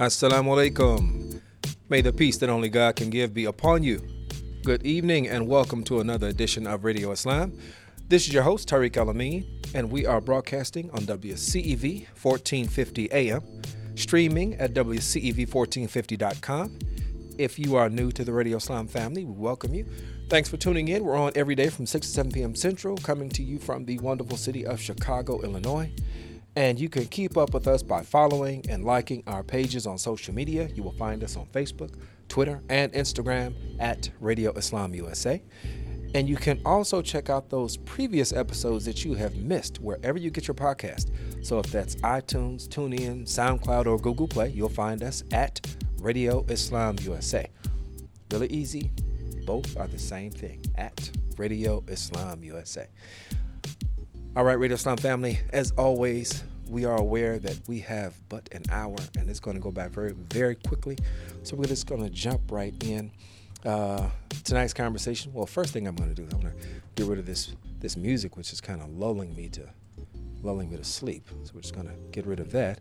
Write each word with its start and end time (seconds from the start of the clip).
Assalamu 0.00 0.56
alaikum. 0.56 1.40
May 1.90 2.00
the 2.00 2.10
peace 2.10 2.38
that 2.38 2.48
only 2.48 2.70
God 2.70 2.96
can 2.96 3.10
give 3.10 3.34
be 3.34 3.44
upon 3.44 3.82
you. 3.82 4.00
Good 4.64 4.86
evening 4.86 5.28
and 5.28 5.46
welcome 5.46 5.84
to 5.84 6.00
another 6.00 6.28
edition 6.28 6.66
of 6.66 6.84
Radio 6.84 7.12
Islam. 7.12 7.52
This 8.08 8.26
is 8.26 8.32
your 8.32 8.42
host, 8.42 8.66
Tariq 8.66 8.92
Alameen, 8.92 9.44
and 9.74 9.90
we 9.90 10.06
are 10.06 10.22
broadcasting 10.22 10.90
on 10.92 11.00
WCEV 11.00 12.06
1450 12.18 13.12
AM, 13.12 13.42
streaming 13.94 14.54
at 14.54 14.72
WCEV1450.com. 14.72 16.78
If 17.36 17.58
you 17.58 17.76
are 17.76 17.90
new 17.90 18.10
to 18.10 18.24
the 18.24 18.32
Radio 18.32 18.56
Islam 18.56 18.88
family, 18.88 19.26
we 19.26 19.34
welcome 19.34 19.74
you. 19.74 19.84
Thanks 20.30 20.48
for 20.48 20.56
tuning 20.56 20.88
in. 20.88 21.04
We're 21.04 21.14
on 21.14 21.32
every 21.34 21.54
day 21.54 21.68
from 21.68 21.84
6 21.84 22.06
to 22.06 22.12
7 22.14 22.32
p.m. 22.32 22.54
Central, 22.54 22.96
coming 22.96 23.28
to 23.28 23.42
you 23.42 23.58
from 23.58 23.84
the 23.84 23.98
wonderful 23.98 24.38
city 24.38 24.64
of 24.64 24.80
Chicago, 24.80 25.42
Illinois. 25.42 25.92
And 26.56 26.80
you 26.80 26.88
can 26.88 27.06
keep 27.06 27.36
up 27.36 27.54
with 27.54 27.68
us 27.68 27.82
by 27.82 28.02
following 28.02 28.64
and 28.68 28.84
liking 28.84 29.22
our 29.26 29.42
pages 29.42 29.86
on 29.86 29.98
social 29.98 30.34
media. 30.34 30.68
You 30.74 30.82
will 30.82 30.92
find 30.92 31.22
us 31.22 31.36
on 31.36 31.46
Facebook, 31.46 31.94
Twitter, 32.28 32.60
and 32.68 32.92
Instagram 32.92 33.54
at 33.78 34.10
Radio 34.20 34.52
Islam 34.52 34.94
USA. 34.94 35.42
And 36.14 36.28
you 36.28 36.36
can 36.36 36.60
also 36.66 37.02
check 37.02 37.30
out 37.30 37.50
those 37.50 37.76
previous 37.76 38.32
episodes 38.32 38.84
that 38.86 39.04
you 39.04 39.14
have 39.14 39.36
missed 39.36 39.80
wherever 39.80 40.18
you 40.18 40.30
get 40.30 40.48
your 40.48 40.56
podcast. 40.56 41.10
So 41.44 41.60
if 41.60 41.66
that's 41.66 41.94
iTunes, 41.96 42.66
TuneIn, 42.66 43.22
SoundCloud, 43.22 43.86
or 43.86 43.96
Google 43.96 44.26
Play, 44.26 44.48
you'll 44.48 44.68
find 44.68 45.04
us 45.04 45.22
at 45.30 45.64
Radio 46.00 46.44
Islam 46.48 46.96
USA. 47.02 47.48
Really 48.32 48.48
easy. 48.48 48.90
Both 49.46 49.76
are 49.76 49.86
the 49.86 49.98
same 49.98 50.32
thing 50.32 50.64
at 50.74 51.10
Radio 51.36 51.84
Islam 51.86 52.42
USA. 52.42 52.88
All 54.36 54.44
right, 54.44 54.56
Radio 54.56 54.76
Islam 54.76 54.96
family, 54.96 55.40
as 55.52 55.72
always, 55.72 56.44
we 56.68 56.84
are 56.84 56.96
aware 56.96 57.40
that 57.40 57.58
we 57.66 57.80
have 57.80 58.14
but 58.28 58.48
an 58.52 58.62
hour 58.70 58.94
and 59.18 59.28
it's 59.28 59.40
going 59.40 59.56
to 59.56 59.60
go 59.60 59.72
by 59.72 59.88
very, 59.88 60.12
very 60.12 60.54
quickly. 60.54 60.96
So 61.42 61.56
we're 61.56 61.64
just 61.64 61.88
going 61.88 62.04
to 62.04 62.10
jump 62.10 62.42
right 62.52 62.72
in. 62.84 63.10
Uh, 63.64 64.08
tonight's 64.44 64.72
conversation. 64.72 65.32
Well, 65.32 65.46
first 65.46 65.72
thing 65.72 65.88
I'm 65.88 65.96
going 65.96 66.10
to 66.10 66.14
do 66.14 66.28
is 66.28 66.32
I'm 66.32 66.42
going 66.42 66.54
to 66.54 66.66
get 66.94 67.06
rid 67.06 67.18
of 67.18 67.26
this 67.26 67.56
this 67.80 67.96
music, 67.96 68.36
which 68.36 68.52
is 68.52 68.60
kind 68.60 68.80
of 68.80 68.88
lulling 68.90 69.34
me 69.34 69.48
to 69.48 69.68
lulling 70.44 70.70
me 70.70 70.76
to 70.76 70.84
sleep. 70.84 71.26
So 71.42 71.50
we're 71.52 71.62
just 71.62 71.74
going 71.74 71.88
to 71.88 71.94
get 72.12 72.24
rid 72.24 72.38
of 72.38 72.52
that, 72.52 72.80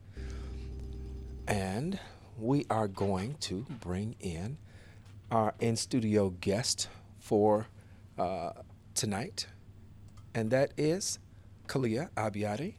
and 1.48 2.00
we 2.38 2.68
are 2.70 2.88
going 2.88 3.38
to 3.42 3.66
bring 3.82 4.16
in 4.20 4.60
our 5.32 5.56
in 5.60 5.78
studio 5.78 6.30
guest 6.30 6.90
for 7.18 7.66
uh, 8.20 8.52
tonight, 8.94 9.48
and 10.36 10.52
that 10.52 10.74
is 10.78 11.18
Kalia 11.70 12.10
Abiade, 12.18 12.74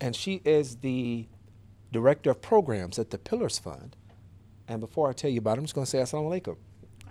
and 0.00 0.16
she 0.16 0.40
is 0.44 0.76
the 0.76 1.28
director 1.92 2.30
of 2.30 2.42
programs 2.42 2.98
at 2.98 3.10
the 3.10 3.18
Pillars 3.18 3.58
Fund. 3.58 3.94
And 4.66 4.80
before 4.80 5.08
I 5.08 5.12
tell 5.12 5.30
you 5.30 5.38
about 5.38 5.58
it, 5.58 5.60
I'm 5.60 5.64
just 5.64 5.74
going 5.74 5.84
to 5.84 5.90
say 5.90 5.98
Assalamu 5.98 6.40
alaikum. 6.40 6.56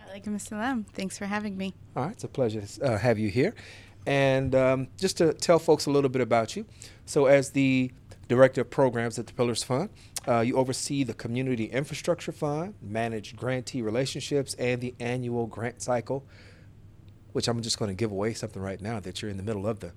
Alaikum 0.10 0.36
assalam. 0.36 0.86
Thanks 0.88 1.18
for 1.18 1.26
having 1.26 1.56
me. 1.56 1.74
All 1.96 2.04
right, 2.04 2.12
it's 2.12 2.24
a 2.24 2.28
pleasure 2.28 2.62
to 2.62 2.84
uh, 2.84 2.98
have 2.98 3.18
you 3.18 3.30
here. 3.30 3.54
And 4.06 4.54
um, 4.54 4.88
just 4.98 5.18
to 5.20 5.34
tell 5.34 5.60
folks 5.60 5.86
a 5.86 5.92
little 5.92 6.10
bit 6.10 6.22
about 6.22 6.56
you. 6.58 6.66
So, 7.06 7.28
as 7.28 7.52
the 7.52 7.92
director 8.28 8.62
of 8.62 8.70
programs 8.70 9.18
at 9.18 9.28
the 9.28 9.34
Pillars 9.34 9.64
Fund, 9.64 9.90
uh, 10.28 10.40
you 10.40 10.58
oversee 10.58 11.04
the 11.04 11.14
Community 11.14 11.66
Infrastructure 11.66 12.32
Fund, 12.32 12.74
manage 12.82 13.36
grantee 13.36 13.82
relationships, 13.82 14.56
and 14.56 14.82
the 14.82 14.94
annual 15.00 15.48
grant 15.48 15.82
cycle, 15.82 16.26
which 17.32 17.48
I'm 17.48 17.62
just 17.62 17.80
going 17.80 17.90
to 17.90 17.96
give 17.96 18.12
away 18.12 18.34
something 18.34 18.62
right 18.62 18.82
now 18.82 19.00
that 19.00 19.22
you're 19.22 19.32
in 19.32 19.38
the 19.38 19.44
middle 19.44 19.68
of 19.68 19.80
the 19.80 19.94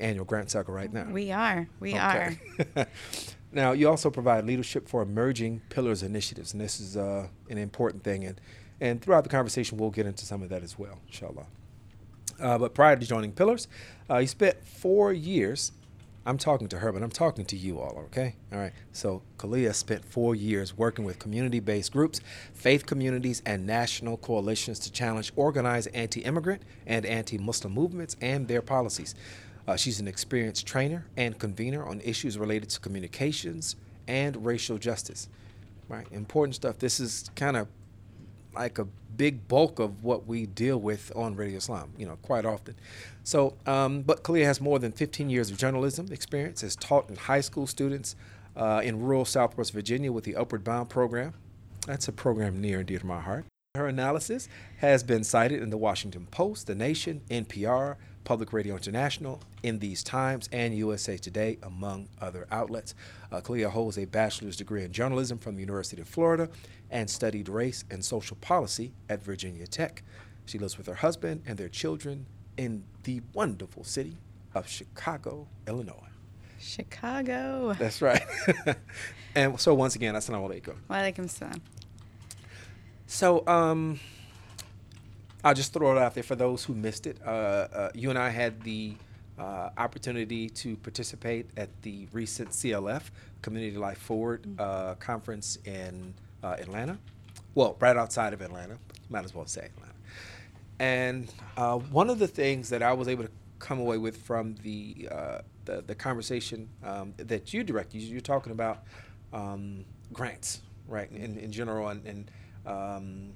annual 0.00 0.24
grant 0.24 0.50
cycle 0.50 0.74
right 0.74 0.92
now. 0.92 1.04
We 1.10 1.32
are. 1.32 1.68
We 1.78 1.90
okay. 1.90 2.38
are. 2.76 2.86
now, 3.52 3.72
you 3.72 3.88
also 3.88 4.10
provide 4.10 4.44
leadership 4.44 4.88
for 4.88 5.02
emerging 5.02 5.62
pillars 5.68 6.02
initiatives, 6.02 6.52
and 6.52 6.60
this 6.60 6.80
is 6.80 6.96
uh, 6.96 7.28
an 7.48 7.58
important 7.58 8.04
thing. 8.04 8.24
And, 8.24 8.40
and 8.80 9.02
throughout 9.02 9.24
the 9.24 9.30
conversation, 9.30 9.78
we'll 9.78 9.90
get 9.90 10.06
into 10.06 10.24
some 10.24 10.42
of 10.42 10.48
that 10.48 10.62
as 10.62 10.78
well, 10.78 10.98
inshallah. 11.06 11.46
Uh, 12.40 12.58
but 12.58 12.74
prior 12.74 12.96
to 12.96 13.06
joining 13.06 13.32
Pillars, 13.32 13.68
uh, 14.08 14.18
you 14.18 14.26
spent 14.26 14.66
four 14.66 15.12
years. 15.12 15.72
I'm 16.26 16.36
talking 16.36 16.68
to 16.68 16.78
her, 16.78 16.92
but 16.92 17.02
I'm 17.02 17.10
talking 17.10 17.46
to 17.46 17.56
you 17.56 17.80
all, 17.80 17.98
okay? 18.06 18.36
All 18.52 18.58
right. 18.58 18.72
So, 18.92 19.22
Kalia 19.38 19.74
spent 19.74 20.04
four 20.04 20.34
years 20.34 20.76
working 20.76 21.04
with 21.04 21.18
community 21.18 21.60
based 21.60 21.92
groups, 21.92 22.20
faith 22.52 22.84
communities, 22.84 23.42
and 23.46 23.66
national 23.66 24.18
coalitions 24.18 24.78
to 24.80 24.92
challenge 24.92 25.32
organized 25.34 25.88
anti 25.94 26.20
immigrant 26.20 26.62
and 26.86 27.06
anti 27.06 27.38
Muslim 27.38 27.72
movements 27.72 28.16
and 28.20 28.48
their 28.48 28.60
policies. 28.60 29.14
Uh, 29.66 29.76
she's 29.76 30.00
an 30.00 30.08
experienced 30.08 30.66
trainer 30.66 31.06
and 31.16 31.38
convener 31.38 31.84
on 31.84 32.00
issues 32.00 32.38
related 32.38 32.70
to 32.70 32.80
communications 32.80 33.76
and 34.08 34.44
racial 34.44 34.78
justice. 34.78 35.28
Right, 35.88 36.06
important 36.12 36.54
stuff. 36.54 36.78
This 36.78 37.00
is 37.00 37.30
kind 37.34 37.56
of 37.56 37.68
like 38.54 38.78
a 38.78 38.86
big 39.16 39.46
bulk 39.48 39.78
of 39.78 40.02
what 40.02 40.26
we 40.26 40.46
deal 40.46 40.78
with 40.78 41.12
on 41.14 41.36
Radio 41.36 41.58
Islam, 41.58 41.92
you 41.98 42.06
know, 42.06 42.16
quite 42.22 42.44
often. 42.44 42.74
So, 43.22 43.56
um, 43.66 44.02
but 44.02 44.22
Kalia 44.22 44.44
has 44.44 44.60
more 44.60 44.78
than 44.78 44.92
15 44.92 45.28
years 45.28 45.50
of 45.50 45.58
journalism 45.58 46.08
experience, 46.10 46.62
has 46.62 46.76
taught 46.76 47.08
in 47.10 47.16
high 47.16 47.40
school 47.40 47.66
students 47.66 48.16
uh, 48.56 48.80
in 48.82 49.00
rural 49.00 49.24
Southwest 49.24 49.72
Virginia 49.72 50.10
with 50.12 50.24
the 50.24 50.36
Upward 50.36 50.64
Bound 50.64 50.88
program. 50.88 51.34
That's 51.86 52.08
a 52.08 52.12
program 52.12 52.60
near 52.60 52.78
and 52.78 52.86
dear 52.86 52.98
to 52.98 53.06
my 53.06 53.20
heart. 53.20 53.44
Her 53.74 53.86
analysis 53.86 54.48
has 54.78 55.02
been 55.02 55.22
cited 55.22 55.62
in 55.62 55.70
the 55.70 55.76
Washington 55.76 56.26
Post, 56.30 56.66
The 56.66 56.74
Nation, 56.74 57.20
NPR, 57.30 57.96
Public 58.24 58.52
Radio 58.52 58.74
International, 58.76 59.40
In 59.62 59.78
These 59.78 60.02
Times, 60.02 60.48
and 60.52 60.74
USA 60.74 61.16
Today, 61.16 61.58
among 61.62 62.08
other 62.20 62.46
outlets. 62.50 62.94
Uh, 63.32 63.40
Kalia 63.40 63.70
holds 63.70 63.98
a 63.98 64.04
bachelor's 64.04 64.56
degree 64.56 64.84
in 64.84 64.92
journalism 64.92 65.38
from 65.38 65.54
the 65.54 65.60
University 65.60 66.00
of 66.02 66.08
Florida 66.08 66.48
and 66.90 67.08
studied 67.08 67.48
race 67.48 67.84
and 67.90 68.04
social 68.04 68.36
policy 68.40 68.92
at 69.08 69.22
Virginia 69.22 69.66
Tech. 69.66 70.02
She 70.46 70.58
lives 70.58 70.76
with 70.76 70.86
her 70.86 70.94
husband 70.94 71.42
and 71.46 71.56
their 71.58 71.68
children 71.68 72.26
in 72.56 72.84
the 73.04 73.22
wonderful 73.32 73.84
city 73.84 74.16
of 74.54 74.68
Chicago, 74.68 75.46
Illinois. 75.66 76.10
Chicago. 76.58 77.74
That's 77.78 78.02
right. 78.02 78.22
and 79.34 79.58
so 79.58 79.74
once 79.74 79.94
again, 79.94 80.14
assalamu 80.14 80.50
alaikum. 80.50 80.74
Wa 80.88 80.96
alaikum 80.96 81.28
salam. 81.28 81.62
So, 83.06 83.46
um, 83.46 83.98
I'll 85.42 85.54
just 85.54 85.72
throw 85.72 85.96
it 85.96 85.98
out 85.98 86.14
there 86.14 86.22
for 86.22 86.36
those 86.36 86.64
who 86.64 86.74
missed 86.74 87.06
it. 87.06 87.18
Uh, 87.24 87.30
uh, 87.30 87.90
you 87.94 88.10
and 88.10 88.18
I 88.18 88.28
had 88.28 88.62
the 88.62 88.94
uh, 89.38 89.70
opportunity 89.78 90.50
to 90.50 90.76
participate 90.76 91.48
at 91.56 91.70
the 91.82 92.06
recent 92.12 92.50
CLF 92.50 93.04
Community 93.40 93.76
Life 93.76 93.98
Forward 93.98 94.42
mm-hmm. 94.42 94.60
uh, 94.60 94.94
conference 94.96 95.56
in 95.64 96.12
uh, 96.42 96.56
Atlanta. 96.58 96.98
Well, 97.54 97.76
right 97.80 97.96
outside 97.96 98.34
of 98.34 98.42
Atlanta, 98.42 98.76
might 99.08 99.24
as 99.24 99.34
well 99.34 99.46
say 99.46 99.70
Atlanta. 99.74 99.94
And 100.78 101.32
uh, 101.56 101.78
one 101.78 102.10
of 102.10 102.18
the 102.18 102.28
things 102.28 102.68
that 102.68 102.82
I 102.82 102.92
was 102.92 103.08
able 103.08 103.24
to 103.24 103.30
come 103.58 103.80
away 103.80 103.98
with 103.98 104.16
from 104.18 104.56
the 104.62 105.08
the, 105.66 105.82
the, 105.82 105.94
conversation 105.94 106.68
um, 106.82 107.12
that 107.18 107.52
you 107.52 107.62
directed, 107.62 108.00
you're 108.00 108.20
talking 108.22 108.50
about 108.50 108.82
um, 109.32 109.84
grants, 110.10 110.62
right, 110.88 111.10
in, 111.12 111.36
in 111.36 111.52
general, 111.52 111.88
and, 111.88 112.04
and 112.06 112.30
um, 112.66 113.32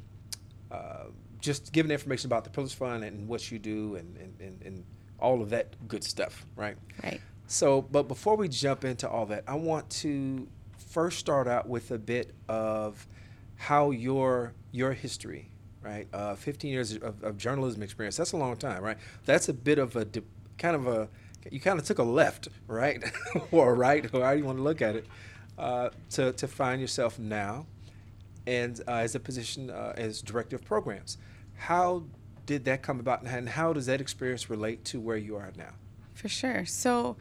just 1.45 1.73
giving 1.73 1.93
information 1.93 2.27
about 2.27 2.43
the 2.43 2.51
Pillars 2.51 2.73
Fund 2.73 3.05
and 3.05 3.29
what 3.29 3.51
you 3.51 3.59
do 3.59 3.97
and, 3.97 4.17
and, 4.17 4.41
and, 4.41 4.63
and 4.63 4.85
all 5.21 5.43
of 5.43 5.51
that 5.51 5.77
good 5.87 6.03
stuff, 6.03 6.47
right? 6.57 6.77
Right. 7.03 7.21
So, 7.47 7.83
but 7.83 8.09
before 8.09 8.37
we 8.37 8.49
jump 8.49 8.85
into 8.85 9.09
all 9.09 9.27
that, 9.27 9.45
I 9.47 9.55
want 9.55 9.89
to 9.91 10.49
first 10.79 11.19
start 11.19 11.47
out 11.47 11.69
with 11.69 11.91
a 11.91 11.99
bit 11.99 12.35
of 12.49 13.07
how 13.57 13.91
your 13.91 14.55
your 14.73 14.93
history, 14.93 15.51
right? 15.83 16.09
Uh, 16.15 16.35
15 16.35 16.73
years 16.73 16.95
of, 16.95 17.23
of, 17.23 17.37
journalism 17.37 17.83
experience. 17.83 18.17
That's 18.17 18.33
a 18.33 18.39
long 18.39 18.57
time, 18.57 18.83
right? 18.83 18.97
That's 19.27 19.49
a 19.51 19.53
bit 19.53 19.79
of 19.79 19.95
a 19.97 20.07
kind 20.57 20.75
of 20.75 20.87
a 20.87 21.09
you 21.51 21.61
kind 21.61 21.79
of 21.79 21.85
took 21.85 21.99
a 21.99 22.03
left, 22.03 22.49
right, 22.67 23.05
or 23.51 23.73
a 23.73 23.75
right, 23.75 24.09
or 24.15 24.25
how 24.25 24.31
you 24.31 24.45
want 24.45 24.57
to 24.57 24.65
look 24.65 24.81
at 24.81 24.97
it, 24.97 25.07
uh, 25.59 25.91
to 26.13 26.33
to 26.33 26.49
find 26.49 26.81
yourself 26.81 27.19
now, 27.19 27.67
and 28.47 28.81
uh, 28.89 28.93
as 28.93 29.15
a 29.15 29.21
position 29.21 29.69
uh, 29.69 29.93
as 29.97 30.23
director 30.23 30.57
of 30.57 30.65
programs. 30.65 31.19
How 31.57 32.05
did 32.47 32.65
that 32.67 32.83
come 32.83 33.01
about, 33.01 33.23
and 33.23 33.49
how 33.49 33.73
does 33.73 33.87
that 33.87 34.01
experience 34.01 34.51
relate 34.51 34.85
to 34.87 35.01
where 35.01 35.17
you 35.17 35.37
are 35.37 35.53
now? 35.57 35.73
For 36.15 36.29
sure. 36.29 36.65
So, 36.67 37.17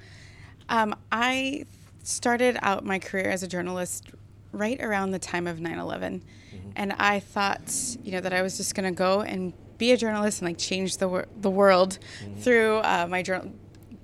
um, 0.70 0.96
I 1.12 1.66
started 2.04 2.58
out 2.62 2.86
my 2.86 3.00
career 3.00 3.30
as 3.30 3.44
a 3.44 3.48
journalist 3.48 4.10
right 4.52 4.80
around 4.82 5.12
the 5.12 5.20
time 5.20 5.48
of 5.48 5.60
9 5.60 5.80
11. 5.80 6.22
Mm-hmm. 6.22 6.70
And 6.76 6.94
I 6.94 7.20
thought, 7.20 7.74
you 8.04 8.12
know, 8.12 8.22
that 8.22 8.34
I 8.34 8.42
was 8.42 8.58
just 8.58 8.76
going 8.76 8.86
to 8.86 8.96
go 8.96 9.22
and 9.22 9.54
be 9.78 9.92
a 9.92 9.98
journalist 9.98 10.42
and 10.42 10.50
like 10.50 10.58
change 10.58 10.98
the, 10.98 11.08
wor- 11.08 11.28
the 11.42 11.50
world 11.50 12.00
mm-hmm. 12.24 12.40
through 12.40 12.78
uh, 12.78 13.08
my 13.10 13.22
journal 13.22 13.52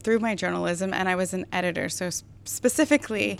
through 0.01 0.19
my 0.19 0.33
journalism 0.33 0.93
and 0.93 1.09
I 1.09 1.15
was 1.15 1.33
an 1.33 1.45
editor 1.51 1.89
so 1.89 2.09
specifically 2.45 3.37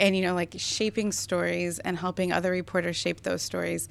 and 0.00 0.16
you 0.16 0.22
know 0.22 0.34
like 0.34 0.54
shaping 0.58 1.12
stories 1.12 1.78
and 1.78 1.96
helping 1.96 2.32
other 2.32 2.50
reporters 2.50 2.96
shape 2.96 3.22
those 3.22 3.40
stories 3.40 3.88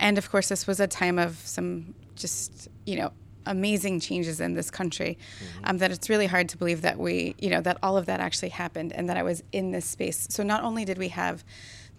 and 0.00 0.18
of 0.18 0.30
course, 0.30 0.48
this 0.48 0.66
was 0.66 0.80
a 0.80 0.86
time 0.86 1.18
of 1.18 1.36
some 1.44 1.94
just, 2.16 2.68
you 2.86 2.96
know, 2.96 3.12
amazing 3.46 4.00
changes 4.00 4.40
in 4.40 4.54
this 4.54 4.70
country 4.70 5.18
mm-hmm. 5.18 5.64
um, 5.64 5.78
that 5.78 5.90
it's 5.90 6.08
really 6.08 6.26
hard 6.26 6.48
to 6.48 6.56
believe 6.56 6.82
that 6.82 6.98
we, 6.98 7.34
you 7.38 7.50
know, 7.50 7.60
that 7.60 7.78
all 7.82 7.96
of 7.96 8.06
that 8.06 8.20
actually 8.20 8.48
happened 8.48 8.92
and 8.92 9.08
that 9.08 9.16
I 9.16 9.22
was 9.22 9.42
in 9.52 9.70
this 9.70 9.84
space. 9.84 10.26
So 10.30 10.42
not 10.42 10.62
only 10.62 10.84
did 10.84 10.98
we 10.98 11.08
have 11.08 11.44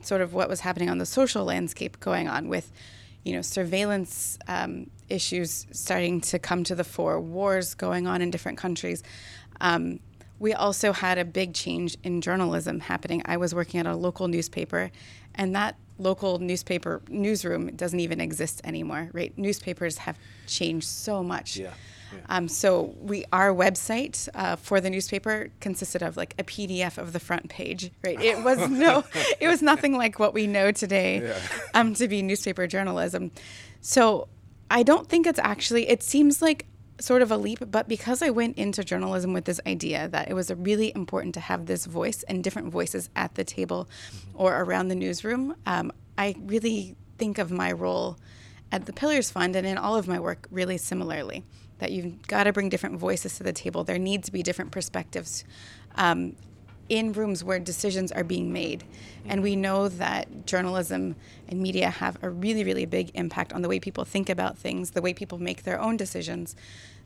sort 0.01 0.21
of 0.21 0.33
what 0.33 0.49
was 0.49 0.59
happening 0.61 0.89
on 0.89 0.97
the 0.97 1.05
social 1.05 1.45
landscape 1.45 1.99
going 1.99 2.27
on 2.27 2.47
with, 2.47 2.71
you 3.23 3.33
know, 3.33 3.41
surveillance 3.41 4.37
um, 4.47 4.89
issues 5.09 5.67
starting 5.71 6.21
to 6.21 6.39
come 6.39 6.63
to 6.63 6.75
the 6.75 6.83
fore, 6.83 7.19
wars 7.19 7.75
going 7.75 8.07
on 8.07 8.21
in 8.21 8.31
different 8.31 8.57
countries. 8.57 9.03
Um, 9.59 9.99
we 10.39 10.53
also 10.53 10.91
had 10.91 11.19
a 11.19 11.25
big 11.25 11.53
change 11.53 11.97
in 12.03 12.19
journalism 12.21 12.79
happening. 12.79 13.21
I 13.25 13.37
was 13.37 13.53
working 13.53 13.79
at 13.79 13.85
a 13.85 13.95
local 13.95 14.27
newspaper, 14.27 14.89
and 15.35 15.55
that 15.55 15.75
local 16.01 16.39
newspaper 16.39 17.01
newsroom 17.09 17.75
doesn't 17.75 17.99
even 17.99 18.19
exist 18.19 18.61
anymore, 18.63 19.09
right? 19.13 19.37
Newspapers 19.37 19.97
have 19.99 20.17
changed 20.47 20.87
so 20.87 21.23
much. 21.23 21.57
Yeah. 21.57 21.73
yeah. 22.13 22.19
Um, 22.29 22.47
so 22.47 22.95
we 22.99 23.25
our 23.31 23.53
website 23.53 24.27
uh, 24.33 24.55
for 24.55 24.81
the 24.81 24.89
newspaper 24.89 25.49
consisted 25.59 26.01
of 26.03 26.17
like 26.17 26.33
a 26.39 26.43
PDF 26.43 26.97
of 26.97 27.13
the 27.13 27.19
front 27.19 27.49
page, 27.49 27.91
right? 28.03 28.19
It 28.21 28.43
was 28.43 28.57
no, 28.85 29.03
it 29.39 29.47
was 29.47 29.61
nothing 29.61 29.93
like 29.97 30.19
what 30.19 30.33
we 30.33 30.47
know 30.47 30.71
today 30.71 31.21
Yeah. 31.21 31.39
um, 31.73 31.93
to 31.95 32.07
be 32.07 32.21
newspaper 32.21 32.67
journalism. 32.67 33.31
So 33.81 34.27
I 34.69 34.83
don't 34.83 35.07
think 35.07 35.27
it's 35.27 35.39
actually. 35.39 35.89
It 35.89 36.01
seems 36.03 36.41
like 36.41 36.65
sort 37.01 37.21
of 37.21 37.31
a 37.31 37.37
leap, 37.37 37.59
but 37.71 37.87
because 37.87 38.21
I 38.21 38.29
went 38.29 38.57
into 38.57 38.83
journalism 38.83 39.33
with 39.33 39.45
this 39.45 39.59
idea 39.65 40.07
that 40.09 40.29
it 40.29 40.33
was 40.33 40.51
really 40.51 40.91
important 40.95 41.33
to 41.35 41.39
have 41.39 41.65
this 41.65 41.85
voice 41.85 42.23
and 42.23 42.43
different 42.43 42.71
voices 42.71 43.09
at 43.15 43.35
the 43.35 43.43
table 43.43 43.89
or 44.33 44.61
around 44.61 44.87
the 44.87 44.95
newsroom, 44.95 45.55
um, 45.65 45.91
I 46.17 46.35
really 46.39 46.95
think 47.17 47.37
of 47.37 47.51
my 47.51 47.71
role 47.71 48.17
at 48.71 48.85
the 48.85 48.93
Pillars 48.93 49.31
Fund 49.31 49.55
and 49.55 49.67
in 49.67 49.77
all 49.77 49.95
of 49.95 50.07
my 50.07 50.19
work 50.19 50.47
really 50.51 50.77
similarly. 50.77 51.43
That 51.79 51.91
you've 51.91 52.27
got 52.27 52.43
to 52.43 52.53
bring 52.53 52.69
different 52.69 52.99
voices 52.99 53.37
to 53.37 53.43
the 53.43 53.53
table. 53.53 53.83
There 53.83 53.97
need 53.97 54.23
to 54.25 54.31
be 54.31 54.43
different 54.43 54.69
perspectives. 54.69 55.43
Um, 55.95 56.35
in 56.91 57.13
rooms 57.13 57.41
where 57.41 57.57
decisions 57.57 58.11
are 58.11 58.23
being 58.23 58.51
made. 58.51 58.83
And 59.25 59.41
we 59.41 59.55
know 59.55 59.87
that 59.87 60.45
journalism 60.45 61.15
and 61.47 61.61
media 61.61 61.89
have 61.89 62.17
a 62.21 62.29
really, 62.29 62.65
really 62.65 62.85
big 62.85 63.11
impact 63.13 63.53
on 63.53 63.61
the 63.61 63.69
way 63.69 63.79
people 63.79 64.03
think 64.03 64.29
about 64.29 64.57
things, 64.57 64.91
the 64.91 65.01
way 65.01 65.13
people 65.13 65.37
make 65.37 65.63
their 65.63 65.79
own 65.79 65.95
decisions. 65.95 66.53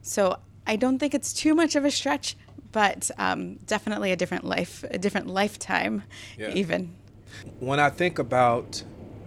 So 0.05 0.37
I 0.67 0.75
don't 0.75 0.99
think 0.99 1.15
it's 1.15 1.33
too 1.33 1.55
much 1.55 1.75
of 1.75 1.83
a 1.83 1.89
stretch, 1.89 2.37
but 2.71 3.09
um, 3.17 3.55
definitely 3.65 4.11
a 4.11 4.15
different 4.15 4.43
life, 4.43 4.85
a 4.91 4.99
different 4.99 5.27
lifetime, 5.27 6.03
Yeah. 6.37 6.51
even. 6.53 6.95
when 7.59 7.79
I 7.79 7.89
think 7.89 8.19
about 8.19 8.83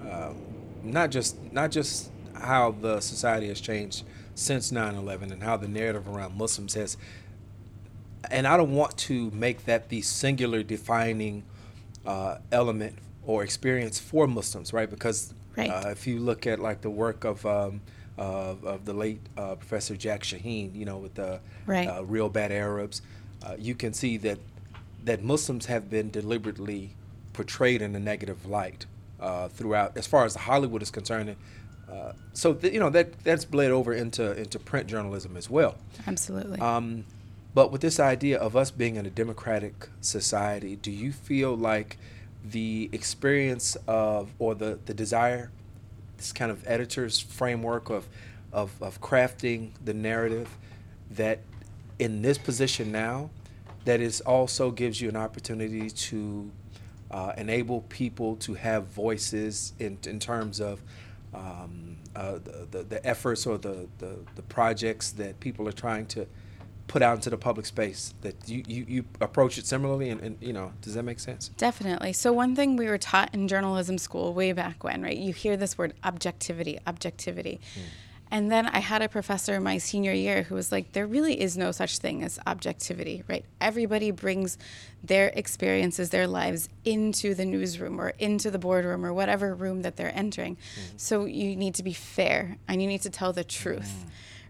um, 0.08 0.36
not 0.84 1.10
just 1.10 1.36
not 1.52 1.70
just 1.72 2.10
how 2.34 2.70
the 2.70 3.00
society 3.00 3.48
has 3.48 3.60
changed 3.60 4.04
since 4.34 4.70
9/11 4.70 5.32
and 5.32 5.42
how 5.42 5.56
the 5.56 5.66
narrative 5.66 6.08
around 6.08 6.36
Muslims 6.38 6.74
has, 6.74 6.96
and 8.30 8.46
I 8.46 8.56
don't 8.56 8.74
want 8.74 8.96
to 9.08 9.30
make 9.32 9.64
that 9.64 9.88
the 9.88 10.00
singular 10.02 10.62
defining 10.62 11.42
uh, 12.06 12.36
element 12.52 12.98
or 13.24 13.42
experience 13.42 13.98
for 13.98 14.26
Muslims, 14.28 14.72
right? 14.72 14.88
Because 14.88 15.34
Right. 15.56 15.70
uh, 15.70 15.88
if 15.90 16.06
you 16.06 16.20
look 16.20 16.46
at 16.46 16.60
like 16.60 16.82
the 16.82 16.90
work 16.90 17.24
of 17.24 17.44
um, 17.44 17.80
of, 18.18 18.64
of 18.64 18.84
the 18.84 18.92
late 18.92 19.20
uh, 19.36 19.54
Professor 19.54 19.96
Jack 19.96 20.22
Shaheen, 20.22 20.74
you 20.74 20.84
know, 20.84 20.98
with 20.98 21.14
the 21.14 21.40
Right. 21.66 21.86
uh, 21.88 22.04
Reel 22.04 22.28
Bad 22.28 22.50
Arabs, 22.52 23.02
uh, 23.44 23.54
you 23.58 23.74
can 23.74 23.92
see 23.92 24.16
that 24.18 24.38
that 25.04 25.22
Muslims 25.22 25.66
have 25.66 25.88
been 25.88 26.10
deliberately 26.10 26.90
portrayed 27.32 27.80
in 27.80 27.94
a 27.94 28.00
negative 28.00 28.46
light 28.46 28.84
uh, 29.20 29.48
throughout, 29.48 29.96
as 29.96 30.06
far 30.06 30.24
as 30.24 30.34
Hollywood 30.34 30.82
is 30.82 30.90
concerned. 30.90 31.36
Uh, 31.90 32.12
so 32.32 32.52
th- 32.52 32.72
you 32.74 32.80
know 32.80 32.90
that 32.90 33.12
that's 33.24 33.44
bled 33.44 33.70
over 33.70 33.92
into 33.94 34.36
into 34.38 34.58
print 34.58 34.86
journalism 34.88 35.36
as 35.36 35.48
well. 35.48 35.76
Absolutely. 36.06 36.58
Um, 36.60 37.04
but 37.54 37.70
with 37.72 37.80
this 37.80 37.98
idea 37.98 38.38
of 38.38 38.56
us 38.56 38.70
being 38.70 38.96
in 38.96 39.06
a 39.06 39.10
democratic 39.10 39.88
society, 40.00 40.76
do 40.76 40.90
you 40.90 41.12
feel 41.12 41.56
like 41.56 41.96
the 42.44 42.88
experience 42.92 43.76
of 43.86 44.30
or 44.38 44.54
the, 44.54 44.78
the 44.86 44.94
desire, 44.94 45.50
this 46.18 46.32
kind 46.32 46.50
of 46.50 46.66
editor's 46.66 47.18
framework 47.18 47.88
of, 47.88 48.06
of, 48.52 48.70
of 48.82 49.00
crafting 49.00 49.70
the 49.84 49.94
narrative 49.94 50.48
that 51.10 51.40
in 51.98 52.22
this 52.22 52.36
position 52.36 52.92
now, 52.92 53.30
that 53.84 54.00
is 54.00 54.20
also 54.20 54.70
gives 54.70 55.00
you 55.00 55.08
an 55.08 55.16
opportunity 55.16 55.88
to 55.88 56.50
uh, 57.10 57.32
enable 57.38 57.80
people 57.82 58.36
to 58.36 58.54
have 58.54 58.84
voices 58.88 59.72
in, 59.78 59.96
in 60.06 60.18
terms 60.18 60.60
of 60.60 60.82
um, 61.32 61.96
uh, 62.14 62.32
the, 62.32 62.66
the, 62.70 62.82
the 62.84 63.06
efforts 63.06 63.46
or 63.46 63.56
the, 63.58 63.88
the, 63.98 64.16
the 64.34 64.42
projects 64.42 65.12
that 65.12 65.38
people 65.40 65.66
are 65.66 65.72
trying 65.72 66.04
to 66.06 66.26
put 66.88 67.02
out 67.02 67.14
into 67.16 67.30
the 67.30 67.38
public 67.38 67.66
space 67.66 68.14
that 68.22 68.34
you, 68.48 68.64
you, 68.66 68.84
you 68.88 69.04
approach 69.20 69.58
it 69.58 69.66
similarly 69.66 70.08
and, 70.08 70.20
and 70.20 70.38
you 70.40 70.52
know 70.52 70.72
does 70.80 70.94
that 70.94 71.04
make 71.04 71.20
sense 71.20 71.48
Definitely. 71.56 72.12
So 72.12 72.32
one 72.32 72.54
thing 72.54 72.76
we 72.76 72.86
were 72.86 72.98
taught 72.98 73.34
in 73.34 73.48
journalism 73.48 73.98
school 73.98 74.32
way 74.32 74.52
back 74.52 74.84
when, 74.84 75.02
right? 75.02 75.16
You 75.16 75.32
hear 75.32 75.56
this 75.56 75.76
word 75.76 75.92
objectivity, 76.04 76.78
objectivity. 76.86 77.60
Hmm. 77.74 77.80
And 78.30 78.52
then 78.52 78.66
I 78.66 78.78
had 78.78 79.00
a 79.00 79.08
professor 79.08 79.54
in 79.54 79.62
my 79.62 79.78
senior 79.78 80.12
year 80.12 80.42
who 80.42 80.54
was 80.54 80.70
like, 80.70 80.92
there 80.92 81.06
really 81.06 81.40
is 81.40 81.56
no 81.56 81.72
such 81.72 81.98
thing 81.98 82.22
as 82.22 82.38
objectivity, 82.46 83.22
right? 83.26 83.44
Everybody 83.60 84.10
brings 84.10 84.58
their 85.02 85.28
experiences, 85.28 86.10
their 86.10 86.26
lives 86.26 86.68
into 86.84 87.34
the 87.34 87.46
newsroom 87.46 88.00
or 88.00 88.10
into 88.18 88.50
the 88.50 88.58
boardroom 88.58 89.04
or 89.04 89.14
whatever 89.14 89.54
room 89.54 89.82
that 89.82 89.96
they're 89.96 90.14
entering. 90.14 90.56
Hmm. 90.56 90.96
So 90.96 91.24
you 91.24 91.56
need 91.56 91.74
to 91.76 91.82
be 91.82 91.92
fair 91.92 92.58
and 92.68 92.82
you 92.82 92.88
need 92.88 93.02
to 93.02 93.10
tell 93.10 93.32
the 93.32 93.44
truth 93.44 94.04
hmm. 94.04 94.08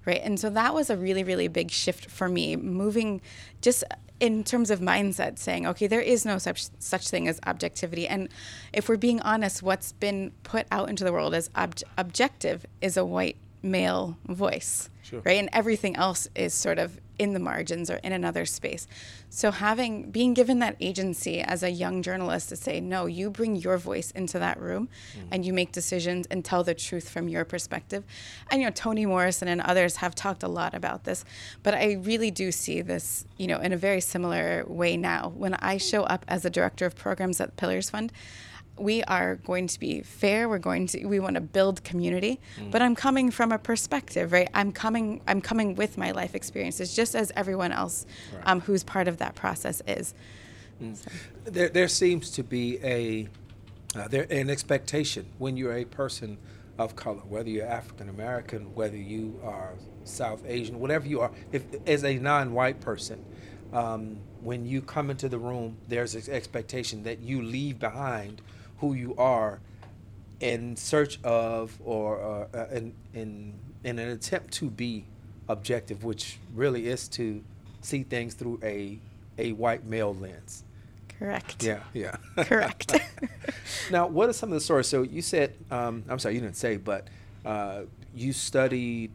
Right? 0.08 0.20
And 0.25 0.40
so 0.40 0.50
that 0.50 0.75
was 0.75 0.90
a 0.90 0.96
really 0.96 1.22
really 1.22 1.49
big 1.49 1.70
shift 1.70 2.10
for 2.10 2.28
me 2.28 2.56
moving 2.56 3.20
just 3.60 3.84
in 4.20 4.43
terms 4.43 4.69
of 4.75 4.81
mindset 4.81 5.38
saying 5.38 5.64
okay 5.70 5.87
there 5.87 6.00
is 6.14 6.25
no 6.25 6.38
such 6.38 6.60
such 6.81 7.08
thing 7.08 7.28
as 7.28 7.38
objectivity. 7.46 8.08
And 8.08 8.28
if 8.72 8.88
we're 8.88 8.96
being 9.08 9.20
honest 9.20 9.62
what's 9.62 9.93
been 9.93 10.32
put 10.43 10.66
out 10.72 10.88
into 10.90 11.05
the 11.05 11.12
world 11.12 11.34
as 11.34 11.50
ob- 11.55 11.76
objective 11.96 12.66
is 12.81 12.96
a 12.96 13.05
white 13.05 13.37
male 13.62 14.16
voice 14.26 14.90
Sure. 15.02 15.22
right? 15.25 15.38
And 15.38 15.49
everything 15.52 15.94
else 15.96 16.28
is 16.34 16.52
sort 16.52 16.78
of 16.78 17.00
in 17.18 17.32
the 17.32 17.40
margins 17.40 17.90
or 17.90 17.96
in 17.96 18.12
another 18.12 18.46
space. 18.46 18.86
So 19.30 19.50
having 19.50 20.10
being 20.10 20.34
given 20.34 20.58
that 20.60 20.76
agency 20.80 21.40
as 21.40 21.62
a 21.62 21.70
young 21.70 22.02
journalist 22.02 22.48
to 22.50 22.56
say 22.56 22.80
no 22.80 23.06
you 23.06 23.30
bring 23.30 23.56
your 23.56 23.76
voice 23.76 24.10
into 24.12 24.38
that 24.38 24.60
room 24.60 24.88
mm. 25.16 25.28
and 25.30 25.44
you 25.44 25.52
make 25.52 25.72
decisions 25.72 26.26
and 26.30 26.44
tell 26.44 26.64
the 26.64 26.74
truth 26.74 27.08
from 27.08 27.28
your 27.28 27.44
perspective. 27.44 28.04
And 28.50 28.60
you 28.60 28.66
know 28.66 28.72
toni 28.72 29.06
morrison 29.06 29.48
and 29.48 29.60
others 29.60 29.96
have 29.96 30.14
talked 30.14 30.42
a 30.42 30.48
lot 30.48 30.75
about 30.75 31.04
this 31.04 31.25
but 31.62 31.75
i 31.75 31.92
really 31.92 32.30
do 32.30 32.52
see 32.52 32.80
this 32.80 33.26
you 33.37 33.46
know 33.46 33.58
in 33.58 33.72
a 33.72 33.76
very 33.76 34.00
similar 34.00 34.64
way 34.66 34.96
now. 34.96 35.32
When 35.37 35.54
i 35.54 35.76
show 35.76 36.04
up 36.04 36.25
as 36.28 36.44
a 36.44 36.50
director 36.50 36.87
of 36.87 36.94
programs 36.94 37.40
at 37.40 37.56
pillars 37.56 37.90
fund 37.90 38.12
we 38.78 39.02
are 39.04 39.37
going 39.37 39.66
to 39.66 39.78
be 39.78 40.02
fair. 40.02 40.49
We're 40.49 40.58
going 40.58 40.87
to 40.88 41.04
we 41.06 41.20
want 41.20 41.35
to 41.35 41.40
build 41.40 41.82
community 41.85 42.40
but 42.70 42.82
i'm 42.82 42.94
coming 42.94 43.30
from 43.30 43.52
a 43.52 43.58
perspective 43.58 44.32
right? 44.32 44.49
I'm 44.54 44.73
coming 44.73 45.20
i'm 45.26 45.40
coming 45.40 45.75
with 45.75 45.99
my 45.99 46.11
life 46.11 46.35
experiences 46.35 46.94
just 46.94 47.14
as 47.14 47.32
everyone 47.37 47.73
else 47.73 48.06
um, 48.44 48.61
who's 48.61 48.85
part 48.85 49.08
of 49.08 49.18
that 49.18 49.35
process 49.35 49.82
is. 49.87 50.14
There, 51.44 51.68
there 51.68 51.88
seems 51.88 52.30
to 52.30 52.42
be 52.42 52.78
a 52.82 53.28
uh, 53.97 54.08
there 54.08 54.26
an 54.30 54.50
expectation 54.50 55.26
when 55.38 55.56
you're 55.56 55.76
a 55.76 55.85
person 55.85 56.38
of 56.78 56.94
color, 56.94 57.20
whether 57.28 57.49
you're 57.49 57.66
African 57.66 58.08
American, 58.08 58.75
whether 58.75 58.97
you 58.97 59.40
are 59.42 59.73
South 60.04 60.44
Asian, 60.47 60.78
whatever 60.78 61.06
you 61.06 61.20
are, 61.20 61.32
if 61.52 61.64
as 61.87 62.04
a 62.04 62.16
non-white 62.18 62.80
person, 62.80 63.25
um, 63.73 64.18
when 64.40 64.64
you 64.64 64.80
come 64.80 65.11
into 65.11 65.28
the 65.28 65.38
room, 65.38 65.76
there's 65.88 66.14
an 66.14 66.32
expectation 66.32 67.02
that 67.02 67.18
you 67.18 67.42
leave 67.42 67.78
behind 67.78 68.40
who 68.80 68.94
you 68.94 69.14
are 69.16 69.61
in 70.40 70.76
search 70.76 71.23
of 71.25 71.76
or 71.85 72.49
uh, 72.54 72.66
in, 72.73 72.94
in 73.14 73.54
in 73.85 73.99
an 73.99 74.08
attempt 74.08 74.52
to 74.54 74.70
be 74.70 75.04
objective, 75.49 76.04
which 76.04 76.38
really 76.54 76.88
is 76.88 77.08
to 77.08 77.42
see 77.80 78.02
things 78.02 78.35
through 78.35 78.61
a 78.62 78.99
a 79.38 79.52
white 79.52 79.85
male 79.85 80.14
lens. 80.14 80.64
correct 81.18 81.62
Yeah, 81.62 81.80
yeah. 81.94 82.16
correct 82.44 82.92
now, 83.90 84.06
what 84.06 84.28
are 84.28 84.32
some 84.32 84.50
of 84.50 84.54
the 84.54 84.61
stories? 84.61 84.87
So 84.87 85.02
you 85.02 85.23
said, 85.23 85.54
um, 85.70 86.04
I'm 86.08 86.18
sorry, 86.18 86.35
you 86.35 86.40
didn't 86.40 86.56
say, 86.56 86.76
but 86.76 87.06
uh, 87.44 87.82
you 88.14 88.32
studied, 88.32 89.12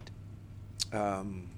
um, 0.92 1.50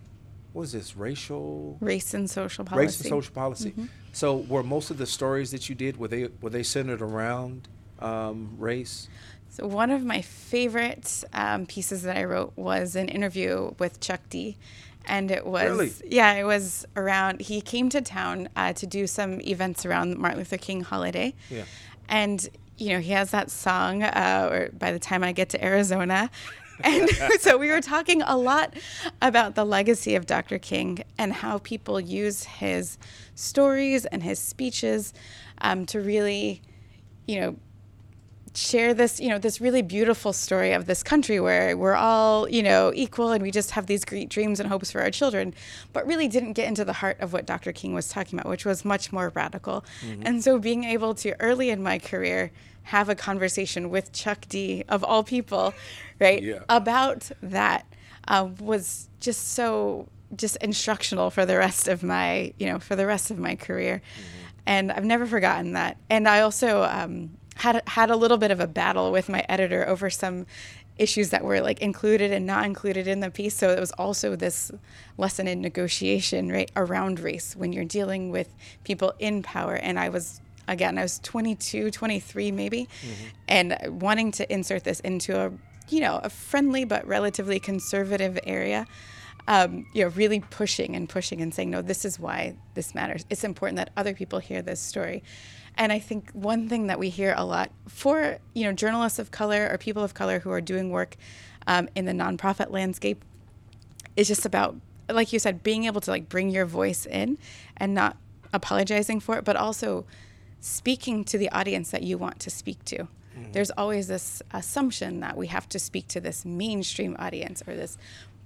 what 0.53 0.63
is 0.63 0.71
this, 0.71 0.95
racial, 0.95 1.77
race 1.79 2.13
and 2.13 2.29
social 2.29 2.65
policy 2.65 2.85
race 2.85 3.00
and 3.01 3.09
social 3.09 3.33
policy. 3.33 3.74
So 4.13 4.38
were 4.38 4.63
most 4.63 4.91
of 4.91 4.97
the 4.97 5.05
stories 5.05 5.51
that 5.51 5.69
you 5.69 5.75
did 5.75 5.97
were 5.97 6.07
they 6.07 6.29
were 6.41 6.50
they 6.50 6.63
centered 6.63 7.01
around 7.01 7.67
um, 7.99 8.55
race? 8.57 9.07
So 9.49 9.65
one 9.67 9.89
of 9.91 10.03
my 10.03 10.21
favorite 10.21 11.23
um, 11.33 11.65
pieces 11.65 12.01
that 12.03 12.17
I 12.17 12.25
wrote 12.25 12.53
was 12.57 12.95
an 12.95 13.07
interview 13.09 13.73
with 13.79 13.99
Chuck 14.01 14.21
D, 14.29 14.57
and 15.05 15.31
it 15.31 15.45
was 15.45 15.69
Really? 15.69 15.91
yeah, 16.05 16.33
it 16.33 16.43
was 16.43 16.85
around. 16.95 17.39
He 17.41 17.61
came 17.61 17.89
to 17.89 18.01
town 18.01 18.49
uh, 18.55 18.73
to 18.73 18.85
do 18.87 19.07
some 19.07 19.39
events 19.41 19.85
around 19.85 20.17
Martin 20.17 20.39
Luther 20.39 20.57
King 20.57 20.81
holiday, 20.81 21.33
Yeah. 21.49 21.63
and 22.09 22.47
you 22.77 22.89
know 22.89 22.99
he 22.99 23.11
has 23.13 23.31
that 23.31 23.49
song. 23.49 24.03
Uh, 24.03 24.49
or 24.51 24.69
by 24.77 24.91
the 24.91 24.99
time 24.99 25.23
I 25.23 25.31
get 25.31 25.49
to 25.49 25.63
Arizona. 25.63 26.29
And 26.83 27.09
so 27.39 27.57
we 27.57 27.69
were 27.71 27.79
talking 27.79 28.21
a 28.23 28.35
lot 28.35 28.73
about 29.21 29.55
the 29.55 29.63
legacy 29.63 30.15
of 30.15 30.25
Dr. 30.25 30.59
King 30.59 31.05
and 31.17 31.31
how 31.31 31.59
people 31.59 32.01
use 32.01 32.43
his 32.43 32.97
stories 33.33 34.05
and 34.05 34.21
his 34.21 34.39
speeches 34.39 35.13
um, 35.61 35.85
to 35.85 36.01
really, 36.01 36.61
you 37.27 37.39
know, 37.39 37.55
share 38.57 38.93
this, 38.93 39.19
you 39.19 39.29
know, 39.29 39.38
this 39.38 39.59
really 39.59 39.81
beautiful 39.81 40.33
story 40.33 40.74
of 40.74 40.85
this 40.85 41.03
country 41.03 41.39
where 41.39 41.75
we're 41.77 41.95
all, 41.95 42.50
you 42.50 42.63
know, 42.63 42.91
equal 42.95 43.31
and 43.31 43.41
we 43.41 43.51
just 43.51 43.71
have 43.71 43.88
these 43.88 44.05
great 44.05 44.29
dreams 44.29 44.59
and 44.59 44.69
hopes 44.69 44.91
for 44.91 45.01
our 45.01 45.12
children, 45.12 45.53
but 45.93 46.05
really 46.05 46.27
didn't 46.27 46.53
get 46.53 46.67
into 46.67 46.85
the 46.85 46.93
heart 46.93 47.19
of 47.19 47.33
what 47.33 47.45
Dr. 47.45 47.71
King 47.71 47.93
was 47.93 48.07
talking 48.07 48.39
about, 48.39 48.50
which 48.50 48.65
was 48.65 48.85
much 48.85 49.12
more 49.12 49.31
radical. 49.35 49.85
Mm-hmm. 50.05 50.24
And 50.25 50.43
so 50.43 50.59
being 50.59 50.83
able 50.83 51.13
to 51.15 51.39
early 51.41 51.69
in 51.69 51.81
my 51.83 52.00
career 52.00 52.51
have 52.83 53.09
a 53.09 53.15
conversation 53.15 53.89
with 53.89 54.12
Chuck 54.12 54.45
D 54.47 54.83
of 54.88 55.03
all 55.03 55.24
people, 55.24 55.74
right, 56.19 56.41
yeah. 56.41 56.59
about 56.69 57.31
that 57.41 57.85
uh, 58.27 58.47
was 58.59 59.09
just 59.19 59.53
so 59.53 60.07
just 60.35 60.57
instructional 60.57 61.29
for 61.29 61.45
the 61.45 61.57
rest 61.57 61.88
of 61.88 62.03
my, 62.03 62.53
you 62.57 62.67
know, 62.67 62.79
for 62.79 62.95
the 62.95 63.05
rest 63.05 63.31
of 63.31 63.38
my 63.38 63.55
career. 63.55 64.01
Mm-hmm. 64.01 64.41
And 64.67 64.91
I've 64.91 65.05
never 65.05 65.25
forgotten 65.25 65.74
that. 65.74 65.97
And 66.09 66.27
I 66.27 66.41
also, 66.41 66.83
um, 66.83 67.38
had 67.55 67.81
had 67.88 68.09
a 68.09 68.15
little 68.15 68.38
bit 68.38 68.51
of 68.51 68.59
a 68.59 68.67
battle 68.67 69.12
with 69.12 69.29
my 69.29 69.45
editor 69.47 69.88
over 69.88 70.09
some 70.09 70.45
issues 70.97 71.29
that 71.29 71.43
were 71.43 71.59
like 71.59 71.81
included 71.81 72.31
and 72.31 72.45
not 72.45 72.65
included 72.65 73.07
in 73.07 73.19
the 73.19 73.29
piece. 73.29 73.55
So 73.55 73.69
it 73.69 73.79
was 73.79 73.91
also 73.93 74.35
this 74.35 74.71
lesson 75.17 75.47
in 75.47 75.62
negotiation, 75.62 76.51
right, 76.51 76.71
around 76.75 77.19
race 77.19 77.55
when 77.55 77.74
you're 77.74 77.85
dealing 77.85 78.31
with 78.31 78.53
people 78.83 79.13
in 79.19 79.43
power. 79.43 79.75
And 79.75 80.00
I 80.00 80.09
was 80.09 80.41
again, 80.67 80.97
I 80.97 81.03
was 81.03 81.19
22, 81.19 81.91
23 81.91 82.51
maybe, 82.51 82.88
mm-hmm. 83.01 83.25
and 83.47 84.01
wanting 84.01 84.31
to 84.33 84.51
insert 84.51 84.83
this 84.83 85.00
into 85.01 85.39
a 85.39 85.51
you 85.89 86.00
know 86.00 86.19
a 86.24 86.29
friendly 86.29 86.83
but 86.83 87.05
relatively 87.07 87.59
conservative 87.59 88.39
area. 88.45 88.88
Um, 89.47 89.85
you 89.93 90.03
know, 90.03 90.09
really 90.09 90.39
pushing 90.39 90.95
and 90.95 91.07
pushing 91.07 91.39
and 91.39 91.53
saying, 91.53 91.69
no, 91.69 91.83
this 91.83 92.03
is 92.03 92.19
why 92.19 92.55
this 92.73 92.95
matters. 92.95 93.25
It's 93.29 93.43
important 93.43 93.77
that 93.77 93.91
other 93.95 94.15
people 94.15 94.39
hear 94.39 94.63
this 94.63 94.79
story. 94.79 95.21
And 95.77 95.91
I 95.91 95.99
think 95.99 96.31
one 96.31 96.69
thing 96.69 96.87
that 96.87 96.99
we 96.99 97.09
hear 97.09 97.33
a 97.37 97.45
lot 97.45 97.69
for 97.87 98.39
you 98.53 98.63
know 98.63 98.71
journalists 98.71 99.19
of 99.19 99.31
color 99.31 99.69
or 99.69 99.77
people 99.77 100.03
of 100.03 100.13
color 100.13 100.39
who 100.39 100.49
are 100.49 100.61
doing 100.61 100.89
work 100.89 101.17
um, 101.67 101.89
in 101.95 102.05
the 102.05 102.11
nonprofit 102.11 102.71
landscape 102.71 103.23
is 104.15 104.27
just 104.27 104.45
about, 104.45 104.75
like 105.09 105.33
you 105.33 105.39
said, 105.39 105.63
being 105.63 105.85
able 105.85 106.01
to 106.01 106.11
like 106.11 106.29
bring 106.29 106.49
your 106.49 106.65
voice 106.65 107.05
in 107.05 107.37
and 107.77 107.93
not 107.93 108.17
apologizing 108.53 109.19
for 109.19 109.37
it, 109.37 109.43
but 109.45 109.55
also 109.55 110.05
speaking 110.59 111.23
to 111.25 111.37
the 111.37 111.49
audience 111.49 111.91
that 111.91 112.03
you 112.03 112.17
want 112.17 112.39
to 112.39 112.49
speak 112.49 112.83
to. 112.85 112.99
Mm-hmm. 112.99 113.51
There's 113.51 113.71
always 113.71 114.07
this 114.07 114.41
assumption 114.51 115.19
that 115.19 115.35
we 115.35 115.47
have 115.47 115.67
to 115.69 115.79
speak 115.79 116.07
to 116.09 116.21
this 116.21 116.45
mainstream 116.45 117.15
audience 117.19 117.61
or 117.67 117.75
this 117.75 117.97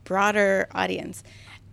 broader 0.09 0.67
audience. 0.73 1.21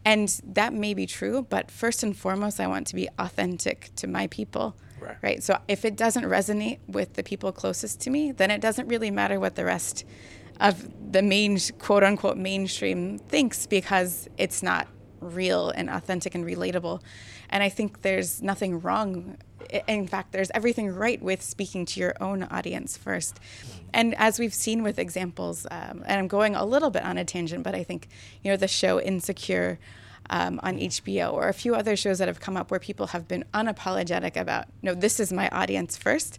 And 0.04 0.28
that 0.44 0.72
may 0.74 0.92
be 0.92 1.06
true, 1.06 1.46
but 1.48 1.70
first 1.70 2.02
and 2.02 2.16
foremost, 2.16 2.60
I 2.60 2.66
want 2.66 2.86
to 2.88 2.94
be 2.94 3.08
authentic 3.18 3.90
to 3.96 4.06
my 4.06 4.26
people 4.28 4.76
Right. 4.98 5.16
right. 5.22 5.42
So 5.42 5.58
if 5.68 5.84
it 5.84 5.96
doesn't 5.96 6.24
resonate 6.24 6.78
with 6.88 7.14
the 7.14 7.22
people 7.22 7.52
closest 7.52 8.00
to 8.02 8.10
me, 8.10 8.32
then 8.32 8.50
it 8.50 8.60
doesn't 8.60 8.88
really 8.88 9.10
matter 9.10 9.38
what 9.38 9.54
the 9.54 9.64
rest 9.64 10.04
of 10.58 10.88
the 11.12 11.22
main 11.22 11.58
quote 11.78 12.02
unquote 12.02 12.36
mainstream 12.36 13.18
thinks 13.18 13.66
because 13.66 14.28
it's 14.38 14.62
not 14.62 14.88
real 15.20 15.70
and 15.70 15.90
authentic 15.90 16.34
and 16.34 16.44
relatable. 16.44 17.02
And 17.50 17.62
I 17.62 17.68
think 17.68 18.02
there's 18.02 18.42
nothing 18.42 18.80
wrong. 18.80 19.36
In 19.86 20.06
fact, 20.06 20.32
there's 20.32 20.50
everything 20.52 20.94
right 20.94 21.20
with 21.20 21.42
speaking 21.42 21.86
to 21.86 22.00
your 22.00 22.14
own 22.20 22.44
audience 22.44 22.96
first. 22.96 23.40
And 23.92 24.14
as 24.16 24.38
we've 24.38 24.54
seen 24.54 24.82
with 24.82 24.98
examples, 24.98 25.66
um, 25.70 26.02
and 26.06 26.18
I'm 26.18 26.28
going 26.28 26.54
a 26.54 26.64
little 26.64 26.90
bit 26.90 27.02
on 27.02 27.18
a 27.18 27.24
tangent, 27.24 27.62
but 27.62 27.74
I 27.74 27.82
think, 27.82 28.08
you 28.42 28.50
know, 28.50 28.56
the 28.56 28.68
show 28.68 29.00
Insecure 29.00 29.78
um, 30.30 30.60
on 30.62 30.78
HBO 30.78 31.32
or 31.32 31.48
a 31.48 31.54
few 31.54 31.74
other 31.74 31.96
shows 31.96 32.18
that 32.18 32.28
have 32.28 32.40
come 32.40 32.56
up 32.56 32.70
where 32.70 32.80
people 32.80 33.08
have 33.08 33.28
been 33.28 33.44
unapologetic 33.54 34.36
about, 34.36 34.66
no, 34.82 34.94
this 34.94 35.20
is 35.20 35.32
my 35.32 35.48
audience 35.50 35.96
first. 35.96 36.38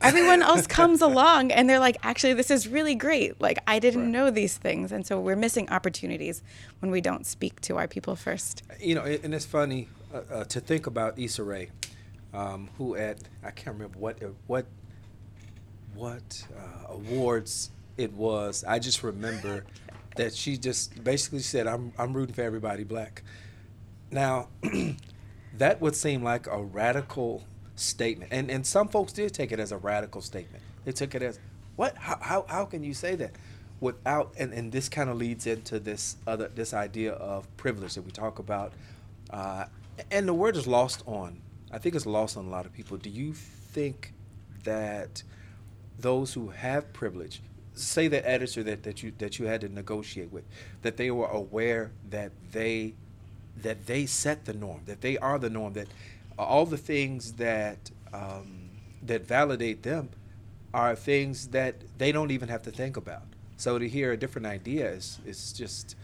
Everyone 0.00 0.42
else 0.50 0.66
comes 0.66 1.00
along 1.00 1.50
and 1.50 1.68
they're 1.68 1.78
like, 1.78 1.96
actually, 2.02 2.34
this 2.34 2.50
is 2.50 2.68
really 2.68 2.94
great. 2.94 3.40
Like, 3.40 3.58
I 3.66 3.78
didn't 3.78 4.02
right. 4.02 4.10
know 4.10 4.30
these 4.30 4.56
things. 4.56 4.92
And 4.92 5.06
so 5.06 5.20
we're 5.20 5.36
missing 5.36 5.68
opportunities 5.70 6.42
when 6.80 6.90
we 6.90 7.00
don't 7.00 7.26
speak 7.26 7.60
to 7.62 7.76
our 7.76 7.88
people 7.88 8.16
first. 8.16 8.62
You 8.80 8.94
know, 8.94 9.02
and 9.02 9.34
it's 9.34 9.46
funny 9.46 9.88
uh, 10.12 10.20
uh, 10.32 10.44
to 10.44 10.60
think 10.60 10.86
about 10.86 11.18
Issa 11.18 11.42
Rae, 11.42 11.70
um, 12.34 12.68
who 12.76 12.96
at, 12.96 13.18
I 13.42 13.50
can't 13.50 13.76
remember 13.76 13.98
what, 13.98 14.18
what, 14.46 14.66
what 15.94 16.46
uh, 16.56 16.92
awards 16.92 17.70
it 17.96 18.12
was. 18.12 18.64
I 18.66 18.78
just 18.78 19.02
remember 19.02 19.64
that 20.16 20.34
she 20.34 20.56
just 20.56 21.02
basically 21.02 21.40
said, 21.40 21.66
"I'm 21.66 21.92
I'm 21.98 22.12
rooting 22.12 22.34
for 22.34 22.42
everybody 22.42 22.84
black." 22.84 23.22
Now, 24.10 24.48
that 25.58 25.80
would 25.80 25.96
seem 25.96 26.22
like 26.22 26.46
a 26.46 26.62
radical 26.62 27.44
statement, 27.76 28.32
and 28.32 28.50
and 28.50 28.66
some 28.66 28.88
folks 28.88 29.12
did 29.12 29.32
take 29.32 29.52
it 29.52 29.60
as 29.60 29.72
a 29.72 29.78
radical 29.78 30.20
statement. 30.20 30.62
They 30.84 30.92
took 30.92 31.14
it 31.14 31.22
as, 31.22 31.38
"What? 31.76 31.96
How 31.96 32.18
how, 32.20 32.46
how 32.48 32.64
can 32.64 32.84
you 32.84 32.94
say 32.94 33.14
that?" 33.16 33.32
Without 33.80 34.32
and, 34.38 34.52
and 34.52 34.72
this 34.72 34.88
kind 34.88 35.10
of 35.10 35.16
leads 35.16 35.46
into 35.46 35.78
this 35.78 36.16
other 36.26 36.48
this 36.48 36.72
idea 36.72 37.12
of 37.12 37.54
privilege 37.56 37.94
that 37.94 38.02
we 38.02 38.12
talk 38.12 38.38
about, 38.38 38.72
uh, 39.30 39.66
and 40.10 40.28
the 40.28 40.34
word 40.34 40.56
is 40.56 40.66
lost 40.66 41.02
on. 41.06 41.40
I 41.74 41.78
think 41.78 41.96
it's 41.96 42.06
lost 42.06 42.36
on 42.36 42.46
a 42.46 42.50
lot 42.50 42.66
of 42.66 42.72
people. 42.72 42.96
Do 42.96 43.10
you 43.10 43.32
think 43.32 44.12
that 44.62 45.24
those 45.98 46.32
who 46.32 46.48
have 46.50 46.92
privilege 46.92 47.40
say 47.74 48.06
the 48.06 48.26
editor 48.28 48.62
that, 48.62 48.84
that 48.84 49.02
you 49.02 49.12
that 49.18 49.40
you 49.40 49.46
had 49.46 49.60
to 49.62 49.68
negotiate 49.68 50.32
with, 50.32 50.44
that 50.82 50.96
they 50.96 51.10
were 51.10 51.26
aware 51.26 51.90
that 52.10 52.30
they 52.52 52.94
that 53.62 53.86
they 53.86 54.06
set 54.06 54.44
the 54.44 54.54
norm, 54.54 54.82
that 54.86 55.00
they 55.00 55.18
are 55.18 55.38
the 55.38 55.50
norm, 55.50 55.72
that 55.72 55.88
all 56.38 56.64
the 56.64 56.76
things 56.76 57.32
that 57.32 57.90
um, 58.12 58.70
that 59.02 59.26
validate 59.26 59.82
them 59.82 60.10
are 60.72 60.94
things 60.94 61.48
that 61.48 61.74
they 61.98 62.12
don't 62.12 62.30
even 62.30 62.48
have 62.48 62.62
to 62.62 62.70
think 62.70 62.96
about. 62.96 63.22
So 63.56 63.78
to 63.80 63.88
hear 63.88 64.12
a 64.12 64.16
different 64.16 64.46
idea 64.46 64.90
is 64.90 65.18
is 65.26 65.52
just 65.52 65.96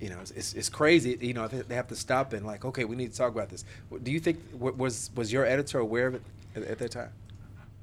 you 0.00 0.08
know, 0.08 0.18
it's, 0.20 0.54
it's 0.54 0.68
crazy. 0.68 1.18
You 1.20 1.34
know, 1.34 1.46
they 1.46 1.74
have 1.74 1.88
to 1.88 1.96
stop 1.96 2.32
and 2.32 2.46
like, 2.46 2.64
okay, 2.64 2.84
we 2.84 2.96
need 2.96 3.12
to 3.12 3.18
talk 3.18 3.32
about 3.32 3.50
this. 3.50 3.64
Do 4.02 4.10
you 4.10 4.20
think 4.20 4.38
was 4.58 5.10
was 5.14 5.32
your 5.32 5.44
editor 5.44 5.78
aware 5.78 6.06
of 6.08 6.14
it 6.14 6.22
at, 6.56 6.62
at 6.64 6.78
that 6.78 6.90
time? 6.92 7.10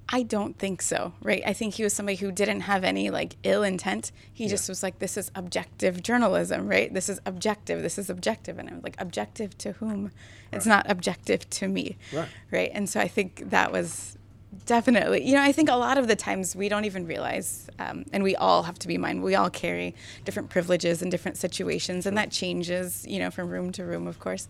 I 0.10 0.24
don't 0.24 0.58
think 0.58 0.82
so, 0.82 1.14
right? 1.22 1.44
I 1.46 1.52
think 1.52 1.74
he 1.74 1.84
was 1.84 1.94
somebody 1.94 2.16
who 2.16 2.32
didn't 2.32 2.62
have 2.62 2.86
any 2.86 3.10
like 3.10 3.36
ill 3.44 3.62
intent. 3.62 4.12
He 4.34 4.46
yeah. 4.46 4.52
just 4.52 4.70
was 4.70 4.82
like, 4.82 5.00
this 5.00 5.18
is 5.18 5.32
objective 5.36 6.02
journalism, 6.02 6.68
right? 6.68 6.94
This 6.94 7.10
is 7.10 7.20
objective. 7.26 7.82
This 7.82 7.98
is 7.98 8.10
objective. 8.10 8.58
And 8.58 8.70
I 8.70 8.74
was 8.74 8.84
like, 8.84 8.96
objective 9.00 9.58
to 9.60 9.74
whom? 9.74 10.06
Right. 10.06 10.12
It's 10.54 10.66
not 10.66 10.90
objective 10.90 11.50
to 11.52 11.68
me, 11.68 11.98
right. 12.14 12.30
right? 12.52 12.72
And 12.74 12.90
so 12.90 13.02
I 13.02 13.10
think 13.10 13.50
that 13.50 13.74
was 13.74 14.18
definitely, 14.66 15.24
you 15.26 15.34
know, 15.34 15.42
I 15.42 15.52
think 15.52 15.70
a 15.70 15.76
lot 15.76 15.98
of 15.98 16.08
the 16.08 16.16
times 16.16 16.56
we 16.56 16.70
don't 16.70 16.86
even 16.86 17.06
realize, 17.06 17.70
um, 17.80 18.06
and 18.14 18.24
we 18.24 18.36
all 18.36 18.64
have 18.64 18.80
to 18.80 18.88
be 18.88 18.98
mindful, 18.98 19.26
we 19.26 19.36
all 19.36 19.50
carry 19.50 19.96
different 20.26 20.50
privileges 20.50 21.02
and 21.02 21.12
different 21.12 21.38
situations, 21.38 22.06
and 22.06 22.18
that 22.18 22.32
changes, 22.32 23.06
you 23.08 23.20
know, 23.20 23.30
from 23.30 23.50
room 23.50 23.72
to 23.74 23.86
room, 23.86 24.08
of 24.08 24.20
course. 24.20 24.48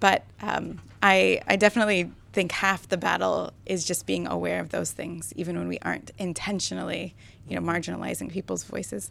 But 0.00 0.24
um, 0.40 0.80
I, 1.02 1.42
I 1.46 1.56
definitely 1.56 2.10
think 2.32 2.52
half 2.52 2.88
the 2.88 2.96
battle 2.96 3.52
is 3.66 3.84
just 3.84 4.06
being 4.06 4.26
aware 4.26 4.60
of 4.60 4.70
those 4.70 4.92
things, 4.92 5.32
even 5.36 5.58
when 5.58 5.68
we 5.68 5.78
aren't 5.82 6.10
intentionally, 6.18 7.14
you 7.48 7.58
know, 7.58 7.62
marginalizing 7.62 8.30
people's 8.30 8.64
voices. 8.64 9.10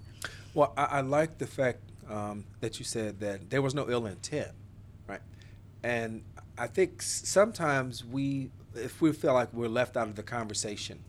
Well, 0.54 0.74
I, 0.78 0.86
I 0.86 1.02
like 1.02 1.38
the 1.38 1.48
fact 1.48 1.80
um, 2.10 2.46
that 2.62 2.80
you 2.80 2.86
said 2.86 3.20
that 3.20 3.50
there 3.50 3.62
was 3.62 3.76
no 3.76 3.90
ill 3.90 4.06
intent, 4.06 4.52
right? 5.08 5.22
And 5.84 6.24
I 6.58 6.68
think 6.68 7.02
sometimes 7.02 8.04
we, 8.04 8.50
if 8.76 9.02
we 9.02 9.12
feel 9.12 9.34
like 9.34 9.54
we're 9.54 9.68
left 9.68 9.98
out 9.98 10.08
of 10.08 10.16
the 10.16 10.24
conversation, 10.24 11.00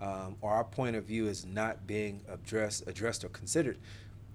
um, 0.00 0.36
or 0.40 0.50
our 0.50 0.64
point 0.64 0.96
of 0.96 1.04
view 1.04 1.26
is 1.26 1.44
not 1.44 1.86
being 1.86 2.22
addressed, 2.28 2.86
addressed 2.86 3.24
or 3.24 3.28
considered, 3.28 3.78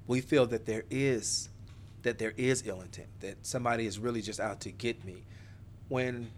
we 0.07 0.21
feel 0.21 0.45
that 0.47 0.65
there 0.65 0.83
is 0.89 1.49
that 2.05 2.19
there 2.19 2.33
is 2.37 2.63
ill 2.67 2.81
intent, 2.81 3.07
that 3.19 3.35
somebody 3.43 3.87
is 3.87 3.97
really 3.97 4.21
just 4.21 4.39
out 4.39 4.59
to 4.61 4.69
get 4.71 5.03
me, 5.03 5.23
when 5.89 6.29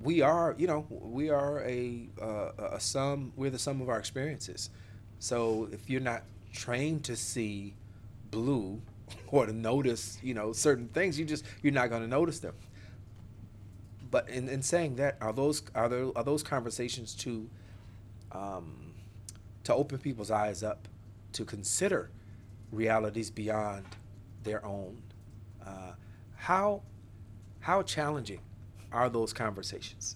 we 0.00 0.20
are, 0.20 0.54
you 0.56 0.68
know, 0.68 0.86
we 0.88 1.28
are 1.28 1.60
a, 1.62 2.08
uh, 2.22 2.50
a 2.72 2.78
sum, 2.78 3.32
we're 3.34 3.50
the 3.50 3.58
sum 3.58 3.80
of 3.80 3.88
our 3.88 3.98
experiences. 3.98 4.70
So 5.18 5.68
if 5.72 5.90
you're 5.90 6.00
not 6.00 6.22
trained 6.52 7.02
to 7.04 7.16
see 7.16 7.74
blue 8.30 8.80
or 9.26 9.46
to 9.46 9.52
notice, 9.52 10.18
you 10.22 10.34
know, 10.34 10.52
certain 10.52 10.86
things, 10.86 11.18
you 11.18 11.24
just, 11.24 11.44
you're 11.62 11.72
not 11.72 11.90
going 11.90 12.02
to 12.02 12.08
notice 12.08 12.38
them. 12.38 12.54
But 14.14 14.28
in, 14.28 14.48
in 14.48 14.62
saying 14.62 14.94
that, 14.94 15.16
are 15.20 15.32
those, 15.32 15.60
are 15.74 15.88
there, 15.88 16.06
are 16.14 16.22
those 16.22 16.44
conversations 16.44 17.16
to, 17.16 17.50
um, 18.30 18.94
to 19.64 19.74
open 19.74 19.98
people's 19.98 20.30
eyes 20.30 20.62
up 20.62 20.86
to 21.32 21.44
consider 21.44 22.10
realities 22.70 23.28
beyond 23.28 23.84
their 24.44 24.64
own? 24.64 25.02
Uh, 25.66 25.94
how, 26.36 26.82
how 27.58 27.82
challenging 27.82 28.38
are 28.92 29.08
those 29.08 29.32
conversations? 29.32 30.14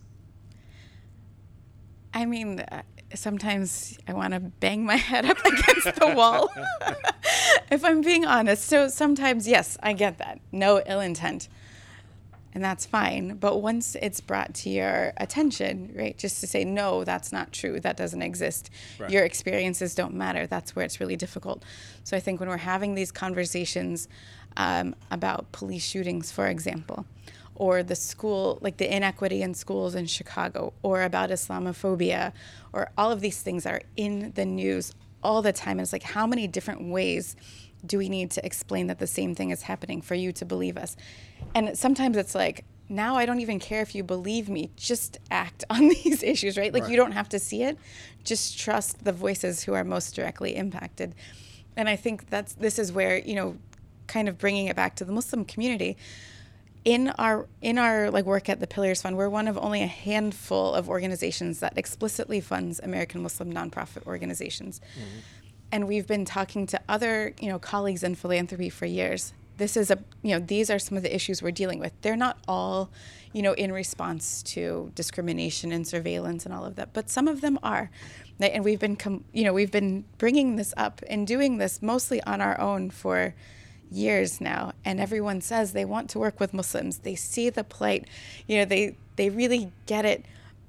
I 2.14 2.25
mean, 2.25 2.61
uh, 2.61 2.83
sometimes 3.17 3.99
I 4.07 4.12
want 4.12 4.33
to 4.33 4.38
bang 4.38 4.87
my 4.87 4.95
head 4.95 5.25
up 5.25 5.38
against 5.45 5.99
the 5.99 6.14
wall, 6.14 6.49
if 7.73 7.85
I'm 7.85 8.02
being 8.02 8.25
honest. 8.25 8.67
So 8.67 8.87
sometimes, 8.87 9.49
yes, 9.49 9.76
I 9.83 9.93
get 9.93 10.19
that. 10.19 10.38
No 10.52 10.81
ill 10.87 11.00
intent. 11.00 11.49
And 12.59 12.65
that's 12.65 12.85
fine. 12.85 13.37
But 13.37 13.62
once 13.62 13.95
it's 14.03 14.21
brought 14.21 14.53
to 14.55 14.69
your 14.69 15.12
attention, 15.19 15.95
right, 15.97 16.19
just 16.19 16.41
to 16.41 16.49
say, 16.49 16.65
no, 16.65 17.05
that's 17.05 17.31
not 17.31 17.53
true, 17.53 17.79
that 17.79 17.97
doesn't 17.97 18.21
exist, 18.21 18.69
right. 18.99 19.09
your 19.09 19.23
experiences 19.23 19.95
don't 19.95 20.12
matter, 20.12 20.45
that's 20.49 20.75
where 20.75 20.85
it's 20.85 20.99
really 20.99 21.15
difficult. 21.15 21.62
So 22.03 22.17
I 22.17 22.21
think 22.21 22.41
when 22.41 22.49
we're 22.49 22.57
having 22.57 22.97
these 22.97 23.12
conversations 23.12 24.09
um, 24.57 24.97
about 25.12 25.53
police 25.53 25.85
shootings, 25.85 26.33
for 26.33 26.49
example, 26.49 27.07
or 27.55 27.85
the 27.85 27.95
school, 27.95 28.59
like 28.61 28.79
the 28.79 28.93
inequity 28.93 29.41
in 29.41 29.55
schools 29.55 29.95
in 29.95 30.07
Chicago, 30.07 30.73
or 30.83 31.03
about 31.03 31.31
Islamophobia, 31.31 32.33
or 32.73 32.91
all 32.99 33.12
of 33.12 33.21
these 33.21 33.41
things 33.41 33.67
are 33.67 33.83
in 33.97 34.33
the 34.35 34.45
news 34.45 34.97
all 35.23 35.43
the 35.43 35.53
time. 35.53 35.79
And 35.79 35.83
it's 35.83 35.93
like, 35.93 36.03
how 36.03 36.27
many 36.27 36.49
different 36.49 36.91
ways 36.91 37.37
do 37.85 37.99
we 37.99 38.08
need 38.08 38.30
to 38.32 38.44
explain 38.44 38.88
that 38.88 38.99
the 38.99 39.06
same 39.06 39.35
thing 39.35 39.50
is 39.50 39.62
happening 39.62 40.02
for 40.02 40.14
you 40.14 40.32
to 40.32 40.44
believe 40.44 40.76
us? 40.76 40.97
And 41.54 41.76
sometimes 41.76 42.16
it's 42.16 42.35
like, 42.35 42.64
now 42.88 43.16
I 43.16 43.26
don't 43.26 43.40
even 43.40 43.58
care 43.58 43.82
if 43.82 43.94
you 43.94 44.02
believe 44.02 44.49
me. 44.49 44.70
Just 44.76 45.18
act 45.30 45.64
on 45.70 45.88
these 45.88 46.23
issues, 46.23 46.56
right? 46.56 46.73
Like 46.73 46.85
right. 46.85 46.90
you 46.90 46.97
don't 46.97 47.12
have 47.12 47.28
to 47.30 47.38
see 47.38 47.62
it. 47.62 47.78
Just 48.25 48.58
trust 48.58 49.04
the 49.04 49.12
voices 49.12 49.62
who 49.64 49.75
are 49.75 49.85
most 49.85 50.14
directly 50.14 50.56
impacted. 50.56 51.14
And 51.76 51.88
I 51.88 51.97
think 51.97 52.28
that's 52.28 52.54
this 52.54 52.78
is 52.78 52.92
where 52.92 53.18
you 53.18 53.35
know, 53.35 53.56
kind 54.06 54.28
of 54.28 54.38
bringing 54.38 54.66
it 54.66 54.76
back 54.76 54.97
to 54.97 55.04
the 55.04 55.12
Muslim 55.12 55.44
community. 55.44 55.97
In 56.85 57.08
our 57.18 57.47
in 57.61 57.76
our 57.76 58.11
like 58.11 58.25
work 58.25 58.49
at 58.49 58.61
the 58.61 58.66
Pillars 58.66 59.02
Fund, 59.02 59.16
we're 59.16 59.28
one 59.28 59.47
of 59.49 59.58
only 59.58 59.82
a 59.82 59.87
handful 59.87 60.75
of 60.75 60.88
organizations 60.88 61.61
that 61.61 61.76
explicitly 61.76 62.40
funds 62.40 62.80
American 62.80 63.23
Muslim 63.23 63.52
nonprofit 63.52 64.06
organizations. 64.06 64.80
Mm-hmm 64.99 65.18
and 65.70 65.87
we've 65.87 66.06
been 66.06 66.25
talking 66.25 66.66
to 66.66 66.80
other 66.88 67.34
you 67.40 67.48
know 67.48 67.58
colleagues 67.58 68.02
in 68.02 68.14
philanthropy 68.14 68.70
for 68.70 68.87
years. 68.87 69.32
This 69.56 69.76
is 69.76 69.90
a 69.90 69.98
you 70.22 70.32
know 70.32 70.44
these 70.44 70.70
are 70.70 70.78
some 70.78 70.96
of 70.96 71.02
the 71.02 71.14
issues 71.14 71.42
we're 71.42 71.50
dealing 71.50 71.78
with. 71.78 71.92
They're 72.02 72.16
not 72.16 72.38
all 72.46 72.90
you 73.32 73.42
know 73.42 73.52
in 73.52 73.72
response 73.72 74.42
to 74.42 74.90
discrimination 74.94 75.72
and 75.72 75.87
surveillance 75.87 76.44
and 76.44 76.54
all 76.54 76.64
of 76.64 76.76
that 76.76 76.92
but 76.92 77.10
some 77.10 77.28
of 77.28 77.40
them 77.40 77.58
are. 77.62 77.90
And 78.40 78.64
we've 78.64 78.78
been 78.78 78.96
com- 78.96 79.25
you 79.32 79.44
know 79.44 79.52
we've 79.52 79.70
been 79.70 80.04
bringing 80.16 80.56
this 80.56 80.72
up 80.76 81.02
and 81.08 81.26
doing 81.26 81.58
this 81.58 81.82
mostly 81.82 82.22
on 82.22 82.40
our 82.40 82.58
own 82.60 82.90
for 82.90 83.34
years 83.90 84.40
now. 84.40 84.72
And 84.84 85.00
everyone 85.00 85.40
says 85.40 85.72
they 85.72 85.84
want 85.84 86.10
to 86.10 86.18
work 86.18 86.40
with 86.40 86.54
muslims. 86.54 86.98
They 86.98 87.14
see 87.14 87.50
the 87.50 87.64
plight. 87.64 88.06
You 88.46 88.58
know 88.58 88.64
they 88.64 88.96
they 89.16 89.28
really 89.28 89.72
get 89.87 90.04
it. 90.04 90.25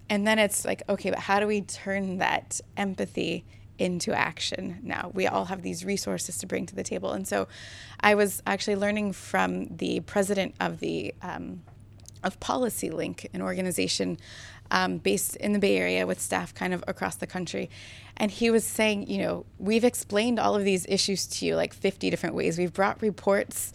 And 0.10 0.28
then 0.28 0.40
it's 0.40 0.66
like 0.66 0.82
okay 0.90 1.12
but 1.12 1.20
how 1.20 1.40
do 1.40 1.48
we 1.48 1.62
turn 1.62 2.18
that 2.18 2.60
empathy 2.76 3.46
into 3.80 4.14
action 4.14 4.80
now. 4.84 5.12
We 5.14 5.26
all 5.26 5.46
have 5.46 5.62
these 5.62 5.86
resources 5.86 6.38
to 6.40 6.46
bring 6.46 6.66
to 6.68 6.76
the 6.76 6.84
table. 6.84 7.12
And 7.14 7.28
so 7.28 7.48
I 8.02 8.14
was 8.16 8.44
actually 8.46 8.76
learning 8.76 9.14
from 9.14 9.68
the 9.78 10.02
president 10.02 10.56
of 10.60 10.80
the 10.80 11.16
um, 11.22 11.62
of 12.22 12.38
PolicyLink, 12.42 13.28
an 13.34 13.42
organization 13.42 14.18
um, 14.72 14.98
based 14.98 15.38
in 15.38 15.54
the 15.54 15.60
Bay 15.60 15.78
Area 15.78 16.06
with 16.06 16.20
staff 16.20 16.54
kind 16.54 16.74
of 16.74 16.84
across 16.86 17.16
the 17.16 17.26
country. 17.26 17.70
And 18.18 18.30
he 18.30 18.50
was 18.50 18.66
saying, 18.66 19.08
you 19.08 19.20
know, 19.20 19.46
we've 19.58 19.86
explained 19.86 20.38
all 20.38 20.56
of 20.56 20.66
these 20.66 20.86
issues 20.88 21.26
to 21.28 21.46
you 21.46 21.56
like 21.56 21.74
50 21.74 22.10
different 22.10 22.36
ways. 22.36 22.58
We've 22.58 22.74
brought 22.74 23.02
reports, 23.02 23.72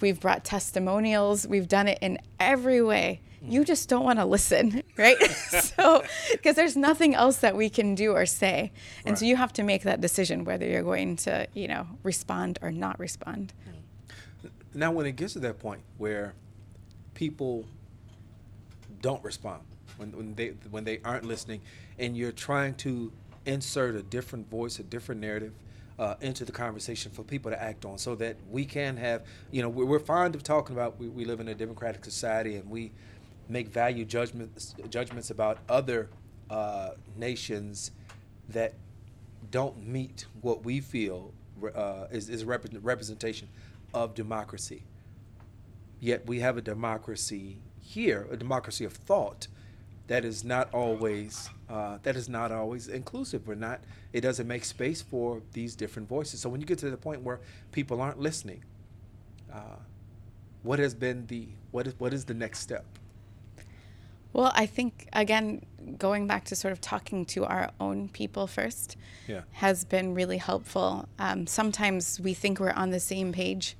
we've 0.00 0.18
brought 0.18 0.44
testimonials, 0.44 1.46
we've 1.46 1.68
done 1.68 1.86
it 1.86 1.98
in 2.02 2.18
every 2.40 2.82
way 2.82 3.20
you 3.48 3.64
just 3.64 3.88
don't 3.88 4.04
want 4.04 4.18
to 4.18 4.24
listen, 4.24 4.82
right? 4.96 5.20
so, 5.22 6.02
because 6.32 6.56
there's 6.56 6.76
nothing 6.76 7.14
else 7.14 7.38
that 7.38 7.56
we 7.56 7.68
can 7.68 7.94
do 7.94 8.12
or 8.12 8.26
say. 8.26 8.72
And 9.04 9.12
right. 9.12 9.18
so 9.18 9.24
you 9.24 9.36
have 9.36 9.52
to 9.54 9.62
make 9.62 9.82
that 9.82 10.00
decision 10.00 10.44
whether 10.44 10.66
you're 10.66 10.82
going 10.82 11.16
to, 11.16 11.46
you 11.54 11.68
know, 11.68 11.86
respond 12.02 12.58
or 12.62 12.70
not 12.70 12.98
respond. 12.98 13.52
Now, 14.72 14.90
when 14.90 15.06
it 15.06 15.12
gets 15.12 15.34
to 15.34 15.38
that 15.40 15.60
point 15.60 15.82
where 15.98 16.34
people 17.14 17.64
don't 19.00 19.22
respond, 19.22 19.62
when, 19.96 20.10
when 20.12 20.34
they 20.34 20.48
when 20.70 20.82
they 20.82 21.00
aren't 21.04 21.24
listening, 21.24 21.60
and 21.98 22.16
you're 22.16 22.32
trying 22.32 22.74
to 22.76 23.12
insert 23.46 23.94
a 23.94 24.02
different 24.02 24.50
voice, 24.50 24.80
a 24.80 24.82
different 24.82 25.20
narrative, 25.20 25.52
uh, 25.98 26.14
into 26.20 26.44
the 26.44 26.52
conversation 26.52 27.12
for 27.12 27.22
people 27.22 27.50
to 27.50 27.62
act 27.62 27.84
on 27.84 27.98
so 27.98 28.14
that 28.16 28.36
we 28.50 28.64
can 28.64 28.96
have, 28.96 29.22
you 29.50 29.62
know, 29.62 29.68
we're, 29.68 29.84
we're 29.84 29.98
fond 29.98 30.34
of 30.34 30.42
talking 30.42 30.74
about 30.74 30.98
we, 30.98 31.08
we 31.08 31.24
live 31.24 31.40
in 31.40 31.48
a 31.48 31.54
democratic 31.54 32.04
society 32.04 32.56
and 32.56 32.68
we 32.68 32.90
make 33.48 33.68
value 33.68 34.04
judgments 34.04 34.74
judgments 34.88 35.30
about 35.30 35.58
other 35.68 36.08
uh, 36.50 36.90
nations 37.16 37.90
that 38.48 38.74
don't 39.50 39.86
meet 39.86 40.26
what 40.40 40.64
we 40.64 40.80
feel 40.80 41.32
uh, 41.74 42.06
is, 42.10 42.28
is 42.28 42.44
rep- 42.44 42.66
representation 42.82 43.48
of 43.92 44.14
democracy. 44.14 44.82
Yet 46.00 46.26
we 46.26 46.40
have 46.40 46.56
a 46.56 46.62
democracy 46.62 47.58
here, 47.80 48.26
a 48.30 48.36
democracy 48.36 48.84
of 48.84 48.92
thought, 48.92 49.46
that 50.06 50.24
is 50.24 50.44
not 50.44 50.72
always 50.74 51.48
uh, 51.68 51.98
that 52.02 52.14
is 52.14 52.28
not 52.28 52.52
always 52.52 52.88
inclusive. 52.88 53.46
We're 53.46 53.54
not. 53.54 53.80
It 54.12 54.20
doesn't 54.20 54.46
make 54.46 54.64
space 54.64 55.00
for 55.00 55.40
these 55.52 55.74
different 55.74 56.08
voices. 56.08 56.40
So 56.40 56.48
when 56.50 56.60
you 56.60 56.66
get 56.66 56.78
to 56.78 56.90
the 56.90 56.96
point 56.96 57.22
where 57.22 57.40
people 57.72 58.02
aren't 58.02 58.20
listening, 58.20 58.62
uh, 59.52 59.78
what 60.62 60.78
has 60.78 60.94
been 60.94 61.26
the 61.26 61.48
what 61.70 61.86
is 61.86 61.94
what 61.98 62.12
is 62.12 62.26
the 62.26 62.34
next 62.34 62.58
step? 62.60 62.84
Well, 64.34 64.52
I 64.54 64.66
think 64.66 65.08
again, 65.12 65.64
going 65.96 66.26
back 66.26 66.44
to 66.46 66.56
sort 66.56 66.72
of 66.72 66.80
talking 66.80 67.24
to 67.26 67.44
our 67.44 67.70
own 67.80 68.08
people 68.08 68.46
first 68.46 68.96
yeah. 69.28 69.42
has 69.52 69.84
been 69.84 70.12
really 70.12 70.38
helpful. 70.38 71.08
Um, 71.18 71.46
sometimes 71.46 72.20
we 72.20 72.34
think 72.34 72.58
we're 72.58 72.72
on 72.72 72.90
the 72.90 73.00
same 73.00 73.32
page 73.32 73.76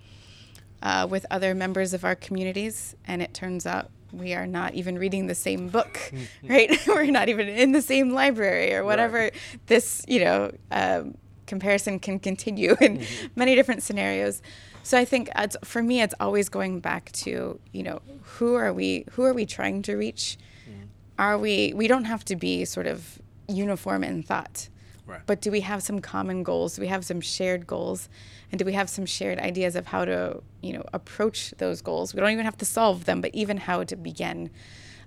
uh, 0.80 1.08
with 1.10 1.26
other 1.28 1.54
members 1.56 1.92
of 1.92 2.04
our 2.04 2.14
communities, 2.14 2.94
and 3.04 3.20
it 3.20 3.34
turns 3.34 3.66
out 3.66 3.90
we 4.12 4.32
are 4.32 4.46
not 4.46 4.74
even 4.74 4.96
reading 4.96 5.26
the 5.26 5.34
same 5.34 5.68
book, 5.68 6.12
right? 6.48 6.70
we're 6.86 7.10
not 7.10 7.28
even 7.28 7.48
in 7.48 7.72
the 7.72 7.82
same 7.82 8.12
library 8.12 8.74
or 8.74 8.84
whatever. 8.84 9.18
Right. 9.18 9.34
This, 9.66 10.04
you 10.06 10.20
know, 10.24 10.52
um, 10.70 11.16
comparison 11.46 11.98
can 11.98 12.18
continue 12.18 12.70
in 12.80 12.98
mm-hmm. 12.98 13.26
many 13.36 13.54
different 13.54 13.82
scenarios. 13.82 14.42
So 14.82 14.98
I 14.98 15.04
think 15.04 15.30
for 15.64 15.82
me, 15.82 16.02
it's 16.02 16.14
always 16.20 16.48
going 16.48 16.80
back 16.80 17.10
to 17.12 17.58
you 17.72 17.82
know 17.82 18.02
who 18.22 18.54
are 18.54 18.72
we 18.72 19.06
who 19.12 19.22
are 19.24 19.32
we 19.32 19.46
trying 19.46 19.82
to 19.82 19.96
reach? 19.96 20.36
Mm. 20.68 20.88
Are 21.18 21.38
we 21.38 21.72
we 21.74 21.88
don't 21.88 22.04
have 22.04 22.24
to 22.26 22.36
be 22.36 22.64
sort 22.64 22.86
of 22.86 23.18
uniform 23.48 24.04
in 24.04 24.22
thought, 24.22 24.68
right. 25.06 25.20
but 25.26 25.40
do 25.40 25.50
we 25.50 25.60
have 25.60 25.82
some 25.82 26.00
common 26.00 26.42
goals? 26.42 26.76
Do 26.76 26.82
we 26.82 26.88
have 26.88 27.04
some 27.04 27.20
shared 27.20 27.66
goals, 27.66 28.10
and 28.52 28.58
do 28.58 28.64
we 28.64 28.74
have 28.74 28.90
some 28.90 29.06
shared 29.06 29.38
ideas 29.38 29.74
of 29.74 29.86
how 29.86 30.04
to 30.04 30.42
you 30.60 30.74
know 30.74 30.84
approach 30.92 31.54
those 31.56 31.80
goals? 31.80 32.14
We 32.14 32.20
don't 32.20 32.30
even 32.32 32.44
have 32.44 32.58
to 32.58 32.66
solve 32.66 33.06
them, 33.06 33.22
but 33.22 33.34
even 33.34 33.56
how 33.56 33.84
to 33.84 33.96
begin 33.96 34.50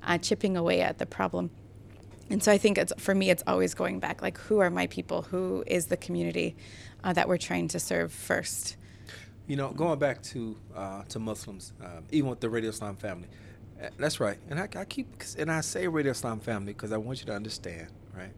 uh, 0.03 0.17
chipping 0.17 0.57
away 0.57 0.81
at 0.81 0.97
the 0.97 1.05
problem. 1.05 1.51
And 2.29 2.43
so 2.43 2.51
I 2.51 2.57
think 2.57 2.77
it's 2.77 2.93
for 2.97 3.15
me, 3.15 3.29
it's 3.29 3.43
always 3.47 3.73
going 3.73 3.99
back 3.99 4.21
like 4.21 4.37
who 4.37 4.59
are 4.59 4.69
my 4.69 4.87
people? 4.87 5.23
Who 5.23 5.63
is 5.65 5.87
the 5.87 5.97
community 5.97 6.55
uh, 7.03 7.13
that 7.13 7.27
we're 7.27 7.37
trying 7.37 7.67
to 7.69 7.79
serve 7.79 8.11
first? 8.11 8.75
You 9.47 9.55
know, 9.55 9.69
going 9.69 9.97
back 9.97 10.21
to 10.23 10.57
uh, 10.75 11.03
to 11.09 11.19
Muslims, 11.19 11.73
uh, 11.81 12.01
even 12.11 12.29
with 12.29 12.41
the 12.41 12.49
Radio 12.49 12.69
Islam 12.69 12.97
family, 12.97 13.29
uh, 13.81 13.89
that's 13.97 14.19
right. 14.19 14.37
And 14.49 14.59
I, 14.59 14.67
I 14.75 14.85
keep 14.85 15.07
and 15.37 15.51
I 15.51 15.61
say 15.61 15.87
Radio 15.87 16.11
Islam 16.11 16.39
family 16.39 16.73
because 16.73 16.91
I 16.91 16.97
want 16.97 17.19
you 17.19 17.25
to 17.27 17.33
understand, 17.33 17.87
right? 18.13 18.33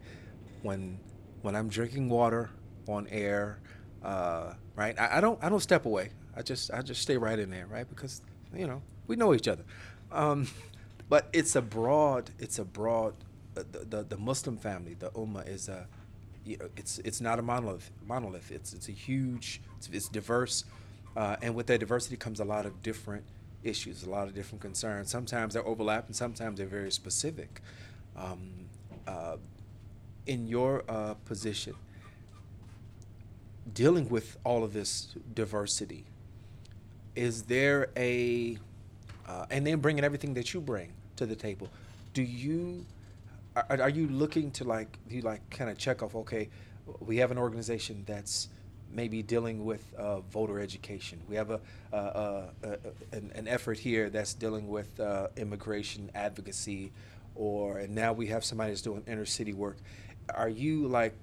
When 0.62 0.99
when 1.41 1.56
I'm 1.56 1.69
drinking 1.69 2.10
water 2.10 2.52
on 2.88 3.08
air, 3.08 3.60
uh, 4.04 4.54
right? 4.75 4.99
I, 4.99 5.17
I, 5.17 5.21
don't 5.21 5.43
I 5.43 5.49
don't 5.49 5.62
step 5.62 5.86
away. 5.86 6.12
I 6.36 6.41
just 6.41 6.71
I 6.71 6.82
just 6.82 7.02
stay 7.02 7.17
right 7.17 7.39
in 7.39 7.49
there, 7.49 7.65
right? 7.67 7.89
Because 7.89 8.21
you 8.56 8.67
know 8.67 8.82
we 9.08 9.15
know 9.15 9.34
each 9.34 9.47
other. 9.47 9.63
Um, 10.12 10.47
but 11.10 11.28
it's 11.34 11.56
a 11.56 11.62
broad 11.62 12.30
it's 12.38 12.60
a 12.60 12.65
broad 12.65 13.15
the, 13.63 13.80
the, 13.80 14.04
the 14.04 14.17
Muslim 14.17 14.58
family, 14.58 14.93
the 14.93 15.10
Ummah 15.12 15.48
is 15.48 15.69
a 15.69 15.88
it's 16.45 17.00
it's 17.00 17.22
not 17.22 17.38
a 17.38 17.41
monolith 17.41 17.91
monolith. 18.06 18.52
It's 18.52 18.74
it's 18.74 18.89
a 18.89 18.93
huge 18.93 19.62
it's, 19.78 19.89
it's 19.91 20.08
diverse. 20.08 20.63
Uh, 21.15 21.36
and 21.41 21.56
with 21.56 21.67
that 21.67 21.80
diversity 21.80 22.15
comes 22.15 22.39
a 22.39 22.45
lot 22.45 22.65
of 22.65 22.82
different 22.82 23.24
issues, 23.63 24.04
a 24.04 24.10
lot 24.10 24.28
of 24.28 24.36
different 24.36 24.62
concerns. 24.62 25.10
Sometimes 25.10 25.54
they 25.54 25.60
overlap, 25.60 26.08
and 26.08 26.15
sometimes 26.15 26.58
they're 26.58 26.67
very 26.67 26.91
specific. 26.91 27.62
Um, 28.15 28.69
uh, 29.08 29.38
in 30.26 30.48
your 30.48 30.84
uh, 30.88 31.15
position, 31.26 31.76
dealing 33.74 34.08
with 34.10 34.38
all 34.43 34.63
of 34.63 34.74
this 34.74 35.15
diversity, 35.34 36.06
is 37.15 37.43
there 37.43 37.89
a, 37.98 38.58
uh, 39.28 39.45
and 39.50 39.65
then 39.65 39.80
bringing 39.80 40.04
everything 40.04 40.36
that 40.36 40.54
you 40.54 40.62
bring 40.62 40.93
to 41.15 41.26
the 41.26 41.36
table, 41.36 41.67
do 42.13 42.22
you, 42.22 42.86
are, 43.69 43.82
are 43.84 43.89
you 43.89 44.08
looking 44.08 44.52
to 44.52 44.63
like, 44.63 44.98
do 45.08 45.15
you 45.15 45.22
like 45.22 45.50
kind 45.50 45.69
of 45.69 45.78
check 45.78 46.04
off, 46.04 46.15
okay, 46.15 46.50
we 47.00 47.17
have 47.17 47.32
an 47.32 47.38
organization 47.38 48.04
that's 48.06 48.50
maybe 48.91 49.22
dealing 49.22 49.65
with 49.65 49.93
uh, 49.95 50.19
voter 50.22 50.60
education. 50.60 51.19
We 51.30 51.36
have 51.36 51.52
a, 51.52 51.60
uh, 51.93 51.95
uh, 51.95 52.76
an, 53.12 53.32
an, 53.36 53.48
effort 53.48 53.78
here 53.78 54.10
that's 54.10 54.34
dealing 54.34 54.67
with 54.67 55.00
uh, 55.00 55.28
immigration 55.38 56.10
advocacy, 56.15 56.91
or 57.36 57.78
and 57.78 57.93
now 57.93 58.13
we 58.13 58.28
have 58.28 58.43
somebody 58.43 58.72
that's 58.72 58.82
doing 58.82 59.04
inner 59.08 59.26
city 59.26 59.54
work. 59.54 59.78
Are 60.34 60.50
you 60.50 60.88
like 60.88 61.13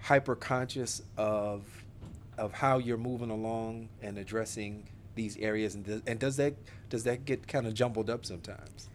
hyper 0.00 0.34
conscious 0.34 1.02
of 1.16 1.62
of 2.38 2.52
how 2.52 2.78
you're 2.78 2.96
moving 2.96 3.30
along 3.30 3.88
and 4.00 4.16
addressing 4.16 4.84
these 5.14 5.36
areas, 5.36 5.74
and 5.74 5.84
does, 5.84 6.02
and 6.06 6.18
does 6.18 6.36
that 6.36 6.54
does 6.88 7.04
that 7.04 7.24
get 7.24 7.46
kind 7.46 7.66
of 7.66 7.74
jumbled 7.74 8.08
up 8.08 8.24
sometimes? 8.24 8.88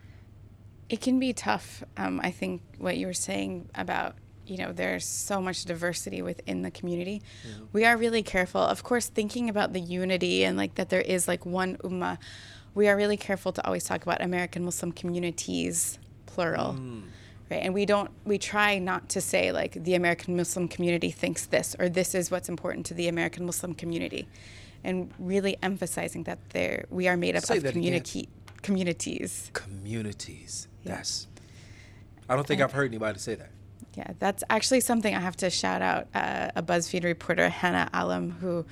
It 0.89 1.01
can 1.01 1.19
be 1.19 1.33
tough. 1.33 1.83
Um, 1.97 2.19
I 2.23 2.31
think 2.31 2.61
what 2.77 2.97
you 2.97 3.07
were 3.07 3.13
saying 3.13 3.69
about 3.75 4.15
you 4.45 4.57
know 4.57 4.71
there's 4.71 5.05
so 5.05 5.41
much 5.41 5.65
diversity 5.65 6.21
within 6.21 6.61
the 6.61 6.71
community. 6.71 7.21
Mm-hmm. 7.47 7.65
We 7.73 7.85
are 7.85 7.97
really 7.97 8.21
careful, 8.21 8.61
of 8.61 8.83
course, 8.83 9.07
thinking 9.07 9.49
about 9.49 9.73
the 9.73 9.79
unity 9.79 10.43
and 10.43 10.57
like 10.57 10.75
that 10.75 10.89
there 10.89 11.01
is 11.01 11.27
like 11.27 11.45
one 11.45 11.77
ummah. 11.77 12.17
We 12.75 12.87
are 12.87 12.95
really 12.95 13.17
careful 13.17 13.53
to 13.53 13.65
always 13.65 13.85
talk 13.85 14.03
about 14.03 14.21
American 14.21 14.65
Muslim 14.65 14.91
communities, 14.91 15.97
plural. 16.25 16.73
Mm 16.73 17.03
right 17.49 17.61
and 17.61 17.73
we 17.73 17.85
don't 17.85 18.11
we 18.23 18.37
try 18.37 18.79
not 18.79 19.09
to 19.09 19.21
say 19.21 19.51
like 19.51 19.73
the 19.83 19.95
american 19.95 20.35
muslim 20.35 20.67
community 20.67 21.11
thinks 21.11 21.45
this 21.47 21.75
or 21.79 21.89
this 21.89 22.15
is 22.15 22.31
what's 22.31 22.49
important 22.49 22.85
to 22.85 22.93
the 22.93 23.07
american 23.07 23.45
muslim 23.45 23.73
community 23.73 24.27
and 24.83 25.11
really 25.19 25.57
emphasizing 25.61 26.23
that 26.23 26.39
there 26.49 26.85
we 26.89 27.07
are 27.07 27.17
made 27.17 27.35
up 27.35 27.43
say 27.43 27.57
of 27.57 27.63
community 27.63 28.27
communities 28.61 29.49
communities 29.53 30.67
yeah. 30.85 30.97
yes 30.97 31.27
i 32.29 32.35
don't 32.35 32.47
think 32.47 32.59
and, 32.61 32.69
i've 32.69 32.73
heard 32.73 32.89
anybody 32.89 33.19
say 33.19 33.35
that 33.35 33.49
yeah 33.95 34.11
that's 34.19 34.43
actually 34.49 34.79
something 34.79 35.15
i 35.15 35.19
have 35.19 35.35
to 35.35 35.49
shout 35.49 35.81
out 35.81 36.07
uh, 36.13 36.49
a 36.55 36.63
buzzfeed 36.63 37.03
reporter 37.03 37.49
Hannah 37.49 37.89
Allam 37.93 38.31
who 38.31 38.65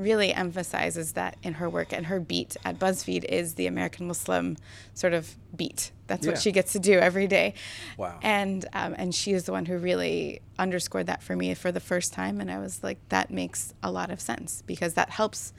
really 0.00 0.32
emphasizes 0.32 1.12
that 1.12 1.36
in 1.42 1.54
her 1.54 1.68
work 1.68 1.92
and 1.92 2.06
her 2.06 2.18
beat 2.18 2.56
at 2.64 2.78
BuzzFeed 2.78 3.24
is 3.24 3.54
the 3.54 3.66
American 3.66 4.06
Muslim 4.06 4.56
sort 4.94 5.12
of 5.12 5.36
beat. 5.54 5.92
That's 6.06 6.24
yeah. 6.24 6.32
what 6.32 6.40
she 6.40 6.52
gets 6.52 6.72
to 6.72 6.78
do 6.78 6.98
every 6.98 7.26
day. 7.26 7.54
Wow. 7.96 8.18
And 8.22 8.64
um, 8.72 8.94
and 8.98 9.14
she 9.14 9.32
is 9.32 9.44
the 9.44 9.52
one 9.52 9.66
who 9.66 9.76
really 9.76 10.40
underscored 10.58 11.06
that 11.06 11.22
for 11.22 11.36
me 11.36 11.54
for 11.54 11.70
the 11.70 11.80
first 11.80 12.12
time, 12.12 12.40
and 12.40 12.50
I 12.50 12.58
was 12.58 12.82
like, 12.82 12.98
that 13.10 13.30
makes 13.30 13.74
a 13.82 13.92
lot 13.92 14.10
of 14.10 14.20
sense 14.20 14.62
because 14.66 14.94
that 14.94 15.10
helps 15.10 15.52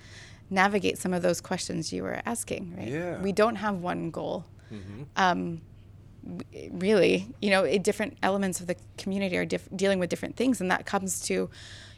navigate 0.50 0.97
some 0.97 1.13
of 1.13 1.21
those 1.21 1.39
questions 1.39 1.93
you 1.93 2.04
were 2.04 2.21
asking. 2.26 2.76
Right. 2.78 2.88
Yeah. 2.88 3.21
We 3.21 3.32
don't 3.32 3.56
have 3.56 3.78
one 3.78 4.12
goal. 4.12 4.45
Mm-hmm. 4.71 5.04
Um, 5.15 5.62
really, 6.72 7.28
you 7.42 7.50
know, 7.50 7.78
different 7.78 8.18
elements 8.22 8.60
of 8.60 8.68
the 8.68 8.76
community 8.98 9.38
are 9.38 9.46
diff- 9.46 9.70
dealing 9.76 10.00
with 10.00 10.10
different 10.10 10.36
things, 10.36 10.62
and 10.62 10.70
that 10.72 10.86
comes 10.86 11.22
to 11.22 11.50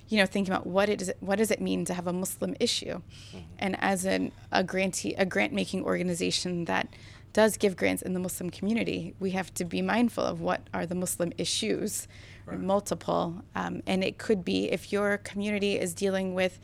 you 0.10 0.18
know, 0.18 0.26
thinking 0.26 0.54
about 0.54 0.68
what 0.68 0.90
it 0.90 1.02
is, 1.02 1.12
what 1.22 1.38
does 1.38 1.50
it 1.50 1.62
mean 1.62 1.86
to 1.86 1.94
have 1.94 2.08
a 2.08 2.14
Muslim 2.14 2.56
issue, 2.60 3.02
mm-hmm. 3.02 3.38
and 3.58 3.78
as 3.80 4.06
an, 4.06 4.32
a 4.52 4.64
grantee, 4.64 5.14
a 5.16 5.26
grant 5.26 5.54
making 5.54 5.84
organization 5.84 6.66
that 6.66 6.88
does 7.32 7.58
give 7.58 7.76
grants 7.76 8.04
in 8.04 8.14
the 8.14 8.20
Muslim 8.20 8.50
community, 8.50 9.16
we 9.20 9.32
have 9.32 9.52
to 9.56 9.66
be 9.66 9.82
mindful 9.82 10.24
of 10.24 10.40
what 10.40 10.62
are 10.74 10.86
the 10.86 10.94
Muslim 10.94 11.34
issues, 11.38 12.08
right. 12.46 12.60
multiple, 12.60 13.44
um, 13.56 13.82
and 13.88 14.04
it 14.04 14.20
could 14.20 14.46
be 14.46 14.72
if 14.72 14.92
your 14.92 15.18
community 15.18 15.80
is 15.80 15.96
dealing 15.96 16.36
with, 16.36 16.60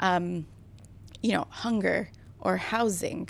um, 0.00 0.44
you 1.22 1.32
know, 1.32 1.46
hunger 1.48 2.10
or 2.40 2.58
housing, 2.58 3.28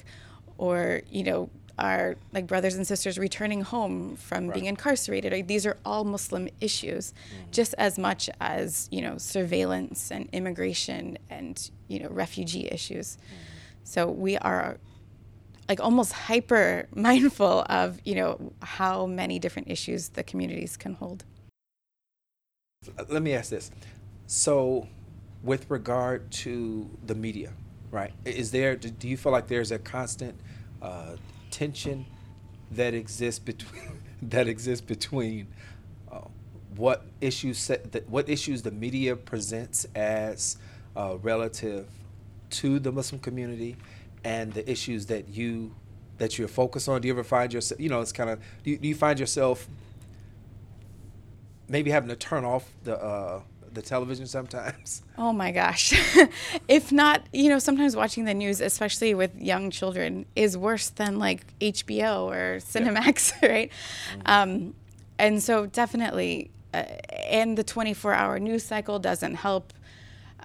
or 0.58 1.02
you 1.08 1.22
know 1.22 1.50
our 1.78 2.16
like 2.32 2.46
brothers 2.46 2.74
and 2.74 2.86
sisters 2.86 3.18
returning 3.18 3.62
home 3.62 4.16
from 4.16 4.46
right. 4.46 4.54
being 4.54 4.66
incarcerated. 4.66 5.32
Like, 5.32 5.46
these 5.46 5.66
are 5.66 5.76
all 5.84 6.04
Muslim 6.04 6.48
issues, 6.60 7.12
mm-hmm. 7.12 7.50
just 7.50 7.74
as 7.78 7.98
much 7.98 8.28
as 8.40 8.88
you 8.90 9.00
know 9.00 9.18
surveillance 9.18 10.10
and 10.10 10.28
immigration 10.32 11.18
and 11.30 11.70
you 11.88 12.00
know 12.00 12.08
refugee 12.08 12.68
issues. 12.70 13.16
Mm-hmm. 13.16 13.36
So 13.84 14.10
we 14.10 14.36
are 14.38 14.78
like 15.68 15.80
almost 15.80 16.12
hyper 16.12 16.88
mindful 16.94 17.64
of 17.68 18.00
you 18.04 18.14
know 18.14 18.52
how 18.62 19.06
many 19.06 19.38
different 19.38 19.70
issues 19.70 20.10
the 20.10 20.22
communities 20.22 20.76
can 20.76 20.94
hold. 20.94 21.24
Let 23.08 23.22
me 23.22 23.32
ask 23.34 23.50
this: 23.50 23.70
so, 24.26 24.88
with 25.42 25.70
regard 25.70 26.30
to 26.32 26.88
the 27.06 27.14
media, 27.14 27.52
right? 27.90 28.12
Is 28.24 28.50
there? 28.50 28.76
Do 28.76 29.08
you 29.08 29.16
feel 29.16 29.32
like 29.32 29.46
there's 29.46 29.72
a 29.72 29.78
constant 29.78 30.38
uh, 30.80 31.16
tension 31.62 32.04
that 32.72 32.92
exists 32.92 33.38
between 33.38 33.82
that 34.22 34.48
exists 34.48 34.84
between 34.84 35.46
uh, 36.10 36.20
what 36.76 37.06
issues 37.20 37.58
set, 37.58 37.92
that, 37.92 38.08
what 38.08 38.28
issues 38.28 38.62
the 38.62 38.70
media 38.70 39.14
presents 39.14 39.86
as 39.94 40.56
uh, 40.96 41.16
relative 41.22 41.86
to 42.50 42.78
the 42.78 42.90
Muslim 42.90 43.20
community 43.20 43.76
and 44.24 44.52
the 44.52 44.68
issues 44.70 45.06
that 45.06 45.28
you 45.28 45.72
that 46.18 46.36
you're 46.38 46.48
focused 46.48 46.88
on. 46.88 47.00
Do 47.00 47.08
you 47.08 47.14
ever 47.14 47.24
find 47.24 47.52
yourself, 47.52 47.80
you 47.80 47.88
know, 47.88 48.00
it's 48.00 48.12
kind 48.12 48.30
of 48.30 48.40
do 48.64 48.76
do 48.76 48.88
you 48.88 48.94
find 48.96 49.20
yourself 49.20 49.68
maybe 51.68 51.90
having 51.90 52.08
to 52.08 52.16
turn 52.16 52.44
off 52.44 52.68
the 52.82 52.96
uh, 52.98 53.40
the 53.74 53.82
television 53.82 54.26
sometimes? 54.26 55.02
Oh 55.18 55.32
my 55.32 55.52
gosh. 55.52 55.92
if 56.68 56.90
not, 56.90 57.22
you 57.32 57.48
know, 57.48 57.58
sometimes 57.60 57.94
watching 57.94 58.24
the 58.24 58.34
news, 58.34 58.60
especially 58.60 59.14
with 59.14 59.30
young 59.40 59.70
children, 59.70 60.26
is 60.34 60.56
worse 60.56 60.88
than 60.88 61.18
like 61.18 61.56
HBO 61.60 62.24
or 62.24 62.58
Cinemax, 62.58 63.32
yeah. 63.40 63.48
right? 63.52 63.70
Mm-hmm. 63.70 64.20
Um, 64.24 64.74
and 65.18 65.40
so 65.40 65.66
definitely, 65.66 66.50
uh, 66.74 66.84
and 67.28 67.56
the 67.56 67.62
24 67.62 68.14
hour 68.14 68.38
news 68.40 68.64
cycle 68.64 68.98
doesn't 68.98 69.34
help. 69.34 69.72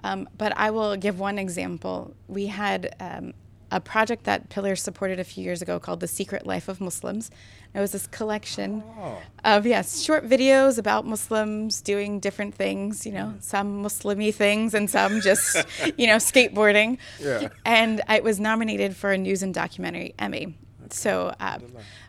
Um, 0.04 0.28
but 0.36 0.56
I 0.56 0.70
will 0.70 0.96
give 0.96 1.18
one 1.18 1.38
example. 1.38 2.14
We 2.28 2.46
had 2.46 2.94
um, 3.00 3.32
a 3.70 3.80
project 3.80 4.24
that 4.24 4.48
Pillars 4.48 4.82
supported 4.82 5.20
a 5.20 5.24
few 5.24 5.44
years 5.44 5.62
ago 5.62 5.78
called 5.78 6.00
The 6.00 6.08
Secret 6.08 6.46
Life 6.46 6.68
of 6.68 6.80
Muslims. 6.80 7.30
It 7.74 7.80
was 7.80 7.92
this 7.92 8.06
collection 8.06 8.82
oh. 8.98 9.18
of 9.44 9.66
yes, 9.66 10.00
short 10.00 10.28
videos 10.28 10.78
about 10.78 11.06
Muslims 11.06 11.80
doing 11.82 12.18
different 12.18 12.54
things, 12.54 13.04
you 13.04 13.12
know, 13.12 13.34
mm. 13.36 13.42
some 13.42 13.82
Muslimy 13.84 14.34
things 14.34 14.72
and 14.72 14.88
some 14.88 15.20
just, 15.20 15.56
you 15.96 16.06
know, 16.06 16.16
skateboarding. 16.16 16.98
Yeah. 17.20 17.48
And 17.64 18.00
it 18.08 18.24
was 18.24 18.40
nominated 18.40 18.96
for 18.96 19.12
a 19.12 19.18
news 19.18 19.42
and 19.42 19.52
documentary 19.52 20.14
Emmy. 20.18 20.56
So 20.90 21.34
uh, 21.38 21.58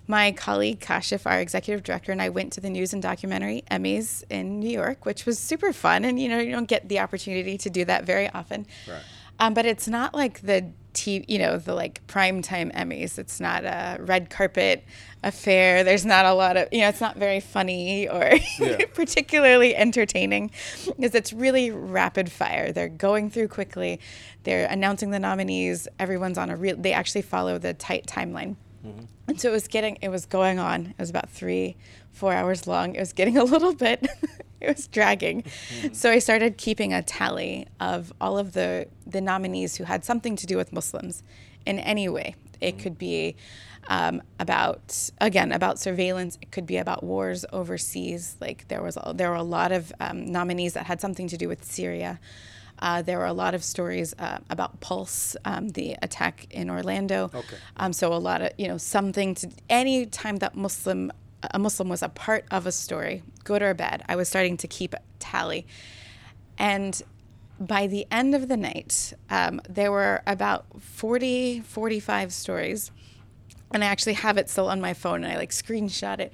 my 0.08 0.32
colleague 0.32 0.80
Kashif, 0.80 1.30
our 1.30 1.40
executive 1.40 1.84
director, 1.84 2.12
and 2.12 2.22
I 2.22 2.30
went 2.30 2.54
to 2.54 2.62
the 2.62 2.70
news 2.70 2.94
and 2.94 3.02
documentary 3.02 3.64
Emmys 3.70 4.24
in 4.30 4.60
New 4.60 4.70
York, 4.70 5.06
which 5.06 5.26
was 5.26 5.38
super 5.38 5.74
fun. 5.74 6.06
And 6.06 6.20
you 6.20 6.30
know, 6.30 6.40
you 6.40 6.52
don't 6.52 6.68
get 6.68 6.88
the 6.88 7.00
opportunity 7.00 7.58
to 7.58 7.70
do 7.70 7.86
that 7.86 8.06
very 8.06 8.30
often. 8.30 8.66
Right. 8.88 9.02
Um, 9.40 9.54
but 9.54 9.66
it's 9.66 9.88
not 9.88 10.14
like 10.14 10.42
the 10.42 10.72
TV, 10.94 11.26
you 11.28 11.40
know, 11.40 11.58
the 11.58 11.74
like 11.74 12.06
primetime 12.08 12.74
Emmys. 12.74 13.18
It's 13.18 13.40
not 13.40 13.64
a 13.64 13.98
red 14.00 14.30
carpet 14.30 14.84
affair. 15.24 15.84
There's 15.84 16.06
not 16.06 16.26
a 16.26 16.34
lot 16.34 16.58
of, 16.58 16.68
you 16.72 16.82
know, 16.82 16.90
it's 16.90 17.02
not 17.02 17.18
very 17.18 17.40
funny 17.40 18.08
or 18.08 18.32
yeah. 18.60 18.86
particularly 18.94 19.76
entertaining 19.76 20.52
because 20.86 21.16
it's 21.16 21.32
really 21.32 21.72
rapid 21.72 22.32
fire. 22.32 22.72
They're 22.72 22.90
going 22.90 23.30
through 23.30 23.50
quickly. 23.50 24.00
They're 24.44 24.68
announcing 24.68 25.12
the 25.12 25.20
nominees. 25.20 25.88
Everyone's 26.00 26.38
on 26.38 26.50
a 26.50 26.56
real, 26.56 26.76
they 26.78 26.94
actually 26.94 27.22
follow 27.22 27.58
the 27.58 27.74
tight 27.74 28.06
timeline. 28.06 28.56
Mm-hmm. 28.86 29.06
And 29.28 29.40
so 29.40 29.50
it 29.50 29.52
was 29.52 29.68
getting, 29.68 29.98
it 30.02 30.10
was 30.10 30.26
going 30.26 30.60
on. 30.60 30.88
It 30.88 31.00
was 31.00 31.10
about 31.10 31.30
three, 31.30 31.76
four 32.12 32.34
hours 32.34 32.68
long. 32.68 32.96
It 32.96 33.00
was 33.00 33.14
getting 33.14 33.38
a 33.38 33.44
little 33.44 33.74
bit, 33.74 34.08
it 34.62 34.76
was 34.76 34.88
dragging. 34.88 35.44
Mm-hmm. 35.44 35.94
So 35.94 36.12
I 36.12 36.20
started 36.20 36.58
keeping 36.58 36.94
a 36.94 37.02
tally 37.02 37.68
of 37.80 38.12
all 38.20 38.38
of 38.38 38.54
the, 38.54 38.88
the 39.06 39.22
nominees 39.22 39.78
who 39.78 39.86
had 39.86 40.04
something 40.04 40.36
to 40.36 40.48
do 40.48 40.58
with 40.58 40.74
Muslims 40.74 41.24
in 41.66 41.80
any 41.80 42.10
way. 42.10 42.36
It 42.60 42.76
mm-hmm. 42.76 42.84
could 42.84 42.98
be 42.98 43.36
um, 43.88 44.22
about 44.40 45.10
again 45.20 45.52
about 45.52 45.80
surveillance. 45.80 46.38
It 46.42 46.52
could 46.52 46.66
be 46.66 46.78
about 46.78 47.04
wars 47.04 47.44
overseas. 47.52 48.38
Like 48.40 48.68
there 48.68 48.82
was 48.82 48.98
there 49.16 49.30
were 49.30 49.36
a 49.36 49.44
lot 49.44 49.72
of 49.72 49.92
um, 50.00 50.26
nominees 50.26 50.74
that 50.74 50.86
had 50.86 51.02
something 51.02 51.28
to 51.28 51.38
do 51.38 51.48
with 51.48 51.64
Syria. 51.64 52.20
Uh, 52.82 53.02
there 53.02 53.18
were 53.18 53.26
a 53.26 53.34
lot 53.34 53.54
of 53.54 53.64
stories 53.64 54.16
uh, 54.20 54.38
about 54.50 54.80
Pulse, 54.80 55.36
um, 55.44 55.70
the 55.70 55.98
attack 56.02 56.48
in 56.50 56.70
Orlando. 56.70 57.26
Okay. 57.26 57.58
Um, 57.76 57.92
so 57.92 58.14
a 58.14 58.16
lot 58.16 58.42
of 58.42 58.52
you 58.58 58.68
know 58.68 58.78
something 58.78 59.36
to 59.36 59.50
any 59.70 60.06
time 60.06 60.38
that 60.38 60.56
Muslim 60.56 61.12
a 61.52 61.60
Muslim 61.60 61.90
was 61.90 62.02
a 62.02 62.10
part 62.10 62.46
of 62.52 62.66
a 62.66 62.72
story, 62.72 63.24
good 63.44 63.62
or 63.62 63.74
bad. 63.74 64.04
I 64.08 64.16
was 64.16 64.30
starting 64.30 64.58
to 64.58 64.68
keep 64.68 64.96
tally, 65.20 65.66
and 66.58 67.02
by 67.60 67.88
the 67.88 68.08
end 68.10 68.36
of 68.36 68.48
the 68.48 68.58
night, 68.58 69.14
um, 69.30 69.60
there 69.68 69.92
were 69.92 70.22
about 70.26 70.66
40, 70.82 71.60
45 71.62 72.32
stories. 72.32 72.92
And 73.72 73.84
I 73.84 73.88
actually 73.88 74.14
have 74.14 74.38
it 74.38 74.50
still 74.50 74.68
on 74.70 74.82
my 74.82 74.94
phone 74.94 75.24
and 75.24 75.32
I 75.32 75.38
like 75.38 75.52
screenshot 75.52 76.20
it 76.20 76.34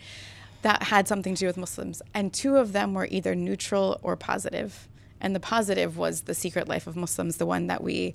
that 0.61 0.83
had 0.83 1.07
something 1.07 1.35
to 1.35 1.39
do 1.41 1.47
with 1.47 1.57
Muslims. 1.57 2.01
And 2.13 2.33
two 2.33 2.57
of 2.57 2.71
them 2.73 2.93
were 2.93 3.07
either 3.09 3.35
neutral 3.35 3.99
or 4.03 4.15
positive. 4.15 4.87
and 5.21 5.35
the 5.35 5.39
positive 5.39 5.97
was 5.97 6.21
the 6.21 6.35
secret 6.35 6.67
life 6.67 6.87
of 6.87 6.95
muslims 6.95 7.37
the 7.37 7.45
one 7.45 7.67
that 7.67 7.81
we 7.81 8.13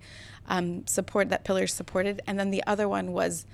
um, 0.49 0.87
support 0.87 1.29
that 1.31 1.45
pillars 1.45 1.73
supported 1.73 2.21
and 2.27 2.39
then 2.39 2.51
the 2.51 2.63
other 2.67 2.89
one 2.89 3.13
was 3.13 3.47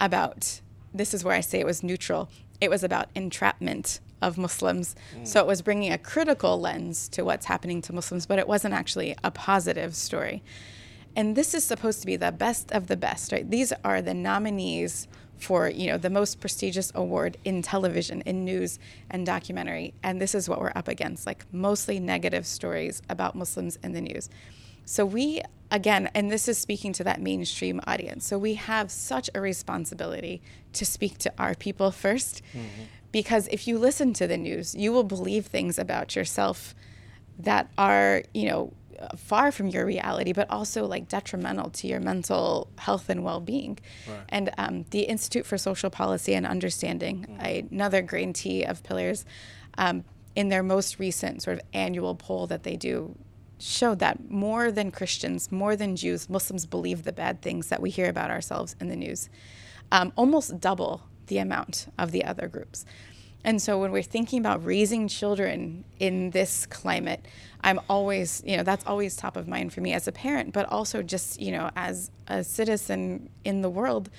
about 0.00 0.60
this 0.92 1.14
is 1.14 1.24
where 1.24 1.34
i 1.34 1.40
say 1.40 1.58
it 1.60 1.66
was 1.66 1.82
neutral 1.82 2.28
it 2.60 2.70
was 2.70 2.84
about 2.84 3.08
entrapment 3.14 4.00
of 4.22 4.36
muslims. 4.36 4.94
Mm. 5.16 5.26
so 5.26 5.40
it 5.40 5.46
was 5.46 5.62
bringing 5.62 5.92
a 5.92 5.98
critical 5.98 6.60
lens 6.60 7.08
to 7.08 7.24
what's 7.24 7.46
happening 7.46 7.80
to 7.82 7.92
muslims 7.92 8.26
but 8.26 8.38
it 8.38 8.46
wasn't 8.46 8.74
actually 8.74 9.16
a 9.24 9.30
positive 9.30 9.94
story. 9.94 10.42
And 11.16 11.34
this 11.34 11.54
is 11.54 11.64
supposed 11.64 12.00
to 12.00 12.06
be 12.06 12.16
the 12.16 12.30
best 12.30 12.70
of 12.70 12.86
the 12.86 12.96
best 12.96 13.32
right? 13.32 13.48
These 13.48 13.72
are 13.84 14.00
the 14.02 14.14
nominees 14.14 15.08
for 15.38 15.70
you 15.70 15.86
know 15.90 15.96
the 15.96 16.10
most 16.10 16.38
prestigious 16.38 16.92
award 16.94 17.38
in 17.44 17.62
television 17.62 18.20
in 18.22 18.44
news 18.44 18.78
and 19.10 19.24
documentary. 19.24 19.94
And 20.02 20.20
this 20.20 20.34
is 20.34 20.48
what 20.48 20.60
we're 20.60 20.72
up 20.74 20.86
against 20.86 21.26
like 21.26 21.46
mostly 21.50 21.98
negative 21.98 22.46
stories 22.46 23.00
about 23.08 23.34
muslims 23.34 23.78
in 23.82 23.92
the 23.92 24.02
news 24.02 24.28
So 24.90 25.06
we 25.06 25.40
again, 25.70 26.10
and 26.16 26.32
this 26.32 26.48
is 26.48 26.58
speaking 26.58 26.92
to 26.94 27.04
that 27.04 27.20
mainstream 27.20 27.80
audience. 27.86 28.26
So 28.26 28.36
we 28.36 28.54
have 28.54 28.90
such 28.90 29.30
a 29.36 29.40
responsibility 29.40 30.42
to 30.72 30.84
speak 30.84 31.16
to 31.18 31.32
our 31.38 31.54
people 31.54 31.92
1st 31.92 32.42
mm-hmm. 32.52 32.82
because 33.12 33.46
if 33.52 33.68
you 33.68 33.78
listen 33.78 34.12
to 34.14 34.26
the 34.26 34.36
news, 34.36 34.74
you 34.74 34.90
will 34.90 35.04
believe 35.04 35.46
things 35.46 35.78
about 35.78 36.16
yourself 36.16 36.74
that 37.38 37.70
are, 37.78 38.24
you 38.34 38.48
know, 38.48 38.72
far 39.16 39.52
from 39.52 39.68
your 39.68 39.86
reality, 39.86 40.32
but 40.32 40.50
also 40.50 40.86
like 40.86 41.06
detrimental 41.06 41.70
to 41.70 41.86
your 41.86 42.00
mental 42.00 42.68
health 42.76 43.08
and 43.08 43.22
well-being. 43.22 43.78
Right. 44.08 44.18
And 44.28 44.50
um, 44.58 44.86
the 44.90 45.02
Institute 45.02 45.46
for 45.46 45.56
Social 45.56 45.90
Policy 45.90 46.34
and 46.34 46.44
Understanding, 46.44 47.28
mm-hmm. 47.30 47.72
another 47.72 48.02
grantee 48.02 48.64
of 48.64 48.82
Pillars, 48.82 49.24
um, 49.78 50.02
in 50.34 50.48
their 50.48 50.64
most 50.64 50.98
recent 50.98 51.42
sort 51.42 51.58
of 51.58 51.62
annual 51.72 52.16
poll 52.16 52.48
that 52.48 52.64
they 52.64 52.74
do 52.74 53.14
showed 53.60 53.98
that 53.98 54.30
more 54.30 54.72
than 54.72 54.90
Christians, 54.90 55.52
more 55.52 55.76
than 55.76 55.96
Jews, 55.96 56.28
Muslims 56.28 56.66
believe 56.66 57.04
the 57.04 57.12
bad 57.12 57.42
things 57.42 57.68
that 57.68 57.80
we 57.80 57.90
hear 57.90 58.08
about 58.08 58.30
ourselves 58.30 58.74
in 58.80 58.88
the 58.88 58.96
news, 58.96 59.28
um, 59.92 60.12
almost 60.16 60.60
double 60.60 61.02
the 61.26 61.38
amount 61.38 61.86
of 61.98 62.10
the 62.10 62.24
other 62.24 62.48
groups. 62.48 62.84
And 63.42 63.60
so 63.60 63.78
when 63.78 63.90
we're 63.90 64.02
thinking 64.02 64.38
about 64.38 64.64
raising 64.64 65.08
children 65.08 65.84
in 65.98 66.30
this 66.30 66.66
climate, 66.66 67.24
I'm 67.62 67.80
always, 67.88 68.42
you 68.44 68.56
know, 68.56 68.62
that's 68.62 68.84
always 68.86 69.16
top 69.16 69.36
of 69.36 69.48
mind 69.48 69.72
for 69.72 69.80
me 69.80 69.92
as 69.94 70.06
a 70.06 70.12
parent, 70.12 70.52
but 70.52 70.66
also 70.66 71.02
just, 71.02 71.40
you 71.40 71.52
know, 71.52 71.70
as 71.74 72.10
a 72.26 72.44
citizen 72.44 73.30
in 73.44 73.62
the 73.62 73.70
world. 73.70 74.10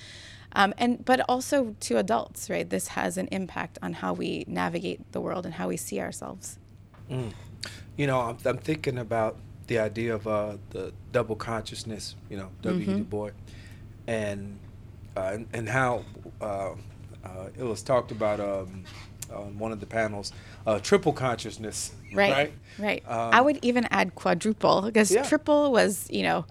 Um, 0.54 0.74
and 0.76 1.04
but 1.04 1.20
also 1.28 1.76
to 1.80 1.98
adults, 1.98 2.50
right? 2.50 2.68
This 2.68 2.88
has 2.88 3.16
an 3.16 3.28
impact 3.28 3.78
on 3.80 3.94
how 3.94 4.12
we 4.12 4.44
navigate 4.46 5.12
the 5.12 5.20
world 5.20 5.46
and 5.46 5.54
how 5.54 5.68
we 5.68 5.76
see 5.76 6.00
ourselves. 6.00 6.58
Mm. 7.10 7.32
You 7.96 8.06
know, 8.06 8.20
I'm, 8.20 8.38
I'm, 8.44 8.58
thinking 8.58 8.98
about 8.98 9.36
the 9.66 9.78
idea 9.78 10.14
of 10.14 10.26
uh, 10.26 10.56
the 10.70 10.92
double 11.12 11.36
consciousness. 11.36 12.16
You 12.30 12.38
know, 12.38 12.48
W. 12.62 12.86
Mm-hmm. 12.86 12.98
Du 12.98 13.04
Bois, 13.04 13.30
and 14.06 14.58
uh, 15.16 15.30
and, 15.34 15.46
and, 15.52 15.68
how 15.68 16.04
uh, 16.40 16.70
uh 17.24 17.48
it 17.58 17.64
was 17.64 17.82
talked 17.82 18.10
about 18.10 18.40
um, 18.40 18.84
on 19.34 19.58
one 19.58 19.72
of 19.72 19.80
the 19.80 19.86
panels, 19.86 20.32
uh, 20.66 20.78
triple 20.78 21.12
consciousness. 21.12 21.92
Right. 22.12 22.32
Right. 22.32 22.52
right. 22.78 23.02
Um, 23.06 23.30
I 23.32 23.40
would 23.40 23.58
even 23.62 23.86
add 23.90 24.14
quadruple 24.14 24.82
because 24.82 25.10
yeah. 25.10 25.22
triple 25.22 25.72
was, 25.72 26.08
you 26.10 26.22
know, 26.22 26.46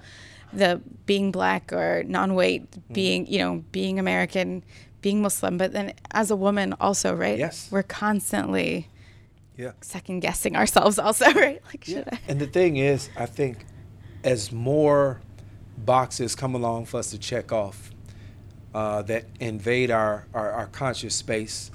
the 0.53 0.81
being 1.05 1.31
black 1.31 1.71
or 1.71 2.03
non-white, 2.07 2.69
mm-hmm. 2.69 2.93
being, 2.93 3.27
you 3.27 3.39
know, 3.39 3.63
being 3.71 3.99
American, 3.99 4.63
being 5.01 5.21
Muslim, 5.21 5.57
but 5.57 5.73
then 5.73 5.93
as 6.11 6.31
a 6.31 6.35
woman 6.35 6.75
also, 6.79 7.13
right? 7.15 7.37
Yes. 7.37 7.69
We're 7.71 7.83
constantly 7.83 8.87
yeah. 9.57 9.71
second 9.81 10.19
guessing 10.19 10.55
ourselves 10.55 10.99
also, 10.99 11.25
right? 11.33 11.61
Like 11.65 11.83
should 11.83 12.07
yeah. 12.11 12.13
I? 12.13 12.19
And 12.27 12.39
the 12.39 12.47
thing 12.47 12.77
is, 12.77 13.09
I 13.17 13.25
think 13.25 13.65
as 14.23 14.51
more 14.51 15.21
boxes 15.77 16.35
come 16.35 16.55
along 16.55 16.85
for 16.85 16.99
us 16.99 17.11
to 17.11 17.17
check 17.17 17.51
off 17.51 17.91
uh, 18.73 19.01
that 19.03 19.25
invade 19.39 19.91
our, 19.91 20.27
our, 20.33 20.51
our 20.51 20.67
conscious 20.67 21.15
space, 21.15 21.71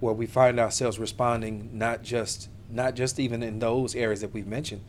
where 0.00 0.12
we 0.12 0.26
find 0.26 0.60
ourselves 0.60 0.98
responding 0.98 1.70
not 1.72 2.02
just 2.02 2.50
not 2.68 2.94
just 2.94 3.20
even 3.20 3.42
in 3.42 3.58
those 3.60 3.94
areas 3.94 4.20
that 4.20 4.32
we've 4.34 4.46
mentioned, 4.46 4.82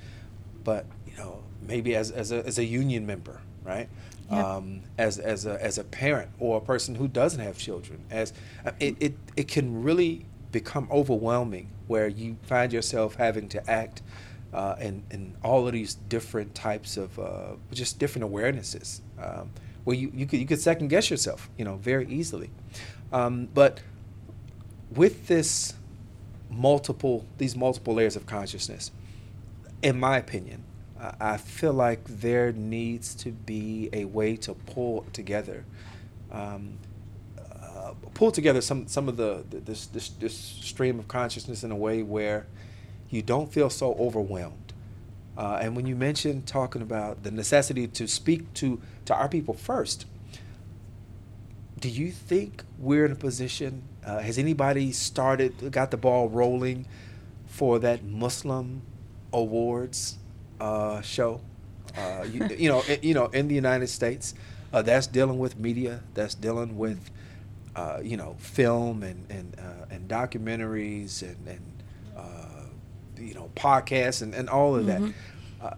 but 0.64 0.86
you 1.06 1.16
know 1.18 1.44
maybe 1.62 1.96
as 1.96 2.12
as 2.12 2.32
a, 2.32 2.46
as 2.46 2.58
a 2.58 2.66
union 2.66 3.06
member, 3.06 3.40
right? 3.64 3.88
Yep. 4.30 4.46
Um, 4.46 4.82
as 4.98 5.20
as 5.20 5.46
a 5.46 5.64
as 5.64 5.78
a 5.78 5.84
parent 5.86 6.32
or 6.40 6.58
a 6.58 6.62
person 6.62 6.96
who 6.96 7.08
doesn't 7.08 7.40
have 7.40 7.58
children, 7.58 8.04
as 8.12 8.34
uh, 8.66 8.72
it, 8.80 8.98
it 9.00 9.14
it 9.38 9.48
can 9.48 9.84
really 9.84 10.26
become 10.52 10.88
overwhelming 10.92 11.70
where 11.88 12.08
you 12.08 12.38
find 12.44 12.74
yourself 12.74 13.16
having 13.16 13.50
to 13.50 13.70
act 13.70 14.02
uh, 14.54 14.76
in 14.80 15.04
in 15.12 15.36
all 15.44 15.68
of 15.68 15.74
these 15.74 15.96
different 15.96 16.56
types 16.56 16.98
of 16.98 17.20
uh, 17.20 17.56
just 17.72 18.00
different 18.00 18.32
awarenesses. 18.32 19.02
Um, 19.22 19.52
where 19.84 19.96
you, 19.96 20.12
you 20.14 20.26
could 20.26 20.40
you 20.40 20.46
could 20.46 20.60
second 20.60 20.90
guess 20.90 21.10
yourself, 21.10 21.50
you 21.58 21.64
know, 21.66 21.76
very 21.76 22.08
easily. 22.08 22.50
Um, 23.12 23.48
but 23.54 23.82
with 24.94 25.28
this 25.28 25.74
multiple 26.50 27.26
these 27.38 27.56
multiple 27.56 27.94
layers 27.94 28.16
of 28.16 28.26
consciousness, 28.26 28.92
in 29.82 30.00
my 30.00 30.18
opinion, 30.18 30.64
I 31.20 31.38
feel 31.38 31.74
like 31.74 32.04
there 32.06 32.52
needs 32.52 33.14
to 33.16 33.32
be 33.32 33.90
a 33.94 34.06
way 34.06 34.36
to 34.38 34.54
pull 34.54 35.06
together, 35.14 35.64
um, 36.32 36.80
uh, 37.88 37.94
pull 38.14 38.32
together 38.32 38.62
some 38.62 38.88
some 38.88 39.08
of 39.08 39.18
the 39.18 39.44
this, 39.50 39.88
this 39.88 40.10
this 40.10 40.36
stream 40.36 41.00
of 41.00 41.08
consciousness 41.08 41.64
in 41.64 41.72
a 41.72 41.76
way 41.76 42.04
where 42.04 42.46
you 43.10 43.22
don't 43.22 43.52
feel 43.52 43.70
so 43.70 43.94
overwhelmed. 43.96 44.74
Uh, 45.38 45.60
and 45.62 45.76
when 45.76 45.86
you 45.86 45.96
mentioned 45.96 46.48
talking 46.48 46.82
about 46.82 47.24
the 47.24 47.32
necessity 47.32 47.88
to 47.88 48.08
speak 48.08 48.54
to 48.56 48.82
to 49.06 49.14
our 49.14 49.30
people 49.30 49.54
first, 49.54 50.06
do 51.80 51.90
you 51.90 52.12
think 52.12 52.64
we're 52.80 53.06
in 53.06 53.12
a 53.12 53.16
position? 53.16 53.84
Uh, 54.06 54.20
has 54.20 54.38
anybody 54.38 54.92
started, 54.92 55.72
got 55.72 55.92
the 55.92 55.98
ball 55.98 56.30
rolling 56.30 56.88
for 57.46 57.78
that 57.80 58.04
Muslim 58.04 58.82
awards 59.32 60.18
uh, 60.60 61.02
show? 61.02 61.42
Uh, 61.96 62.26
you, 62.32 62.48
you, 62.58 62.70
know, 62.70 62.84
you 63.02 63.14
know, 63.14 63.28
in 63.28 63.48
the 63.48 63.56
United 63.56 63.88
States, 63.88 64.34
uh, 64.74 64.82
that's 64.82 65.08
dealing 65.08 65.38
with 65.40 65.60
media. 65.60 66.02
That's 66.14 66.36
dealing 66.36 66.78
with, 66.78 67.12
uh, 67.78 68.00
you 68.04 68.18
know, 68.18 68.36
film 68.40 69.04
and 69.04 69.26
and 69.30 69.56
uh, 69.58 69.86
and 69.90 70.10
documentaries 70.10 71.22
and 71.22 71.48
and 71.48 71.62
you 73.20 73.34
know 73.34 73.50
podcasts 73.56 74.22
and, 74.22 74.36
and 74.36 74.50
all 74.50 74.76
of 74.76 74.86
mm-hmm. 74.86 75.12
that. 75.62 75.78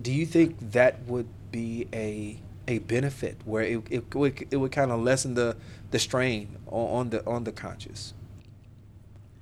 do 0.00 0.12
you 0.12 0.26
think 0.26 0.56
that 0.72 1.02
would 1.06 1.26
be 1.50 1.88
a 1.92 2.38
a 2.68 2.78
benefit 2.80 3.36
where 3.44 3.62
it, 3.62 3.82
it, 3.90 4.14
would, 4.14 4.46
it 4.50 4.56
would 4.56 4.72
kind 4.72 4.90
of 4.90 5.00
lessen 5.00 5.34
the, 5.34 5.56
the 5.90 5.98
strain 5.98 6.56
on, 6.66 6.88
on 6.88 7.10
the 7.10 7.26
on 7.26 7.44
the 7.44 7.52
conscious. 7.52 8.12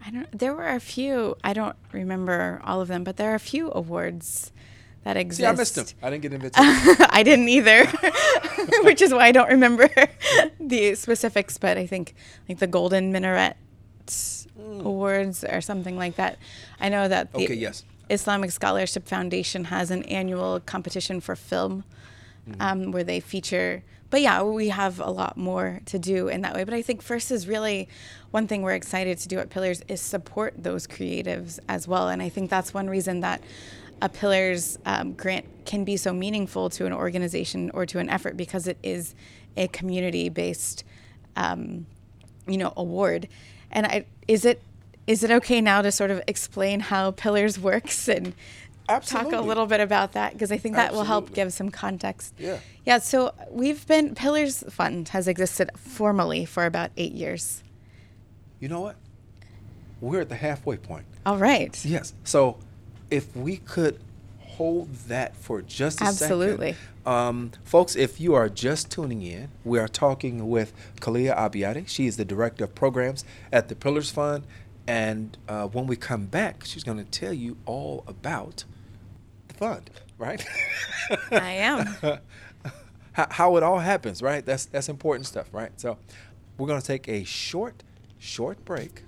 I 0.05 0.11
don't. 0.11 0.39
There 0.39 0.55
were 0.55 0.69
a 0.69 0.81
few. 0.81 1.37
I 1.43 1.55
don't 1.55 1.77
remember 1.93 2.61
all 2.65 2.81
of 2.83 2.89
them, 2.89 3.05
but 3.05 3.17
there 3.17 3.33
are 3.33 3.35
a 3.35 3.41
few 3.41 3.73
awards 3.73 4.53
that 5.05 5.17
exist. 5.17 5.39
See, 5.39 5.47
I 5.47 5.53
missed 5.53 5.75
them. 5.75 5.87
I 6.03 6.11
didn't 6.11 6.23
get 6.23 6.33
invited. 6.55 7.07
I 7.11 7.23
didn't 7.23 7.49
either, 7.49 7.87
which 8.83 9.01
is 9.03 9.13
why 9.13 9.27
I 9.27 9.33
don't 9.33 9.49
remember 9.49 9.89
the 10.61 10.95
specifics. 10.95 11.59
But 11.59 11.79
I 11.79 11.87
think 11.87 12.15
like 12.49 12.59
the 12.59 12.67
Golden 12.67 13.13
Minaret 13.13 13.55
mm. 14.07 14.81
Awards 14.85 15.45
or 15.45 15.61
something 15.61 15.97
like 15.97 16.17
that. 16.17 16.39
I 16.81 16.89
know 16.89 17.07
that 17.07 17.33
the 17.33 17.45
okay, 17.45 17.55
yes. 17.55 17.85
Islamic 18.11 18.51
Scholarship 18.51 19.07
Foundation 19.07 19.65
has 19.65 19.91
an 19.91 20.03
annual 20.05 20.61
competition 20.61 21.21
for 21.21 21.37
film 21.37 21.85
mm-hmm. 22.49 22.61
um, 22.61 22.91
where 22.91 23.05
they 23.05 23.21
feature. 23.21 23.83
But 24.09 24.23
yeah, 24.23 24.43
we 24.43 24.69
have 24.69 25.01
a 25.01 25.11
lot 25.11 25.37
more 25.37 25.81
to 25.87 25.99
do 25.99 26.29
in 26.29 26.43
that 26.43 26.55
way. 26.55 26.65
But 26.65 26.75
I 26.75 26.83
think 26.83 27.03
first 27.03 27.31
is 27.31 27.49
really 27.49 27.89
one 28.31 28.47
thing 28.47 28.63
we're 28.63 28.75
excited 28.75 29.19
to 29.19 29.29
do 29.29 29.39
at 29.39 29.51
Pillars 29.51 29.83
is 29.89 30.01
support 30.01 30.55
those 30.57 30.87
creatives 30.87 31.59
as 31.69 31.89
well. 31.89 32.09
And 32.09 32.23
I 32.23 32.29
think 32.29 32.49
that's 32.49 32.73
one 32.73 32.89
reason 32.89 33.21
that 33.21 33.43
a 34.03 34.09
Pillars 34.09 34.79
um, 34.85 35.13
grant 35.13 35.47
can 35.65 35.85
be 35.85 35.97
so 35.97 36.13
meaningful 36.13 36.71
to 36.71 36.87
an 36.87 36.93
organization 36.93 37.71
or 37.73 37.87
to 37.87 37.99
an 37.99 38.09
effort 38.09 38.37
because 38.37 38.67
it 38.67 38.79
is 38.83 39.15
a 39.57 39.69
community 39.69 40.29
based, 40.29 40.85
um, 41.37 41.87
you 42.47 42.59
know, 42.59 42.73
award. 42.77 43.29
And 43.71 43.87
I, 43.87 44.07
is 44.29 44.45
it 44.45 44.63
is 45.07 45.23
it 45.23 45.31
okay 45.31 45.61
now 45.61 45.83
to 45.83 45.93
sort 45.93 46.11
of 46.11 46.23
explain 46.27 46.81
how 46.81 47.11
Pillars 47.11 47.59
works 47.59 48.09
and 48.09 48.35
Absolutely. 48.89 49.33
talk 49.33 49.41
a 49.41 49.43
little 49.47 49.67
bit 49.67 49.81
about 49.81 50.13
that 50.13 50.33
because 50.33 50.51
I 50.53 50.59
think 50.59 50.77
that 50.77 50.87
Absolutely. 50.87 50.99
will 50.99 51.07
help 51.07 51.35
give 51.35 51.53
some 51.53 51.71
context. 51.71 52.35
Yeah. 52.39 52.59
Yeah. 52.85 52.99
So 52.99 53.33
we've 53.51 53.87
been 53.87 54.15
Pillars 54.15 54.65
Fund 54.69 55.09
has 55.11 55.29
existed 55.29 55.71
formally 55.77 56.45
for 56.45 56.67
about 56.67 56.91
eight 56.97 57.13
years. 57.13 57.63
You 58.61 58.69
know 58.69 58.81
what? 58.81 58.97
We're 60.01 60.21
at 60.21 60.29
the 60.29 60.37
halfway 60.37 60.77
point. 60.77 61.07
All 61.25 61.39
right. 61.39 61.83
Yes. 61.85 62.13
So 62.25 62.59
if 63.15 63.37
we 63.37 63.59
could 63.59 64.01
hold 64.41 64.93
that 65.07 65.37
for 65.37 65.63
just 65.63 66.01
a 66.01 66.05
Absolutely. 66.05 66.73
second. 66.73 67.13
Um, 67.13 67.51
folks, 67.63 67.95
if 67.95 68.21
you 68.21 68.35
are 68.35 68.49
just 68.49 68.91
tuning 68.91 69.23
in, 69.23 69.51
we 69.65 69.79
are 69.79 69.87
talking 69.87 70.49
with 70.49 70.73
Kalia 71.01 71.37
Abiade. 71.37 71.87
She 71.87 72.09
is 72.09 72.17
the 72.17 72.25
Director 72.25 72.65
of 72.65 72.75
Programs 72.75 73.25
at 73.53 73.69
the 73.69 73.77
Pillars 73.77 74.11
Fund. 74.11 74.45
And 74.89 75.39
uh, 75.49 75.69
when 75.69 75.87
we 75.87 75.95
come 75.95 76.27
back, 76.27 76.65
she's 76.65 76.83
going 76.83 76.99
to 76.99 77.05
tell 77.05 77.33
you 77.33 77.57
all 77.67 78.03
about 78.09 78.65
the 79.47 79.55
fund, 79.55 79.91
right? 80.19 80.45
I 81.31 81.53
am. 81.53 81.87
how, 83.13 83.27
how, 83.31 83.57
it 83.57 83.63
all 83.63 83.79
happens, 83.79 84.23
right? 84.23 84.45
That's 84.45 84.67
that's 84.67 84.89
important 84.89 85.27
stuff, 85.27 85.47
right? 85.53 85.71
So 85.81 85.97
we're 86.59 86.69
gonna 86.69 86.83
take 86.83 87.09
a 87.09 87.25
short, 87.25 87.83
short 88.19 88.65
break. 88.65 89.05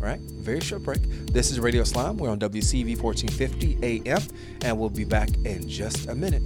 Right? 0.00 0.18
Very 0.18 0.60
short 0.60 0.82
break. 0.82 1.02
This 1.26 1.50
is 1.50 1.60
Radio 1.60 1.82
Islam. 1.82 2.16
We're 2.16 2.30
on 2.30 2.40
WCEV 2.40 3.00
1450 3.00 4.08
AM, 4.08 4.22
and 4.62 4.78
we'll 4.78 4.88
be 4.88 5.04
back 5.04 5.28
in 5.44 5.68
just 5.68 6.08
a 6.08 6.14
minute. 6.14 6.42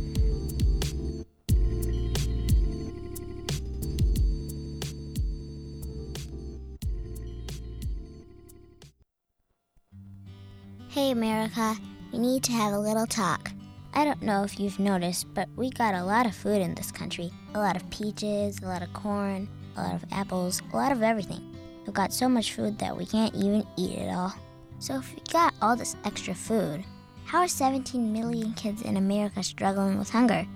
Hey, 10.88 11.12
America. 11.12 11.76
We 12.12 12.18
need 12.18 12.42
to 12.44 12.52
have 12.52 12.72
a 12.72 12.78
little 12.78 13.06
talk. 13.06 13.52
I 13.94 14.04
don't 14.04 14.22
know 14.22 14.42
if 14.42 14.58
you've 14.58 14.80
noticed, 14.80 15.32
but 15.32 15.48
we 15.54 15.70
got 15.70 15.94
a 15.94 16.04
lot 16.04 16.26
of 16.26 16.34
food 16.34 16.60
in 16.60 16.74
this 16.74 16.90
country. 16.90 17.30
A 17.54 17.60
lot 17.60 17.76
of 17.76 17.88
peaches, 17.90 18.60
a 18.62 18.66
lot 18.66 18.82
of 18.82 18.92
corn, 18.92 19.48
a 19.76 19.82
lot 19.82 19.94
of 19.94 20.04
apples, 20.10 20.60
a 20.72 20.76
lot 20.76 20.90
of 20.90 21.02
everything. 21.02 21.53
We've 21.84 21.94
got 21.94 22.12
so 22.12 22.28
much 22.28 22.52
food 22.52 22.78
that 22.78 22.96
we 22.96 23.06
can't 23.06 23.34
even 23.34 23.66
eat 23.76 23.98
it 23.98 24.14
all. 24.14 24.34
So 24.78 24.96
if 24.96 25.14
we 25.14 25.20
got 25.32 25.54
all 25.60 25.76
this 25.76 25.96
extra 26.04 26.34
food, 26.34 26.84
how 27.24 27.38
are 27.40 27.48
17 27.48 28.12
million 28.12 28.52
kids 28.54 28.82
in 28.82 28.96
America 28.96 29.42
struggling 29.42 29.98
with 29.98 30.10
hunger? 30.10 30.46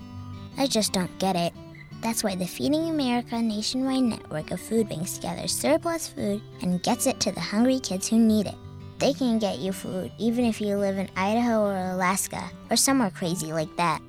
I 0.56 0.66
just 0.66 0.92
don't 0.92 1.18
get 1.18 1.36
it. 1.36 1.52
That's 2.00 2.22
why 2.22 2.34
the 2.34 2.46
Feeding 2.46 2.88
America 2.88 3.40
nationwide 3.40 4.04
network 4.04 4.50
of 4.52 4.60
food 4.60 4.88
banks 4.88 5.18
gathers 5.18 5.52
surplus 5.52 6.08
food 6.08 6.40
and 6.62 6.82
gets 6.82 7.06
it 7.06 7.18
to 7.20 7.32
the 7.32 7.40
hungry 7.40 7.80
kids 7.80 8.08
who 8.08 8.18
need 8.18 8.46
it. 8.46 8.54
They 8.98 9.12
can 9.12 9.38
get 9.38 9.58
you 9.58 9.72
food 9.72 10.12
even 10.18 10.44
if 10.44 10.60
you 10.60 10.76
live 10.76 10.98
in 10.98 11.08
Idaho 11.16 11.62
or 11.62 11.92
Alaska 11.92 12.50
or 12.70 12.76
somewhere 12.76 13.10
crazy 13.10 13.52
like 13.52 13.74
that. 13.76 14.00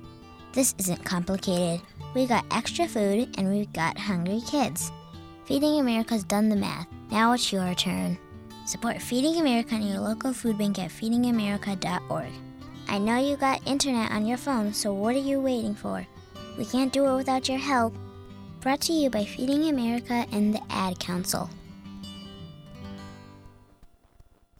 This 0.52 0.74
isn't 0.78 1.04
complicated. 1.04 1.80
We 2.14 2.26
got 2.26 2.44
extra 2.50 2.88
food 2.88 3.34
and 3.38 3.50
we've 3.50 3.72
got 3.72 3.98
hungry 3.98 4.40
kids. 4.46 4.90
Feeding 5.44 5.78
America's 5.80 6.24
done 6.24 6.48
the 6.48 6.56
math. 6.56 6.86
Now 7.10 7.32
it's 7.32 7.52
your 7.52 7.74
turn. 7.74 8.16
Support 8.66 9.02
Feeding 9.02 9.40
America 9.40 9.74
and 9.74 9.88
your 9.88 9.98
local 9.98 10.32
food 10.32 10.56
bank 10.56 10.78
at 10.78 10.90
feedingamerica.org. 10.90 12.30
I 12.88 12.98
know 12.98 13.18
you 13.18 13.36
got 13.36 13.66
internet 13.66 14.12
on 14.12 14.26
your 14.26 14.38
phone, 14.38 14.72
so 14.72 14.92
what 14.92 15.16
are 15.16 15.18
you 15.18 15.40
waiting 15.40 15.74
for? 15.74 16.06
We 16.56 16.64
can't 16.64 16.92
do 16.92 17.06
it 17.06 17.16
without 17.16 17.48
your 17.48 17.58
help. 17.58 17.94
Brought 18.60 18.80
to 18.82 18.92
you 18.92 19.10
by 19.10 19.24
Feeding 19.24 19.68
America 19.68 20.24
and 20.30 20.54
the 20.54 20.62
Ad 20.70 21.00
Council. 21.00 21.50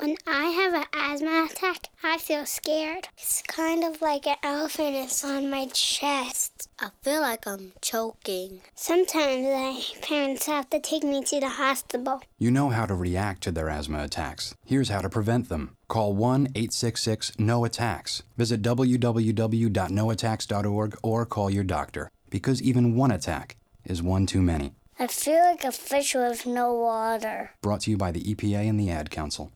When 0.01 0.17
I 0.27 0.47
have 0.47 0.73
an 0.73 0.87
asthma 0.95 1.47
attack, 1.51 1.89
I 2.03 2.17
feel 2.17 2.47
scared. 2.47 3.09
It's 3.19 3.43
kind 3.43 3.85
of 3.85 4.01
like 4.01 4.27
an 4.27 4.37
elephant 4.43 4.97
is 4.97 5.23
on 5.23 5.51
my 5.51 5.67
chest. 5.67 6.71
I 6.79 6.89
feel 7.03 7.21
like 7.21 7.47
I'm 7.47 7.75
choking. 7.83 8.63
Sometimes 8.75 9.45
my 9.45 9.83
parents 10.01 10.47
have 10.47 10.71
to 10.71 10.81
take 10.81 11.03
me 11.03 11.23
to 11.25 11.41
the 11.41 11.51
hospital. 11.51 12.23
You 12.39 12.51
know 12.51 12.71
how 12.71 12.87
to 12.87 12.95
react 12.95 13.43
to 13.43 13.53
their 13.53 13.69
asthma 13.69 14.03
attacks. 14.03 14.55
Here's 14.65 14.89
how 14.89 15.03
to 15.03 15.11
prevent 15.11 15.51
them. 15.51 15.77
Call 15.89 16.15
1 16.15 16.47
866 16.55 17.39
NO 17.39 17.67
ATTACKS. 17.67 18.23
Visit 18.39 18.63
www.noattacks.org 18.63 20.97
or 21.03 21.27
call 21.27 21.51
your 21.51 21.65
doctor 21.65 22.11
because 22.31 22.63
even 22.63 22.97
one 22.97 23.11
attack 23.11 23.57
is 23.85 24.03
one 24.03 24.25
too 24.25 24.41
many. 24.41 24.73
I 24.99 25.09
feel 25.09 25.41
like 25.41 25.65
a 25.65 25.73
fish 25.73 26.15
with 26.15 26.47
no 26.47 26.73
water. 26.73 27.51
Brought 27.61 27.83
to 27.83 27.91
you 27.91 27.99
by 27.99 28.13
the 28.13 28.23
EPA 28.23 28.67
and 28.67 28.81
the 28.81 28.91
Ad 28.91 29.11
Council. 29.11 29.53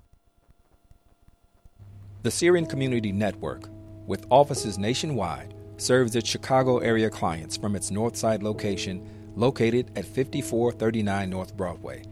The 2.24 2.30
Syrian 2.30 2.64
Community 2.64 3.12
Network, 3.12 3.68
with 4.06 4.24
offices 4.30 4.78
nationwide, 4.78 5.52
serves 5.76 6.16
its 6.16 6.26
Chicago 6.26 6.78
area 6.78 7.10
clients 7.10 7.54
from 7.54 7.76
its 7.76 7.90
Northside 7.90 8.42
location 8.42 9.06
located 9.36 9.90
at 9.94 10.06
5439 10.06 11.28
North 11.28 11.54
Broadway. 11.54 12.02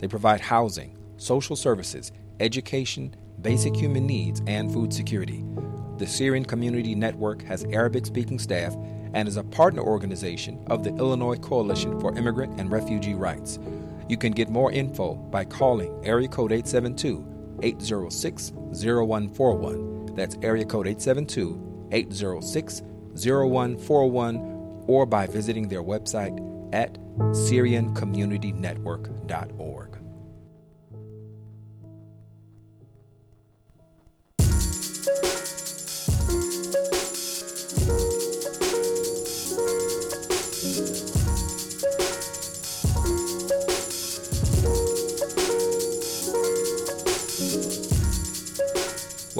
They 0.00 0.08
provide 0.08 0.40
housing, 0.40 0.98
social 1.18 1.54
services, 1.54 2.10
education, 2.40 3.14
basic 3.42 3.76
human 3.76 4.08
needs, 4.08 4.42
and 4.48 4.72
food 4.72 4.92
security. 4.92 5.44
The 5.98 6.06
Syrian 6.08 6.46
Community 6.46 6.96
Network 6.96 7.44
has 7.44 7.62
Arabic 7.66 8.06
speaking 8.06 8.40
staff 8.40 8.74
and 9.14 9.28
is 9.28 9.36
a 9.36 9.44
partner 9.44 9.82
organization 9.82 10.64
of 10.66 10.82
the 10.82 10.90
Illinois 10.96 11.38
Coalition 11.38 12.00
for 12.00 12.18
Immigrant 12.18 12.58
and 12.58 12.72
Refugee 12.72 13.14
Rights. 13.14 13.60
You 14.08 14.16
can 14.16 14.32
get 14.32 14.48
more 14.48 14.72
info 14.72 15.14
by 15.14 15.44
calling 15.44 15.96
area 16.04 16.26
code 16.26 16.50
872 16.50 17.29
806 17.62 18.52
0141. 18.52 20.14
That's 20.14 20.36
area 20.42 20.64
code 20.64 20.86
872 20.86 21.88
806 21.92 22.82
0141 23.14 24.84
or 24.86 25.04
by 25.06 25.26
visiting 25.26 25.66
their 25.68 25.82
website 25.82 26.38
at 26.72 26.94
SyrianCommunityNetwork.org. 27.18 29.89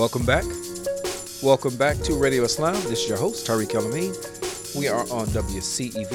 Welcome 0.00 0.24
back. 0.24 0.46
Welcome 1.42 1.76
back 1.76 1.98
to 1.98 2.14
Radio 2.14 2.44
Islam. 2.44 2.72
This 2.72 3.02
is 3.02 3.08
your 3.10 3.18
host, 3.18 3.46
Tariq 3.46 3.74
El 3.74 3.84
Amin. 3.84 4.14
We 4.74 4.88
are 4.88 5.02
on 5.12 5.26
WCEV, 5.26 6.08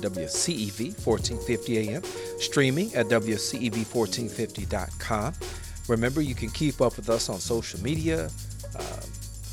WCEV 0.00 1.04
1450 1.04 1.78
AM, 1.78 2.04
streaming 2.38 2.94
at 2.94 3.08
WCEV1450.com. 3.08 5.34
Remember, 5.88 6.20
you 6.20 6.36
can 6.36 6.48
keep 6.50 6.80
up 6.80 6.96
with 6.96 7.10
us 7.10 7.28
on 7.28 7.40
social 7.40 7.82
media. 7.82 8.30
Um, 8.78 9.00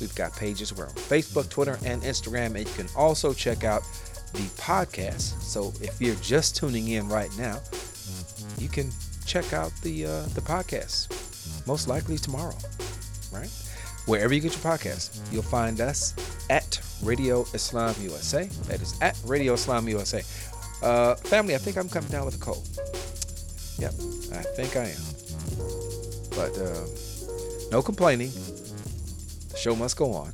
we've 0.00 0.14
got 0.14 0.36
pages. 0.36 0.72
We're 0.72 0.86
on 0.86 0.92
Facebook, 0.92 1.50
Twitter, 1.50 1.80
and 1.84 2.02
Instagram. 2.02 2.54
And 2.54 2.68
you 2.68 2.74
can 2.76 2.86
also 2.94 3.34
check 3.34 3.64
out 3.64 3.82
the 4.32 4.44
podcast. 4.58 5.42
So 5.42 5.72
if 5.80 6.00
you're 6.00 6.14
just 6.22 6.54
tuning 6.54 6.86
in 6.86 7.08
right 7.08 7.36
now, 7.36 7.60
you 8.58 8.68
can 8.68 8.92
check 9.26 9.52
out 9.52 9.72
the 9.82 10.06
uh, 10.06 10.22
the 10.34 10.40
podcast. 10.40 11.08
Most 11.66 11.88
likely 11.88 12.18
tomorrow, 12.18 12.54
right? 13.32 13.50
Wherever 14.06 14.34
you 14.34 14.40
get 14.40 14.52
your 14.52 14.60
podcast, 14.60 15.20
you'll 15.32 15.42
find 15.42 15.80
us 15.80 16.14
at 16.50 16.80
Radio 17.02 17.42
Islam 17.54 17.94
USA. 18.00 18.44
That 18.66 18.80
is 18.80 19.00
at 19.00 19.18
Radio 19.24 19.54
Islam 19.54 19.88
USA. 19.88 20.22
Uh, 20.82 21.14
family, 21.14 21.54
I 21.54 21.58
think 21.58 21.76
I'm 21.76 21.88
coming 21.88 22.10
down 22.10 22.24
with 22.24 22.34
a 22.34 22.38
cold. 22.38 22.68
Yep, 23.78 23.92
I 24.36 24.42
think 24.56 24.76
I 24.76 24.88
am. 24.90 25.02
But 26.30 26.58
uh, 26.58 26.86
no 27.70 27.82
complaining. 27.82 28.30
The 29.50 29.56
show 29.56 29.76
must 29.76 29.96
go 29.96 30.12
on. 30.12 30.32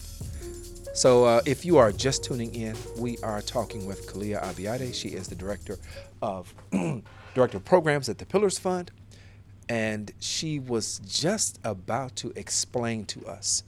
So, 0.95 1.25
uh, 1.25 1.43
if 1.47 1.65
you 1.65 1.79
are 1.79 1.93
just 1.93 2.25
tuning 2.25 2.53
in, 2.55 2.77
we 2.97 3.19
are 3.19 3.41
talking 3.41 3.87
with 3.87 4.13
Kalia 4.13 4.43
Abiade. 4.43 4.93
She 4.93 5.11
is 5.11 5.29
the 5.29 5.37
director 5.37 5.79
of 6.21 6.53
director 7.35 7.59
of 7.59 7.65
programs 7.65 8.09
at 8.09 8.19
the 8.19 8.27
Pillars 8.27 8.59
Fund, 8.59 8.91
and 9.69 10.13
she 10.19 10.59
was 10.59 11.01
just 11.07 11.59
about 11.65 12.17
to 12.17 12.33
explain 12.37 13.05
to 13.07 13.27
us 13.27 13.63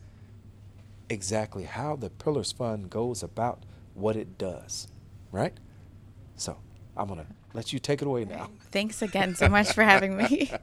exactly 1.09 1.65
how 1.65 1.97
the 1.97 2.11
Pillars 2.11 2.53
Fund 2.53 2.91
goes 2.91 3.23
about 3.23 3.65
what 3.95 4.17
it 4.17 4.39
does, 4.39 4.89
right? 5.33 5.59
So, 6.37 6.57
I'm 6.97 7.09
gonna 7.09 7.27
let 7.53 7.73
you 7.73 7.79
take 7.79 8.03
it 8.03 8.09
away 8.09 8.25
now. 8.25 8.51
Thanks 8.71 9.03
again 9.03 9.35
so 9.35 9.49
much 9.49 9.73
for 9.73 9.83
having 9.83 10.17
me. 10.17 10.51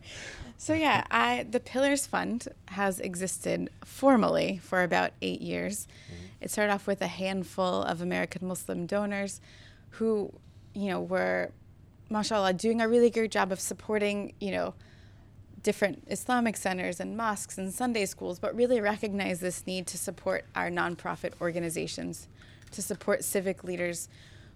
So 0.58 0.74
yeah, 0.74 1.04
I 1.12 1.46
the 1.50 1.60
Pillars 1.60 2.08
Fund 2.08 2.48
has 2.70 3.00
existed 3.00 3.70
formally 3.86 4.60
for 4.64 4.82
about 4.82 5.12
eight 5.22 5.40
years. 5.40 5.88
Mm-hmm. 6.08 6.26
It 6.42 6.52
started 6.52 6.74
off 6.74 6.88
with 6.88 7.02
a 7.02 7.08
handful 7.08 7.84
of 7.84 8.02
American 8.02 8.48
Muslim 8.48 8.88
donors 8.88 9.40
who, 9.92 10.34
you 10.74 10.90
know, 10.90 11.00
were, 11.00 11.52
mashallah, 12.10 12.54
doing 12.54 12.82
a 12.82 12.88
really 12.88 13.10
great 13.10 13.32
job 13.32 13.52
of 13.52 13.60
supporting, 13.60 14.34
you 14.40 14.52
know, 14.52 14.74
different 15.64 16.04
Islamic 16.08 16.56
centers 16.56 17.00
and 17.00 17.18
mosques 17.18 17.58
and 17.58 17.74
Sunday 17.74 18.06
schools, 18.06 18.40
but 18.40 18.56
really 18.56 18.80
recognize 18.80 19.40
this 19.40 19.66
need 19.66 19.88
to 19.88 19.98
support 19.98 20.46
our 20.56 20.70
nonprofit 20.70 21.34
organizations, 21.42 22.28
to 22.72 22.82
support 22.82 23.24
civic 23.24 23.64
leaders 23.64 24.10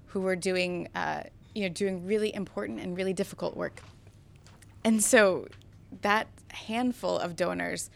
who 0.07 0.21
were 0.21 0.35
doing, 0.35 0.87
uh, 0.95 1.23
you 1.55 1.63
know, 1.63 1.69
doing 1.69 2.05
really 2.05 2.33
important 2.33 2.79
and 2.79 2.95
really 2.95 3.13
difficult 3.13 3.55
work. 3.55 3.81
And 4.83 5.03
so 5.03 5.47
that 6.01 6.27
handful 6.49 7.17
of 7.17 7.35
donors 7.35 7.89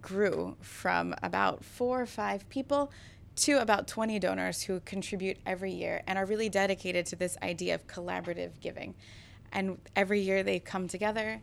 grew 0.00 0.56
from 0.60 1.14
about 1.22 1.64
four 1.64 2.00
or 2.00 2.06
five 2.06 2.48
people 2.48 2.90
to 3.36 3.60
about 3.60 3.86
20 3.86 4.18
donors 4.18 4.62
who 4.62 4.80
contribute 4.80 5.38
every 5.46 5.72
year 5.72 6.02
and 6.06 6.18
are 6.18 6.26
really 6.26 6.48
dedicated 6.48 7.06
to 7.06 7.16
this 7.16 7.36
idea 7.42 7.74
of 7.74 7.86
collaborative 7.86 8.60
giving. 8.60 8.94
And 9.52 9.78
every 9.96 10.20
year 10.20 10.42
they 10.42 10.58
come 10.58 10.88
together, 10.88 11.40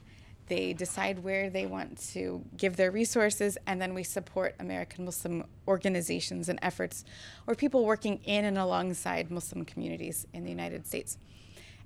they 0.47 0.73
decide 0.73 1.23
where 1.23 1.49
they 1.49 1.65
want 1.65 1.97
to 2.13 2.43
give 2.55 2.75
their 2.75 2.91
resources, 2.91 3.57
and 3.67 3.81
then 3.81 3.93
we 3.93 4.03
support 4.03 4.55
American 4.59 5.05
Muslim 5.05 5.43
organizations 5.67 6.49
and 6.49 6.59
efforts 6.61 7.03
or 7.45 7.55
people 7.55 7.85
working 7.85 8.19
in 8.23 8.45
and 8.45 8.57
alongside 8.57 9.29
Muslim 9.29 9.65
communities 9.65 10.25
in 10.33 10.43
the 10.43 10.49
United 10.49 10.85
States. 10.87 11.17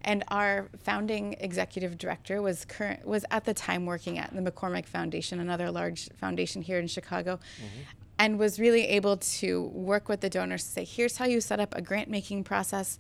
And 0.04 0.24
our 0.30 0.70
founding 0.84 1.36
executive 1.40 1.98
director 1.98 2.42
was 2.42 2.66
current 2.66 3.06
was 3.06 3.24
at 3.30 3.46
the 3.46 3.54
time 3.54 3.86
working 3.86 4.18
at 4.18 4.34
the 4.34 4.42
McCormick 4.42 4.88
Foundation, 4.88 5.40
another 5.40 5.70
large 5.70 6.10
foundation 6.14 6.62
here 6.62 6.80
in 6.80 6.88
Chicago, 6.88 7.36
mm-hmm. 7.36 7.82
and 8.18 8.40
was 8.40 8.60
really 8.60 8.88
able 8.88 9.18
to 9.18 9.64
work 9.74 10.10
with 10.10 10.22
the 10.22 10.30
donors 10.30 10.64
to 10.64 10.70
say, 10.70 10.84
here's 10.84 11.18
how 11.18 11.26
you 11.26 11.40
set 11.40 11.60
up 11.60 11.76
a 11.76 11.82
grant 11.82 12.10
making 12.10 12.44
process, 12.44 12.98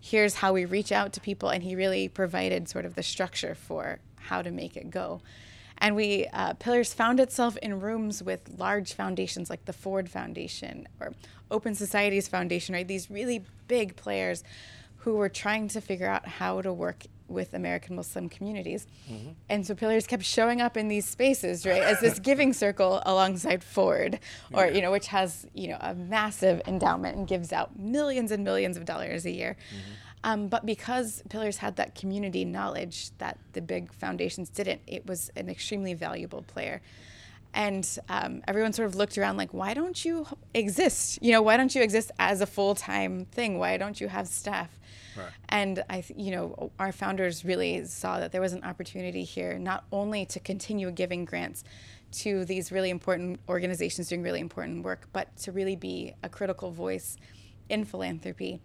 here's 0.00 0.36
how 0.36 0.54
we 0.54 0.64
reach 0.64 0.90
out 0.90 1.12
to 1.12 1.20
people, 1.20 1.50
and 1.50 1.62
he 1.62 1.74
really 1.74 2.08
provided 2.08 2.68
sort 2.68 2.86
of 2.86 2.94
the 2.94 3.02
structure 3.02 3.54
for 3.54 3.98
how 4.20 4.42
to 4.42 4.50
make 4.50 4.76
it 4.76 4.90
go. 4.90 5.20
And 5.78 5.94
we, 5.94 6.26
uh, 6.32 6.54
Pillars 6.54 6.92
found 6.92 7.20
itself 7.20 7.56
in 7.58 7.80
rooms 7.80 8.22
with 8.22 8.58
large 8.58 8.94
foundations 8.94 9.48
like 9.48 9.64
the 9.64 9.72
Ford 9.72 10.10
Foundation 10.10 10.88
or 11.00 11.12
Open 11.50 11.74
Societies 11.74 12.28
Foundation, 12.28 12.74
right? 12.74 12.86
These 12.86 13.10
really 13.10 13.44
big 13.68 13.94
players 13.96 14.42
who 14.98 15.14
were 15.14 15.28
trying 15.28 15.68
to 15.68 15.80
figure 15.80 16.08
out 16.08 16.26
how 16.26 16.60
to 16.60 16.72
work 16.72 17.04
with 17.28 17.52
American 17.52 17.94
Muslim 17.94 18.28
communities. 18.28 18.86
Mm-hmm. 19.10 19.30
And 19.48 19.66
so 19.66 19.74
Pillars 19.74 20.06
kept 20.06 20.24
showing 20.24 20.60
up 20.60 20.76
in 20.76 20.88
these 20.88 21.06
spaces, 21.06 21.66
right, 21.66 21.82
as 21.82 22.00
this 22.00 22.18
giving 22.30 22.52
circle 22.52 23.02
alongside 23.04 23.62
Ford, 23.62 24.18
or, 24.52 24.66
yeah. 24.66 24.72
you 24.72 24.82
know, 24.82 24.90
which 24.90 25.08
has, 25.08 25.46
you 25.54 25.68
know, 25.68 25.76
a 25.80 25.94
massive 25.94 26.62
endowment 26.66 27.16
and 27.16 27.28
gives 27.28 27.52
out 27.52 27.78
millions 27.78 28.32
and 28.32 28.44
millions 28.44 28.76
of 28.76 28.84
dollars 28.84 29.26
a 29.26 29.30
year. 29.30 29.56
Mm-hmm. 29.70 29.92
Um, 30.24 30.48
but 30.48 30.66
because 30.66 31.22
Pillars 31.28 31.58
had 31.58 31.76
that 31.76 31.94
community 31.94 32.44
knowledge 32.44 33.10
that 33.18 33.38
the 33.52 33.60
big 33.60 33.92
foundations 33.92 34.48
didn't, 34.48 34.80
it 34.86 35.06
was 35.06 35.30
an 35.36 35.48
extremely 35.48 35.94
valuable 35.94 36.42
player. 36.42 36.82
And 37.54 37.88
um, 38.08 38.42
everyone 38.46 38.72
sort 38.72 38.88
of 38.88 38.94
looked 38.94 39.16
around 39.16 39.36
like, 39.36 39.54
why 39.54 39.74
don't 39.74 40.04
you 40.04 40.26
exist? 40.54 41.18
You 41.22 41.32
know, 41.32 41.42
why 41.42 41.56
don't 41.56 41.74
you 41.74 41.82
exist 41.82 42.10
as 42.18 42.40
a 42.40 42.46
full 42.46 42.74
time 42.74 43.24
thing? 43.26 43.58
Why 43.58 43.76
don't 43.76 44.00
you 44.00 44.08
have 44.08 44.28
staff? 44.28 44.78
Right. 45.16 45.30
And 45.48 45.82
I, 45.88 46.04
you 46.14 46.30
know, 46.30 46.70
our 46.78 46.92
founders 46.92 47.44
really 47.44 47.84
saw 47.84 48.20
that 48.20 48.32
there 48.32 48.40
was 48.40 48.52
an 48.52 48.64
opportunity 48.64 49.24
here, 49.24 49.58
not 49.58 49.84
only 49.90 50.26
to 50.26 50.40
continue 50.40 50.90
giving 50.90 51.24
grants 51.24 51.64
to 52.10 52.44
these 52.44 52.70
really 52.70 52.90
important 52.90 53.40
organizations 53.48 54.08
doing 54.08 54.22
really 54.22 54.40
important 54.40 54.84
work, 54.84 55.08
but 55.12 55.34
to 55.38 55.52
really 55.52 55.76
be 55.76 56.14
a 56.22 56.28
critical 56.28 56.70
voice 56.70 57.16
in 57.68 57.84
philanthropy 57.84 58.60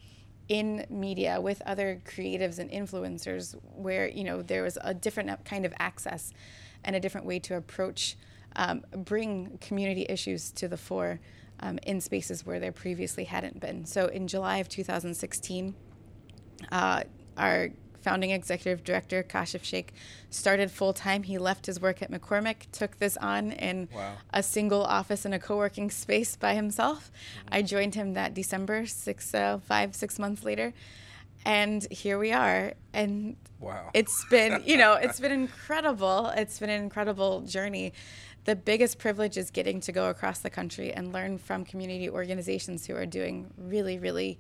in 0.49 0.85
media 0.89 1.39
with 1.39 1.61
other 1.65 2.01
creatives 2.05 2.59
and 2.59 2.69
influencers 2.71 3.55
where 3.75 4.07
you 4.09 4.23
know 4.23 4.41
there 4.41 4.63
was 4.63 4.77
a 4.81 4.93
different 4.93 5.45
kind 5.45 5.65
of 5.65 5.73
access 5.79 6.33
and 6.83 6.95
a 6.95 6.99
different 6.99 7.25
way 7.25 7.39
to 7.39 7.55
approach 7.55 8.17
um, 8.55 8.83
bring 8.95 9.57
community 9.61 10.05
issues 10.09 10.51
to 10.51 10.67
the 10.67 10.77
fore 10.77 11.19
um, 11.61 11.79
in 11.83 12.01
spaces 12.01 12.45
where 12.45 12.59
there 12.59 12.71
previously 12.71 13.23
hadn't 13.23 13.59
been. 13.59 13.85
So 13.85 14.07
in 14.07 14.27
july 14.27 14.57
of 14.57 14.69
2016 14.69 15.73
uh, 16.71 17.03
our 17.37 17.69
founding 18.03 18.31
executive 18.31 18.83
director, 18.83 19.23
Kashif 19.23 19.63
Shaikh, 19.63 19.93
started 20.29 20.69
full 20.69 20.93
time. 20.93 21.23
He 21.23 21.37
left 21.37 21.65
his 21.65 21.79
work 21.79 22.01
at 22.01 22.11
McCormick, 22.11 22.71
took 22.71 22.99
this 22.99 23.17
on 23.17 23.51
in 23.51 23.87
wow. 23.93 24.13
a 24.33 24.43
single 24.43 24.83
office 24.83 25.25
in 25.25 25.33
a 25.33 25.39
co 25.39 25.57
working 25.57 25.89
space 25.89 26.35
by 26.35 26.53
himself. 26.53 27.11
Mm-hmm. 27.11 27.55
I 27.55 27.61
joined 27.61 27.95
him 27.95 28.13
that 28.13 28.33
December, 28.33 28.85
six, 28.85 29.33
uh, 29.33 29.59
five, 29.59 29.95
six 29.95 30.19
months 30.19 30.43
later. 30.43 30.73
And 31.45 31.85
here 31.91 32.17
we 32.19 32.31
are. 32.31 32.73
And 32.93 33.35
wow. 33.59 33.89
it's 33.93 34.25
been, 34.29 34.63
you 34.65 34.77
know, 34.77 34.93
it's 34.93 35.19
been 35.21 35.31
incredible. 35.31 36.27
It's 36.35 36.59
been 36.59 36.69
an 36.69 36.81
incredible 36.81 37.41
journey. 37.41 37.93
The 38.45 38.55
biggest 38.55 38.99
privilege 38.99 39.37
is 39.37 39.51
getting 39.51 39.79
to 39.81 39.91
go 39.91 40.09
across 40.09 40.39
the 40.39 40.49
country 40.49 40.91
and 40.91 41.13
learn 41.13 41.37
from 41.37 41.63
community 41.63 42.09
organizations 42.09 42.85
who 42.85 42.95
are 42.95 43.05
doing 43.05 43.51
really, 43.57 43.97
really 43.97 44.39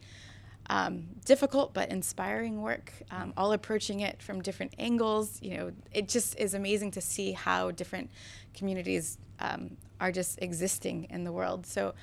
um, 0.73 1.03
difficult 1.23 1.71
but 1.71 1.89
inspiring 1.89 2.63
work, 2.63 2.91
um, 3.11 3.31
all 3.37 3.53
approaching 3.53 3.99
it 3.99 4.23
from 4.23 4.41
different 4.41 4.73
angles. 4.79 5.39
You 5.39 5.55
know, 5.55 5.71
it 5.91 6.09
just 6.09 6.37
is 6.39 6.55
amazing 6.55 6.89
to 6.91 7.01
see 7.01 7.33
how 7.33 7.69
different 7.69 8.09
communities 8.55 9.19
um, 9.39 9.77
are 10.01 10.11
just 10.11 10.41
existing 10.41 11.05
in 11.11 11.25
the 11.25 11.31
world. 11.31 11.67
So, 11.67 11.93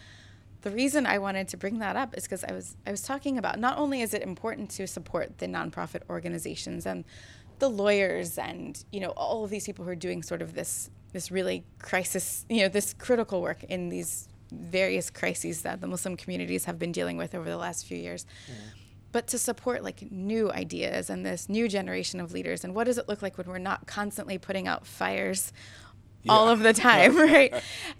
the 0.63 0.71
reason 0.71 1.05
I 1.05 1.19
wanted 1.19 1.49
to 1.49 1.57
bring 1.57 1.79
that 1.81 1.97
up 1.97 2.17
is 2.17 2.25
because 2.25 2.45
I 2.45 2.53
was 2.53 2.77
I 2.87 2.93
was 2.93 3.03
talking 3.03 3.39
about 3.39 3.59
not 3.59 3.77
only 3.77 4.03
is 4.03 4.15
it 4.15 4.23
important 4.23 4.71
to 4.73 4.87
support 4.87 5.39
the 5.39 5.47
nonprofit 5.47 6.03
organizations 6.09 6.87
and 6.87 7.05
the 7.59 7.69
lawyers 7.69 8.39
and 8.39 8.85
you 8.93 9.01
know 9.01 9.11
all 9.17 9.43
of 9.43 9.51
these 9.51 9.67
people 9.67 9.85
who 9.85 9.91
are 9.91 9.97
doing 9.97 10.23
sort 10.23 10.43
of 10.43 10.55
this 10.55 10.91
this 11.13 11.31
really 11.31 11.65
crisis 11.79 12.45
you 12.49 12.61
know 12.61 12.69
this 12.69 12.95
critical 12.95 13.43
work 13.43 13.65
in 13.65 13.89
these 13.89 14.29
various 14.51 15.11
crises 15.11 15.63
that 15.63 15.81
the 15.81 15.87
Muslim 15.87 16.17
communities 16.17 16.65
have 16.65 16.79
been 16.79 16.93
dealing 16.93 17.17
with 17.17 17.35
over 17.35 17.49
the 17.49 17.57
last 17.57 17.87
few 17.87 17.97
years. 17.97 18.27
Mm. 18.47 18.55
But 19.13 19.27
to 19.29 19.39
support 19.39 19.83
like 19.83 20.11
new 20.13 20.53
ideas 20.53 21.11
and 21.11 21.27
this 21.27 21.49
new 21.49 21.69
generation 21.69 22.21
of 22.21 22.33
leaders, 22.33 22.65
and 22.65 22.75
what 22.75 22.85
does 22.85 22.99
it 22.99 23.09
look 23.09 23.23
like 23.23 23.39
when 23.39 23.49
we're 23.49 23.59
not 23.59 23.87
constantly 23.87 24.39
putting 24.39 24.69
out 24.69 24.87
fires 24.87 25.53
yeah. 26.23 26.33
all 26.33 26.49
of 26.49 26.61
the 26.61 26.73
time, 26.73 27.17
right? 27.17 27.53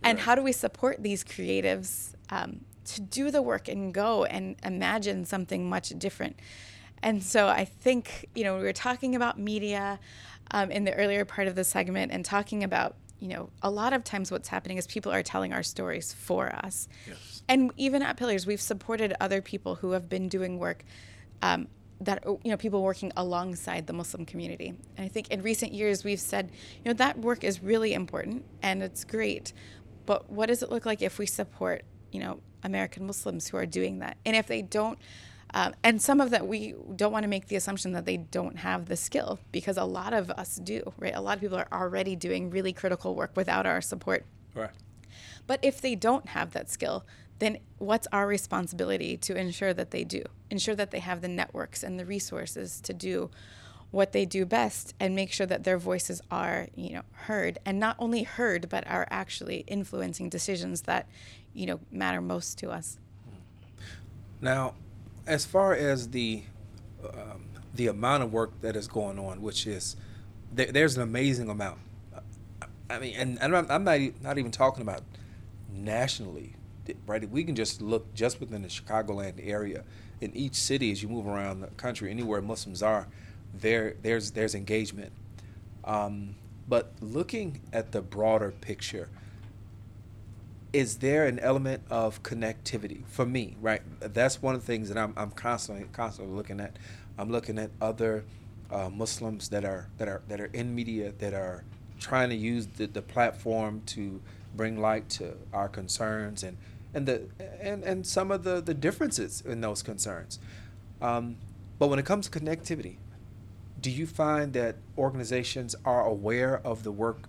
and 0.05 0.21
how 0.21 0.35
do 0.35 0.43
we 0.43 0.53
support 0.53 1.03
these 1.03 1.25
creatives 1.25 2.15
um, 2.31 2.61
to 2.85 3.01
do 3.01 3.31
the 3.31 3.43
work 3.43 3.69
and 3.69 3.93
go 3.93 4.25
and 4.25 4.57
imagine 4.63 5.25
something 5.25 5.69
much 5.69 5.91
different? 5.99 6.37
And 7.03 7.23
so 7.23 7.49
I 7.49 7.65
think, 7.65 8.27
you 8.35 8.45
know, 8.45 8.57
we 8.57 8.63
were 8.63 8.73
talking 8.73 9.15
about 9.17 9.39
media 9.39 9.99
um, 10.51 10.71
in 10.71 10.85
the 10.85 10.95
earlier 10.95 11.25
part 11.25 11.49
of 11.49 11.55
the 11.55 11.65
segment 11.65 12.13
and 12.13 12.25
talking 12.25 12.63
about 12.63 12.95
you 13.21 13.29
know, 13.29 13.51
a 13.63 13.71
lot 13.71 13.93
of 13.93 14.03
times 14.03 14.31
what's 14.31 14.49
happening 14.49 14.79
is 14.79 14.87
people 14.87 15.13
are 15.13 15.23
telling 15.23 15.53
our 15.53 15.63
stories 15.63 16.13
for 16.13 16.55
us. 16.65 16.89
Yes. 17.07 17.43
And 17.49 17.71
even 17.77 18.03
at 18.03 18.17
Pillars, 18.17 18.47
we've 18.47 18.61
supported 18.61 19.15
other 19.21 19.43
people 19.43 19.77
who 19.77 19.93
have 19.93 20.09
been 20.09 20.29
doing 20.29 20.59
work 20.59 20.85
um, 21.43 21.69
that, 22.01 22.25
you 22.25 22.51
know, 22.51 22.57
people 22.57 22.83
working 22.83 23.13
alongside 23.17 23.87
the 23.87 23.93
Muslim 23.93 24.25
community. 24.25 24.69
And 24.97 25.05
I 25.05 25.09
think 25.09 25.29
in 25.29 25.43
recent 25.43 25.73
years, 25.73 26.03
we've 26.03 26.21
said, 26.21 26.51
you 26.83 26.91
know, 26.91 26.95
that 26.95 27.19
work 27.19 27.45
is 27.45 27.63
really 27.63 27.93
important 27.93 28.45
and 28.63 28.83
it's 28.83 29.05
great. 29.05 29.53
But 30.07 30.31
what 30.31 30.47
does 30.47 30.63
it 30.63 30.71
look 30.71 30.87
like 30.87 31.03
if 31.03 31.19
we 31.19 31.27
support, 31.27 31.85
you 32.11 32.21
know, 32.21 32.41
American 32.63 33.07
Muslims 33.07 33.49
who 33.49 33.59
are 33.59 33.67
doing 33.67 33.99
that? 33.99 34.17
And 34.25 34.35
if 34.35 34.47
they 34.47 34.63
don't, 34.63 34.99
um, 35.53 35.75
and 35.83 36.01
some 36.01 36.21
of 36.21 36.31
that 36.31 36.47
we 36.47 36.75
don't 36.97 37.13
want 37.13 37.25
to 37.25 37.29
make 37.29 37.49
the 37.49 37.57
assumption 37.57 37.93
that 37.93 38.05
they 38.05 38.17
don't 38.17 38.59
have 38.59 38.87
the 38.87 38.97
skill 38.97 39.41
because 39.53 39.77
a 39.77 39.85
lot 39.85 40.13
of 40.13 40.31
us 40.31 40.57
do, 40.57 40.93
right? 40.99 41.15
A 41.15 41.21
lot 41.21 41.37
of 41.37 41.41
people 41.41 41.59
are 41.59 41.69
already 41.73 42.15
doing 42.17 42.51
really 42.51 42.73
critical 42.73 43.15
work 43.15 43.33
without 43.35 43.67
our 43.67 43.81
support. 43.81 44.25
Right. 44.55 44.71
But 45.47 45.61
if 45.63 45.81
they 45.81 45.95
don't 45.95 46.29
have 46.29 46.53
that 46.53 46.71
skill, 46.71 47.05
then 47.41 47.59
what's 47.79 48.07
our 48.13 48.27
responsibility 48.27 49.17
to 49.17 49.35
ensure 49.35 49.75
that 49.75 49.91
they 49.91 50.05
do? 50.05 50.23
Ensure 50.51 50.75
that 50.77 50.91
they 50.91 51.01
have 51.01 51.23
the 51.23 51.29
networks 51.29 51.83
and 51.83 51.99
the 51.99 52.05
resources 52.05 52.81
to 52.83 52.93
do 52.93 53.31
what 53.91 54.13
they 54.13 54.25
do 54.25 54.47
best 54.47 54.95
and 55.01 55.17
make 55.17 55.33
sure 55.33 55.47
that 55.47 55.65
their 55.65 55.79
voices 55.79 56.21
are, 56.31 56.69
you 56.77 56.93
know, 56.93 57.03
heard 57.13 57.59
and 57.67 57.81
not 57.81 57.97
only 57.99 58.23
heard 58.23 58.69
but 58.69 58.87
are 58.87 59.09
actually 59.11 59.65
influencing 59.67 60.29
decisions 60.29 60.83
that, 60.83 61.09
you 61.53 61.67
know, 61.67 61.81
matter 61.91 62.21
most 62.21 62.57
to 62.59 62.71
us. 62.71 62.99
Now, 64.41 64.75
as 65.31 65.47
far 65.47 65.73
as 65.73 66.09
the 66.09 66.43
um, 67.05 67.45
the 67.73 67.87
amount 67.87 68.25
of 68.25 68.33
work 68.33 68.61
that 68.63 68.75
is 68.75 68.89
going 68.89 69.19
on, 69.19 69.41
which 69.41 69.67
is 69.67 69.97
there, 70.53 70.71
there's 70.73 70.97
an 70.97 71.03
amazing 71.03 71.49
amount. 71.49 71.79
I 72.91 72.99
mean, 72.99 73.15
and, 73.17 73.39
and 73.41 73.57
I'm, 73.57 73.67
I'm 73.71 73.85
not 73.85 74.01
not 74.21 74.39
even 74.39 74.51
talking 74.51 74.83
about 74.83 75.03
nationally, 75.73 76.57
right? 77.07 77.31
We 77.31 77.45
can 77.45 77.55
just 77.55 77.81
look 77.81 78.13
just 78.13 78.41
within 78.41 78.63
the 78.63 78.69
Chicagoland 78.69 79.35
area. 79.41 79.85
In 80.21 80.37
each 80.37 80.57
city, 80.57 80.91
as 80.91 81.03
you 81.03 81.09
move 81.09 81.27
around 81.27 81.61
the 81.61 81.69
country, 81.69 82.11
anywhere 82.11 82.43
Muslims 82.43 82.83
are, 82.83 83.07
there 83.55 83.95
there's 84.03 84.33
there's 84.33 84.57
engagement. 84.57 85.13
Um, 85.85 86.35
but 86.69 86.93
looking 87.01 87.61
at 87.73 87.93
the 87.93 88.03
broader 88.03 88.51
picture, 88.51 89.09
is 90.73 90.99
there 90.99 91.27
an 91.27 91.39
element 91.41 91.83
of 91.91 92.23
connectivity 92.23 93.05
for 93.07 93.27
me 93.27 93.57
right? 93.61 93.83
That's 94.01 94.41
one 94.41 94.55
of 94.55 94.61
the 94.61 94.67
things 94.67 94.89
that 94.89 94.99
i'm, 94.99 95.13
I'm 95.17 95.31
constantly 95.31 95.87
constantly 95.93 96.35
looking 96.35 96.61
at. 96.61 96.77
I'm 97.19 97.31
looking 97.31 97.59
at 97.59 97.71
other 97.81 98.25
uh, 98.71 98.89
muslims 98.89 99.49
that 99.51 99.65
are 99.65 99.89
that 99.99 100.09
are 100.09 100.23
that 100.29 100.41
are 100.41 100.51
in 100.53 100.75
media 100.75 101.13
that 101.19 101.35
are 101.35 101.65
trying 101.99 102.31
to 102.31 102.37
use 102.37 102.67
the, 102.67 102.87
the 102.87 103.03
platform 103.03 103.83
to 103.87 104.23
bring 104.57 104.81
light 104.81 105.09
to 105.11 105.35
our 105.53 105.69
concerns 105.69 106.43
and 106.43 106.57
and 106.95 107.07
the 107.07 107.23
and, 107.61 107.83
and 107.85 108.07
some 108.07 108.31
of 108.31 108.45
the 108.45 108.61
the 108.61 108.75
differences 108.75 109.43
in 109.43 109.61
those 109.61 109.83
concerns. 109.83 110.39
Um, 111.03 111.37
but 111.79 111.89
when 111.89 111.99
it 111.99 112.05
comes 112.05 112.29
to 112.29 112.39
connectivity 112.39 112.97
do 113.81 113.91
you 113.91 114.07
find 114.07 114.53
that 114.53 114.77
organizations 114.99 115.75
are 115.85 116.05
aware 116.05 116.61
of 116.67 116.85
the 116.85 116.93
work 116.93 117.29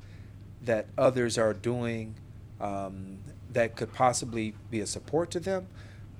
that 0.61 0.87
others 0.97 1.37
are 1.37 1.53
doing 1.53 2.15
um, 2.59 3.17
that 3.53 3.75
could 3.75 3.93
possibly 3.93 4.53
be 4.69 4.79
a 4.79 4.85
support 4.85 5.31
to 5.31 5.39
them? 5.39 5.67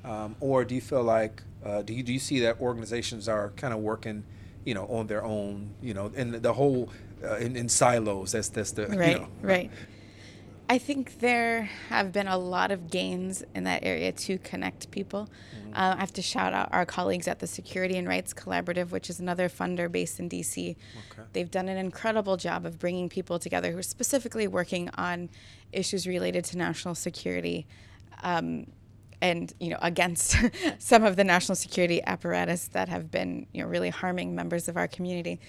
Um, 0.04 0.36
or 0.40 0.66
do 0.66 0.76
you 0.76 0.82
feel 0.82 1.04
like, 1.04 1.44
uh, 1.64 1.84
do, 1.84 1.94
you, 1.94 2.04
do 2.04 2.12
you 2.12 2.20
see 2.20 2.40
that 2.40 2.60
organizations 2.60 3.28
are 3.28 3.52
kind 3.52 3.74
of 3.74 3.80
working, 3.80 4.24
you 4.66 4.74
know, 4.74 4.86
on 4.88 5.08
their 5.08 5.24
own, 5.24 5.70
you 5.82 5.94
know, 5.94 6.12
and 6.16 6.34
the 6.34 6.54
whole, 6.54 6.90
uh, 7.24 7.36
in, 7.36 7.56
in 7.56 7.70
silos, 7.70 8.32
that's, 8.32 8.50
that's 8.50 8.72
the, 8.72 8.88
right, 8.88 9.12
you 9.12 9.20
know. 9.20 9.28
Right, 9.42 9.72
I 10.72 10.78
think 10.78 11.20
there 11.20 11.64
have 11.90 12.14
been 12.14 12.28
a 12.28 12.38
lot 12.38 12.72
of 12.72 12.90
gains 12.90 13.44
in 13.54 13.66
that 13.66 13.84
area 13.84 14.14
to 14.14 14.38
connect 14.38 14.90
people. 14.90 15.28
Mm-hmm. 15.54 15.74
Uh, 15.74 15.96
I 15.98 16.00
have 16.00 16.14
to 16.14 16.22
shout 16.22 16.54
out 16.54 16.70
our 16.72 16.86
colleagues 16.86 17.28
at 17.28 17.40
the 17.40 17.48
Security 17.48 17.98
and 17.98 18.08
Rights 18.08 18.34
Collaborative, 18.34 18.92
which 18.92 19.10
is 19.10 19.20
another 19.20 19.50
funder 19.50 19.92
based 19.92 20.22
in 20.22 20.30
DC. 20.30 20.70
Okay. 20.70 21.24
They've 21.34 21.52
done 21.52 21.68
an 21.68 21.76
incredible 21.76 22.38
job 22.38 22.66
of 22.66 22.80
bringing 22.80 23.10
people 23.10 23.38
together 23.38 23.74
who 23.74 23.80
are 23.80 23.84
specifically 23.84 24.48
working 24.48 24.90
on 24.96 25.28
issues 25.74 26.08
related 26.08 26.46
to 26.46 26.58
national 26.58 26.96
security. 26.96 27.68
Um, 28.24 28.68
and 29.24 29.54
you 29.60 29.70
know 29.70 29.78
against 29.84 30.36
some 30.80 31.04
of 31.04 31.16
the 31.16 31.24
national 31.24 31.56
security 31.56 32.02
apparatus 32.08 32.70
that 32.70 32.90
have 32.90 33.12
been 33.12 33.46
you 33.54 33.62
know 33.62 33.70
really 33.70 33.92
harming 33.92 34.34
members 34.34 34.68
of 34.68 34.78
our 34.78 34.88
community 34.88 35.40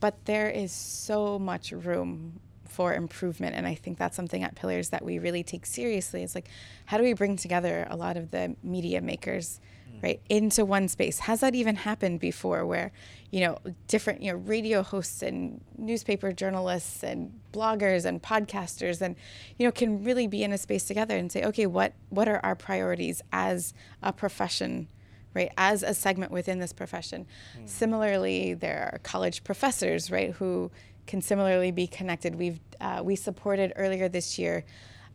but 0.00 0.24
there 0.24 0.48
is 0.48 0.72
so 0.72 1.38
much 1.38 1.70
room 1.70 2.40
for 2.70 2.94
improvement. 2.94 3.54
And 3.56 3.66
I 3.66 3.74
think 3.74 3.98
that's 3.98 4.16
something 4.16 4.42
at 4.42 4.54
Pillars 4.54 4.88
that 4.90 5.04
we 5.04 5.18
really 5.18 5.42
take 5.42 5.66
seriously. 5.66 6.22
It's 6.22 6.34
like, 6.34 6.48
how 6.86 6.96
do 6.96 7.02
we 7.02 7.12
bring 7.12 7.36
together 7.36 7.86
a 7.90 7.96
lot 7.96 8.16
of 8.16 8.30
the 8.30 8.56
media 8.62 9.00
makers, 9.00 9.60
mm. 9.92 10.02
right, 10.02 10.20
into 10.28 10.64
one 10.64 10.88
space? 10.88 11.20
Has 11.20 11.40
that 11.40 11.54
even 11.54 11.76
happened 11.76 12.20
before 12.20 12.64
where, 12.64 12.92
you 13.30 13.40
know, 13.40 13.58
different, 13.86 14.22
you 14.22 14.32
know, 14.32 14.38
radio 14.38 14.82
hosts 14.82 15.22
and 15.22 15.60
newspaper 15.78 16.32
journalists 16.32 17.02
and 17.04 17.32
bloggers 17.52 18.04
and 18.04 18.22
podcasters 18.22 19.00
and, 19.00 19.14
you 19.58 19.66
know, 19.66 19.70
can 19.70 20.02
really 20.02 20.26
be 20.26 20.42
in 20.42 20.52
a 20.52 20.58
space 20.58 20.84
together 20.84 21.16
and 21.16 21.30
say, 21.30 21.44
okay, 21.44 21.66
what, 21.66 21.92
what 22.08 22.28
are 22.28 22.40
our 22.42 22.54
priorities 22.56 23.22
as 23.32 23.72
a 24.02 24.12
profession? 24.12 24.88
right, 25.32 25.52
as 25.56 25.84
a 25.84 25.94
segment 25.94 26.32
within 26.32 26.58
this 26.58 26.72
profession. 26.72 27.24
Mm. 27.56 27.68
Similarly, 27.68 28.54
there 28.54 28.90
are 28.92 28.98
college 28.98 29.44
professors, 29.44 30.10
right, 30.10 30.32
who 30.32 30.72
can 31.06 31.22
similarly 31.22 31.70
be 31.70 31.86
connected. 31.86 32.34
We've 32.34 32.60
uh, 32.80 33.02
we 33.04 33.16
supported 33.16 33.72
earlier 33.76 34.08
this 34.08 34.38
year 34.38 34.64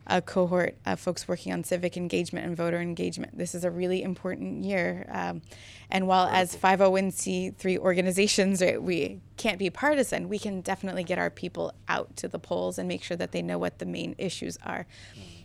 a 0.06 0.22
cohort 0.22 0.76
of 0.86 1.00
folks 1.00 1.26
working 1.26 1.52
on 1.52 1.64
civic 1.64 1.96
engagement 1.96 2.46
and 2.46 2.56
voter 2.56 2.80
engagement. 2.80 3.36
This 3.36 3.54
is 3.54 3.64
a 3.64 3.70
really 3.70 4.02
important 4.02 4.64
year. 4.64 5.06
Um, 5.10 5.42
and 5.90 6.06
while 6.06 6.26
as 6.26 6.54
501c3 6.56 7.78
organizations, 7.78 8.62
right, 8.62 8.80
we 8.80 9.20
can't 9.36 9.58
be 9.58 9.70
partisan, 9.70 10.28
we 10.28 10.38
can 10.38 10.60
definitely 10.60 11.04
get 11.04 11.18
our 11.18 11.30
people 11.30 11.72
out 11.88 12.16
to 12.16 12.28
the 12.28 12.38
polls 12.38 12.78
and 12.78 12.88
make 12.88 13.02
sure 13.02 13.16
that 13.16 13.32
they 13.32 13.42
know 13.42 13.58
what 13.58 13.78
the 13.78 13.86
main 13.86 14.14
issues 14.18 14.58
are. 14.64 14.86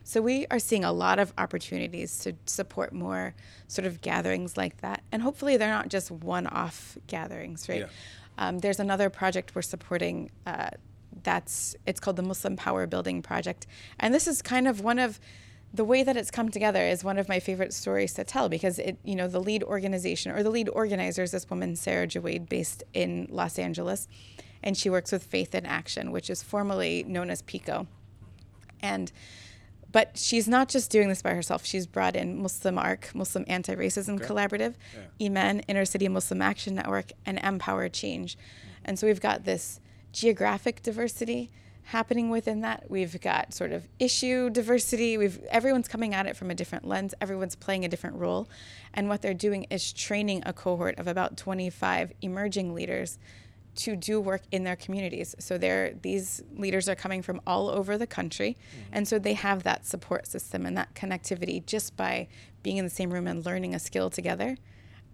So 0.04 0.22
we 0.22 0.48
are 0.50 0.60
seeing 0.60 0.84
a 0.84 0.92
lot 0.92 1.20
of 1.20 1.32
opportunities 1.38 2.18
to 2.20 2.34
support 2.46 2.92
more 2.92 3.36
sort 3.68 3.86
of 3.86 4.02
gatherings 4.02 4.58
like 4.58 4.82
that. 4.82 5.04
And 5.12 5.22
hopefully 5.22 5.58
they're 5.58 5.70
not 5.70 5.90
just 5.90 6.12
one 6.12 6.48
off 6.48 6.98
gatherings, 7.08 7.70
right? 7.70 7.82
Yeah. 7.82 7.88
Um, 8.38 8.60
there's 8.60 8.80
another 8.80 9.10
project 9.10 9.54
we're 9.54 9.62
supporting 9.62 10.32
uh, 10.46 10.72
that's 11.24 11.76
it's 11.86 12.00
called 12.00 12.16
the 12.16 12.24
Muslim 12.24 12.56
Power 12.56 12.88
Building 12.88 13.22
Project, 13.22 13.68
and 14.00 14.14
this 14.14 14.28
is 14.28 14.42
kind 14.42 14.68
of 14.68 14.82
one 14.82 15.00
of 15.00 15.20
the 15.74 15.86
way 15.86 16.04
that 16.04 16.18
it's 16.18 16.32
come 16.32 16.50
together 16.50 16.82
is 16.82 17.04
one 17.04 17.18
of 17.18 17.30
my 17.30 17.40
favorite 17.40 17.74
stories 17.74 18.14
to 18.14 18.24
tell 18.24 18.50
because 18.50 18.78
it 18.80 18.98
you 19.04 19.16
know 19.16 19.28
the 19.28 19.40
lead 19.40 19.64
organization 19.64 20.32
or 20.32 20.44
the 20.44 20.50
lead 20.50 20.70
organizer 20.70 21.24
is 21.24 21.32
this 21.32 21.50
woman 21.50 21.76
Sarah 21.76 22.08
Jawade 22.08 22.50
based 22.50 22.84
in 22.94 23.28
Los 23.30 23.58
Angeles, 23.58 24.08
and 24.64 24.78
she 24.78 24.90
works 24.90 25.12
with 25.12 25.24
Faith 25.24 25.56
in 25.56 25.66
Action, 25.66 26.12
which 26.12 26.30
is 26.30 26.44
formerly 26.44 27.04
known 27.04 27.30
as 27.30 27.42
PICO, 27.42 27.88
and 28.82 29.12
but 29.92 30.18
she's 30.18 30.48
not 30.48 30.70
just 30.70 30.90
doing 30.90 31.10
this 31.10 31.22
by 31.22 31.34
herself. 31.34 31.66
She's 31.66 31.86
brought 31.86 32.16
in 32.16 32.42
Muslim 32.42 32.78
ARC, 32.78 33.14
Muslim 33.14 33.44
Anti 33.48 33.76
Racism 33.76 34.16
okay. 34.16 34.26
Collaborative, 34.26 34.76
yeah. 35.20 35.28
IMAN, 35.28 35.64
Inner 35.68 35.86
City 35.86 36.08
Muslim 36.08 36.42
Action 36.42 36.76
Network, 36.76 37.12
and 37.26 37.40
Empower 37.40 37.90
Change. 37.90 38.38
And 38.86 38.98
so 38.98 39.08
we've 39.08 39.22
got 39.22 39.44
this 39.44 39.80
geographic 40.12 40.82
diversity 40.82 41.50
happening 41.84 42.30
within 42.30 42.62
that. 42.62 42.86
We've 42.90 43.20
got 43.20 43.54
sort 43.54 43.72
of 43.72 43.88
issue 44.00 44.50
diversity. 44.50 45.18
We've 45.18 45.44
everyone's 45.46 45.88
coming 45.88 46.14
at 46.14 46.26
it 46.26 46.38
from 46.38 46.52
a 46.52 46.56
different 46.56 46.88
lens. 46.88 47.14
Everyone's 47.20 47.56
playing 47.56 47.86
a 47.86 47.90
different 47.90 48.16
role. 48.18 48.48
And 48.94 49.10
what 49.10 49.22
they're 49.22 49.34
doing 49.34 49.66
is 49.70 49.92
training 49.92 50.44
a 50.46 50.54
cohort 50.54 50.98
of 50.98 51.08
about 51.08 51.38
25 51.38 52.14
emerging 52.22 52.74
leaders 52.74 53.18
to 53.74 53.96
do 53.96 54.20
work 54.20 54.42
in 54.52 54.64
their 54.64 54.76
communities. 54.76 55.34
So 55.40 55.58
they're, 55.58 55.94
these 56.02 56.44
leaders 56.56 56.90
are 56.90 56.96
coming 56.96 57.22
from 57.22 57.42
all 57.48 57.70
over 57.70 57.98
the 57.98 58.08
country. 58.08 58.58
Mm-hmm. 58.58 58.90
And 58.94 59.08
so 59.08 59.18
they 59.18 59.34
have 59.34 59.64
that 59.64 59.86
support 59.86 60.28
system 60.28 60.66
and 60.66 60.78
that 60.78 60.94
connectivity 60.94 61.66
just 61.66 61.96
by 61.96 62.28
being 62.64 62.78
in 62.78 62.86
the 62.86 62.92
same 62.92 63.12
room 63.12 63.28
and 63.28 63.46
learning 63.46 63.74
a 63.74 63.80
skill 63.80 64.10
together. 64.10 64.58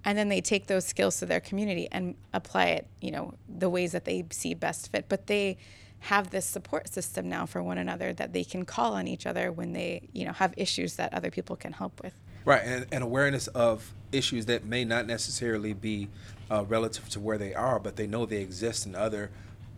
And 0.05 0.17
then 0.17 0.29
they 0.29 0.41
take 0.41 0.67
those 0.67 0.85
skills 0.85 1.19
to 1.19 1.25
their 1.25 1.39
community 1.39 1.87
and 1.91 2.15
apply 2.33 2.65
it, 2.67 2.87
you 3.01 3.11
know, 3.11 3.33
the 3.49 3.69
ways 3.69 3.91
that 3.91 4.05
they 4.05 4.25
see 4.31 4.53
best 4.53 4.91
fit. 4.91 5.05
But 5.09 5.27
they 5.27 5.57
have 5.99 6.29
this 6.29 6.45
support 6.45 6.87
system 6.87 7.27
now 7.27 7.45
for 7.45 7.61
one 7.61 7.77
another 7.77 8.13
that 8.13 8.31
they 8.31 8.43
can 8.43 8.65
call 8.65 8.93
on 8.93 9.07
each 9.07 9.25
other 9.25 9.51
when 9.51 9.73
they, 9.73 10.07
you 10.13 10.25
know, 10.25 10.33
have 10.33 10.53
issues 10.55 10.95
that 10.95 11.13
other 11.13 11.31
people 11.31 11.55
can 11.55 11.73
help 11.73 12.01
with. 12.01 12.13
Right, 12.45 12.61
and, 12.63 12.85
and 12.91 13.03
awareness 13.03 13.47
of 13.47 13.93
issues 14.11 14.45
that 14.45 14.63
may 14.63 14.85
not 14.85 15.05
necessarily 15.05 15.73
be 15.73 16.07
uh, 16.49 16.63
relative 16.65 17.09
to 17.09 17.19
where 17.19 17.37
they 17.37 17.53
are, 17.53 17.79
but 17.79 17.97
they 17.97 18.07
know 18.07 18.25
they 18.25 18.41
exist 18.41 18.85
and 18.85 18.95
other 18.95 19.31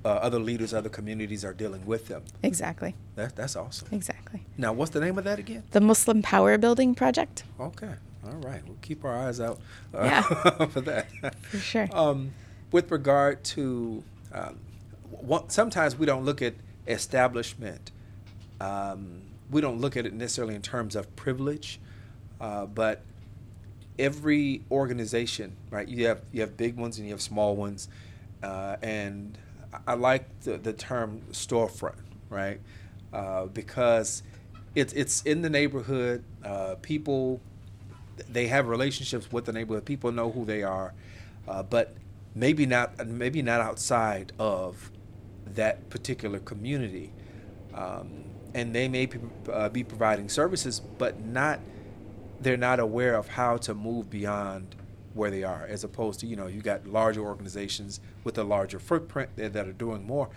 uh, 0.05 0.09
other 0.09 0.39
leaders, 0.39 0.73
other 0.73 0.87
communities 0.87 1.43
are 1.43 1.53
dealing 1.53 1.85
with 1.85 2.07
them. 2.07 2.23
Exactly. 2.41 2.95
That, 3.15 3.35
that's 3.35 3.57
awesome. 3.57 3.89
Exactly. 3.91 4.45
Now, 4.57 4.71
what's 4.71 4.91
the 4.91 5.01
name 5.01 5.17
of 5.17 5.25
that 5.25 5.39
again? 5.39 5.63
The 5.71 5.81
Muslim 5.81 6.21
Power 6.21 6.57
Building 6.57 6.95
Project. 6.95 7.43
Okay. 7.59 7.95
All 8.25 8.37
right. 8.37 8.61
We'll 8.65 8.77
keep 8.81 9.05
our 9.05 9.15
eyes 9.15 9.39
out 9.39 9.59
uh, 9.93 10.03
yeah. 10.03 10.21
for 10.67 10.81
that. 10.81 11.07
For 11.43 11.57
sure. 11.57 11.87
Um, 11.91 12.33
with 12.71 12.91
regard 12.91 13.43
to, 13.45 14.03
um, 14.33 14.59
what, 15.09 15.51
sometimes 15.51 15.97
we 15.97 16.05
don't 16.05 16.25
look 16.25 16.41
at 16.41 16.53
establishment. 16.87 17.91
Um, 18.59 19.21
we 19.49 19.61
don't 19.61 19.79
look 19.79 19.97
at 19.97 20.05
it 20.05 20.13
necessarily 20.13 20.55
in 20.55 20.61
terms 20.61 20.95
of 20.95 21.15
privilege, 21.15 21.79
uh, 22.39 22.65
but 22.65 23.01
every 23.97 24.63
organization, 24.71 25.55
right? 25.69 25.87
You 25.87 26.07
have 26.07 26.21
you 26.31 26.41
have 26.41 26.57
big 26.57 26.77
ones 26.77 26.97
and 26.97 27.07
you 27.07 27.13
have 27.13 27.21
small 27.21 27.55
ones, 27.55 27.87
uh, 28.43 28.77
and 28.81 29.37
I 29.87 29.93
like 29.93 30.41
the, 30.41 30.57
the 30.57 30.73
term 30.73 31.21
storefront, 31.31 31.99
right? 32.29 32.59
Uh, 33.11 33.45
because 33.45 34.23
it's 34.75 34.93
it's 34.93 35.21
in 35.23 35.41
the 35.41 35.49
neighborhood. 35.49 36.23
Uh, 36.43 36.75
people 36.81 37.41
they 38.31 38.47
have 38.47 38.67
relationships 38.67 39.31
with 39.31 39.45
the 39.45 39.53
neighborhood. 39.53 39.85
People 39.85 40.11
know 40.11 40.31
who 40.31 40.45
they 40.45 40.63
are, 40.63 40.93
uh, 41.47 41.63
but 41.63 41.95
maybe 42.35 42.65
not 42.65 43.05
maybe 43.07 43.41
not 43.41 43.61
outside 43.61 44.31
of 44.39 44.91
that 45.45 45.89
particular 45.89 46.39
community. 46.39 47.11
Um, 47.73 48.25
and 48.53 48.73
they 48.73 48.87
may 48.87 49.07
uh, 49.51 49.69
be 49.69 49.83
providing 49.83 50.29
services, 50.29 50.81
but 50.97 51.23
not 51.23 51.59
they're 52.41 52.57
not 52.57 52.79
aware 52.79 53.15
of 53.15 53.27
how 53.27 53.57
to 53.57 53.73
move 53.73 54.09
beyond 54.09 54.75
where 55.13 55.29
they 55.29 55.43
are, 55.43 55.65
as 55.67 55.83
opposed 55.83 56.19
to 56.21 56.27
you 56.27 56.35
know 56.35 56.47
you 56.47 56.61
got 56.61 56.87
larger 56.87 57.21
organizations 57.21 57.99
with 58.23 58.37
a 58.37 58.43
larger 58.43 58.79
footprint 58.79 59.29
that, 59.35 59.53
that 59.53 59.67
are 59.67 59.73
doing 59.73 60.05
more. 60.05 60.29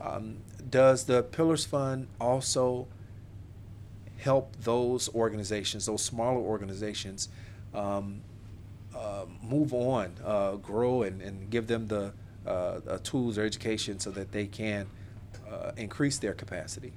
Um, 0.00 0.38
does 0.70 1.04
the 1.04 1.22
Pillars 1.22 1.64
Fund 1.64 2.08
also 2.20 2.86
help 4.20 4.56
those 4.62 5.08
organizations, 5.14 5.86
those 5.86 6.02
smaller 6.02 6.40
organizations, 6.40 7.28
um, 7.74 8.20
uh, 8.94 9.24
move 9.42 9.72
on, 9.72 10.12
uh, 10.24 10.52
grow, 10.56 11.02
and, 11.02 11.22
and 11.22 11.50
give 11.50 11.66
them 11.66 11.86
the 11.86 12.12
uh, 12.46 12.98
tools 13.02 13.38
or 13.38 13.44
education 13.44 13.98
so 13.98 14.10
that 14.10 14.32
they 14.32 14.46
can 14.46 14.86
uh, 15.50 15.72
increase 15.76 16.18
their 16.18 16.34
capacity? 16.34 16.92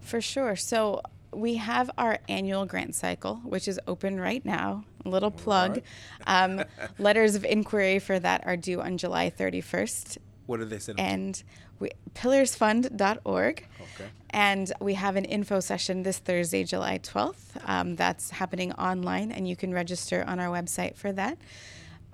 For 0.00 0.20
sure. 0.20 0.56
So 0.56 1.00
we 1.32 1.56
have 1.56 1.90
our 1.98 2.18
annual 2.28 2.66
grant 2.66 2.94
cycle, 2.94 3.36
which 3.36 3.68
is 3.68 3.80
open 3.86 4.20
right 4.20 4.44
now. 4.44 4.84
A 5.04 5.08
little 5.08 5.30
plug. 5.30 5.82
Right. 6.26 6.44
um, 6.44 6.64
letters 6.98 7.34
of 7.34 7.44
inquiry 7.44 7.98
for 7.98 8.18
that 8.18 8.46
are 8.46 8.56
due 8.56 8.80
on 8.80 8.98
July 8.98 9.30
31st. 9.30 10.18
What 10.46 10.60
are 10.60 10.64
they 10.64 10.78
send? 10.78 11.00
And 11.00 11.42
we, 11.78 11.90
pillarsfund.org. 12.14 13.68
Okay. 13.80 14.10
And 14.30 14.72
we 14.80 14.94
have 14.94 15.16
an 15.16 15.24
info 15.24 15.60
session 15.60 16.02
this 16.02 16.18
Thursday, 16.18 16.64
July 16.64 16.98
12th. 16.98 17.68
Um, 17.68 17.96
that's 17.96 18.30
happening 18.30 18.72
online, 18.72 19.32
and 19.32 19.48
you 19.48 19.56
can 19.56 19.72
register 19.72 20.24
on 20.26 20.40
our 20.40 20.48
website 20.48 20.96
for 20.96 21.12
that. 21.12 21.38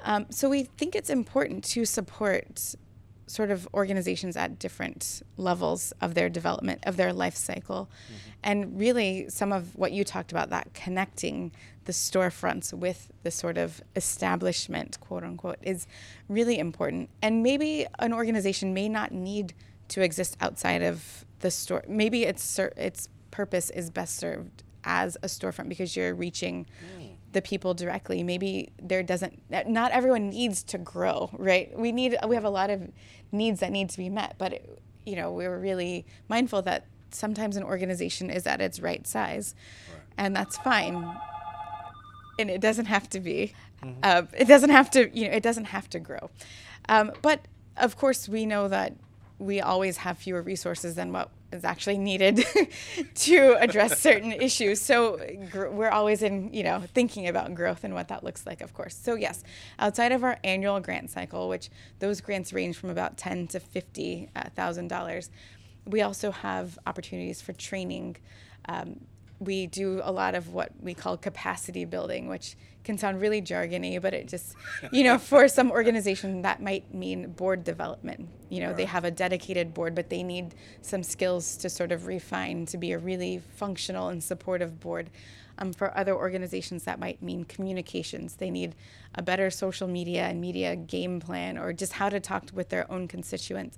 Um, 0.03 0.27
so 0.31 0.49
we 0.49 0.65
think 0.65 0.95
it's 0.95 1.11
important 1.11 1.65
to 1.65 1.85
support 1.85 2.75
sort 3.31 3.53
of 3.53 3.69
organizations 3.75 4.37
at 4.37 4.59
different 4.59 5.23
levels 5.37 5.93
of 6.01 6.15
their 6.15 6.29
development, 6.29 6.81
of 6.85 6.97
their 6.97 7.13
life 7.13 7.37
cycle. 7.37 7.89
Mm-hmm. 7.89 8.15
And 8.43 8.79
really, 8.79 9.29
some 9.29 9.53
of 9.53 9.77
what 9.77 9.93
you 9.93 10.03
talked 10.03 10.33
about, 10.33 10.51
that 10.51 10.75
connecting 10.75 11.53
the 11.85 11.93
storefronts 11.93 12.73
with 12.73 13.13
the 13.23 13.31
sort 13.31 13.57
of 13.57 13.81
establishment, 13.95 14.99
quote 14.99 15.23
unquote, 15.23 15.59
is 15.63 15.87
really 16.29 16.59
important. 16.59 17.09
And 17.23 17.45
maybe 17.45 17.87
an 18.01 18.13
organization 18.13 18.75
may 18.75 18.89
not 18.89 19.13
need 19.13 19.55
to 19.89 20.03
exist 20.03 20.37
outside 20.41 20.83
of 20.83 21.25
the 21.39 21.53
store. 21.53 21.85
Maybe 21.87 22.25
its, 22.25 22.59
its 22.59 23.09
purpose 23.31 23.71
is 23.71 23.91
best 23.91 24.17
served 24.17 24.65
as 24.83 25.17
a 25.23 25.27
storefront 25.27 25.69
because 25.69 25.95
you're 25.95 26.15
reaching. 26.15 26.67
Mm 26.99 27.11
the 27.33 27.43
people 27.43 27.75
directly 27.75 28.23
maybe 28.23 28.71
there 28.83 29.03
doesn't 29.03 29.41
not 29.67 29.93
everyone 29.93 30.31
needs 30.31 30.63
to 30.63 30.79
grow 30.79 31.31
right 31.35 31.77
we 31.79 31.93
need 31.93 32.17
we 32.27 32.35
have 32.35 32.45
a 32.45 32.51
lot 32.51 32.71
of 32.71 32.91
needs 33.33 33.61
that 33.61 33.71
need 33.71 33.89
to 33.89 33.99
be 33.99 34.09
met 34.09 34.35
but 34.39 34.53
it, 34.53 34.83
you 35.05 35.17
know 35.17 35.33
we 35.33 35.47
were 35.47 35.59
really 35.59 36.05
mindful 36.29 36.63
that 36.63 36.87
sometimes 37.11 37.57
an 37.57 37.63
organization 37.63 38.31
is 38.31 38.47
at 38.47 38.61
its 38.61 38.81
right 38.81 39.07
size 39.07 39.55
right. 39.93 40.03
and 40.19 40.37
that's 40.37 40.57
fine 40.59 41.17
and 42.39 42.51
it 42.51 42.61
doesn't 42.61 42.87
have 42.87 43.09
to 43.09 43.21
be 43.21 43.53
mm-hmm. 43.83 43.99
uh, 44.03 44.23
it 44.37 44.47
doesn't 44.47 44.71
have 44.71 44.91
to 44.91 45.11
you 45.17 45.29
know 45.29 45.35
it 45.35 45.43
doesn't 45.43 45.67
have 45.67 45.89
to 45.91 45.99
grow 45.99 46.31
um, 46.89 47.13
but 47.23 47.41
of 47.77 47.97
course 47.97 48.29
we 48.29 48.47
know 48.47 48.69
that 48.69 48.95
we 49.39 49.61
always 49.61 49.99
have 49.99 50.19
fewer 50.19 50.43
resources 50.43 50.95
than 50.95 51.13
what 51.13 51.31
is 51.53 51.65
actually 51.65 51.99
needed 51.99 52.45
to 53.15 53.57
address 53.61 54.01
certain 54.01 54.33
issues. 54.41 54.81
So 54.81 55.21
gr- 55.51 55.69
we're 55.69 55.91
always 55.91 56.23
in, 56.23 56.53
you 56.53 56.63
know, 56.63 56.83
thinking 56.95 57.29
about 57.29 57.55
growth 57.55 57.85
and 57.85 57.95
what 57.95 58.09
that 58.09 58.23
looks 58.25 58.47
like, 58.47 58.61
of 58.61 58.75
course. 58.75 58.95
So 58.95 59.15
yes, 59.15 59.43
outside 59.79 60.13
of 60.13 60.25
our 60.25 60.39
annual 60.45 60.81
grant 60.81 61.11
cycle, 61.11 61.49
which 61.49 61.71
those 61.99 62.21
grants 62.21 62.53
range 62.53 62.77
from 62.77 62.91
about 62.91 63.17
ten 63.17 63.47
to 63.49 63.61
fifty 63.61 64.29
uh, 64.37 64.49
dollars, 64.89 65.31
we 65.87 66.03
also 66.03 66.31
have 66.31 66.79
opportunities 66.87 67.41
for 67.43 67.53
training. 67.53 68.17
Um, 68.69 69.01
we 69.41 69.67
do 69.67 70.01
a 70.05 70.13
lot 70.13 70.35
of 70.35 70.53
what 70.53 70.71
we 70.81 70.95
call 70.95 71.17
capacity 71.17 71.87
building, 71.87 72.29
which 72.29 72.57
can 72.85 72.99
sound 72.99 73.21
really 73.21 73.43
jargony, 73.43 74.01
but 74.01 74.15
it 74.15 74.29
just, 74.29 74.55
you 74.93 75.03
know, 75.03 75.19
for 75.19 75.49
some 75.49 75.71
organization 75.71 76.43
that 76.43 76.63
might 76.63 76.93
mean 76.95 77.33
board 77.33 77.65
development. 77.65 78.29
You 78.49 78.61
know, 78.61 78.69
right. 78.69 78.77
they 78.77 78.85
have 78.85 79.05
a 79.05 79.11
dedicated 79.11 79.75
board, 79.75 79.95
but 79.95 80.11
they 80.11 80.23
need 80.23 80.55
some 80.83 81.03
skills 81.03 81.57
to 81.59 81.71
sort 81.71 81.93
of 81.93 82.07
refine 82.07 82.67
to 82.67 82.79
be 82.79 82.93
a 82.93 82.99
really 82.99 83.43
functional 83.57 84.09
and 84.09 84.23
supportive 84.23 84.81
board. 84.81 85.11
Um, 85.59 85.75
for 85.75 85.97
other 85.97 86.15
organizations, 86.15 86.85
that 86.85 86.99
might 86.99 87.23
mean 87.23 87.45
communications. 87.45 88.37
They 88.37 88.51
need 88.51 88.75
a 89.15 89.23
better 89.23 89.51
social 89.51 89.89
media 89.89 90.23
and 90.25 90.41
media 90.41 90.75
game 90.75 91.21
plan, 91.21 91.59
or 91.59 91.75
just 91.75 91.95
how 91.95 92.09
to 92.09 92.19
talk 92.19 92.47
with 92.55 92.71
their 92.71 92.91
own 92.91 93.09
constituents. 93.09 93.77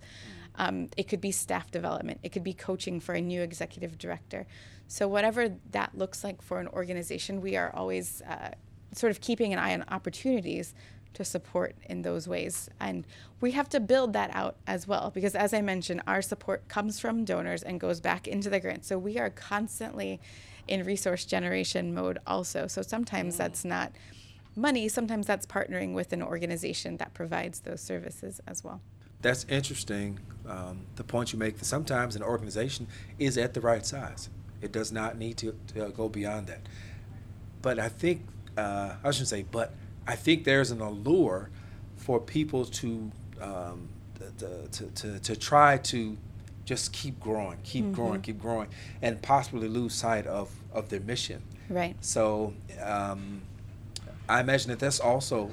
Um, 0.55 0.89
it 0.97 1.09
could 1.09 1.21
be 1.21 1.33
staff 1.33 1.71
development. 1.71 2.21
It 2.23 2.31
could 2.31 2.45
be 2.45 2.53
coaching 2.53 3.01
for 3.01 3.15
a 3.15 3.21
new 3.21 3.43
executive 3.43 3.99
director. 3.99 4.47
So, 4.93 5.09
whatever 5.09 5.57
that 5.71 5.97
looks 5.97 6.23
like 6.23 6.43
for 6.43 6.61
an 6.61 6.69
organization, 6.69 7.41
we 7.41 7.57
are 7.57 7.75
always 7.75 8.21
uh, 8.29 8.51
sort 8.93 9.11
of 9.11 9.23
keeping 9.23 9.55
an 9.55 9.59
eye 9.59 9.73
on 9.73 9.87
opportunities 9.89 10.75
to 11.15 11.25
support 11.25 11.75
in 11.89 12.03
those 12.03 12.29
ways. 12.29 12.69
And 12.79 13.07
we 13.41 13.53
have 13.53 13.71
to 13.71 13.81
build 13.81 14.13
that 14.13 14.29
out 14.35 14.57
as 14.67 14.87
well, 14.87 15.11
because 15.11 15.35
as 15.35 15.55
I 15.55 15.63
mentioned, 15.63 16.03
our 16.07 16.21
support 16.21 16.69
comes 16.69 17.01
from 17.01 17.25
donors 17.25 17.63
and 17.63 17.81
goes 17.81 18.01
back 18.01 18.29
into 18.29 18.51
the 18.51 18.61
grant. 18.61 18.85
So, 18.85 18.99
we 18.99 19.17
are 19.19 19.31
constantly 19.31 20.21
in 20.69 20.85
resource 20.85 21.25
generation 21.25 21.95
mode 21.95 22.19
also. 22.27 22.67
So, 22.67 22.83
sometimes 22.83 23.37
mm. 23.37 23.39
that's 23.39 23.65
not 23.65 23.93
money, 24.55 24.91
sometimes 24.91 25.27
that's 25.27 25.47
partnering 25.47 25.95
with 25.95 26.13
an 26.13 26.23
organization 26.23 26.99
that 26.99 27.15
provides 27.15 27.61
those 27.61 27.81
services 27.81 28.43
as 28.47 28.63
well 28.63 28.83
that's 29.23 29.47
interesting. 29.49 30.19
Um, 30.49 30.85
the 30.97 31.05
point 31.05 31.33
you 31.33 31.39
make 31.39 31.57
that 31.59 31.65
sometimes 31.65 32.17
an 32.17 32.23
organization 32.25 32.89
is 33.21 33.39
at 33.39 33.55
the 33.55 33.61
right 33.61 33.87
size. 33.87 34.29
It 34.63 34.73
does 34.73 34.93
not 34.93 35.19
need 35.19 35.37
to, 35.39 35.55
to 35.75 35.91
go 35.91 36.09
beyond 36.09 36.47
that. 36.47 36.61
But 37.61 37.79
I 37.79 37.89
think, 37.89 38.27
uh, 38.57 38.95
I 39.03 39.11
shouldn't 39.11 39.29
say, 39.29 39.45
but 39.51 39.75
I 40.07 40.17
think 40.17 40.45
there's 40.45 40.71
an 40.71 40.81
allure 40.81 41.51
for 41.97 42.21
people 42.21 42.65
to, 42.65 43.11
um, 43.41 43.89
to, 44.39 44.69
to, 44.69 44.87
to, 44.87 45.19
to, 45.19 45.37
try 45.37 45.79
to 45.79 46.17
just 46.65 46.93
keep 46.93 47.19
growing, 47.21 47.59
keep 47.63 47.85
mm-hmm. 47.85 47.95
growing, 47.95 48.21
keep 48.23 48.41
growing, 48.41 48.69
and 49.01 49.21
possibly 49.21 49.69
lose 49.69 49.95
sight 49.95 50.27
of, 50.27 50.51
of 50.73 50.89
their 50.89 51.01
mission. 51.01 51.43
Right. 51.69 51.97
So 52.01 52.55
um, 52.83 53.43
I 54.29 54.41
imagine 54.41 54.71
that 54.71 54.79
that's 54.79 55.01
also, 55.01 55.51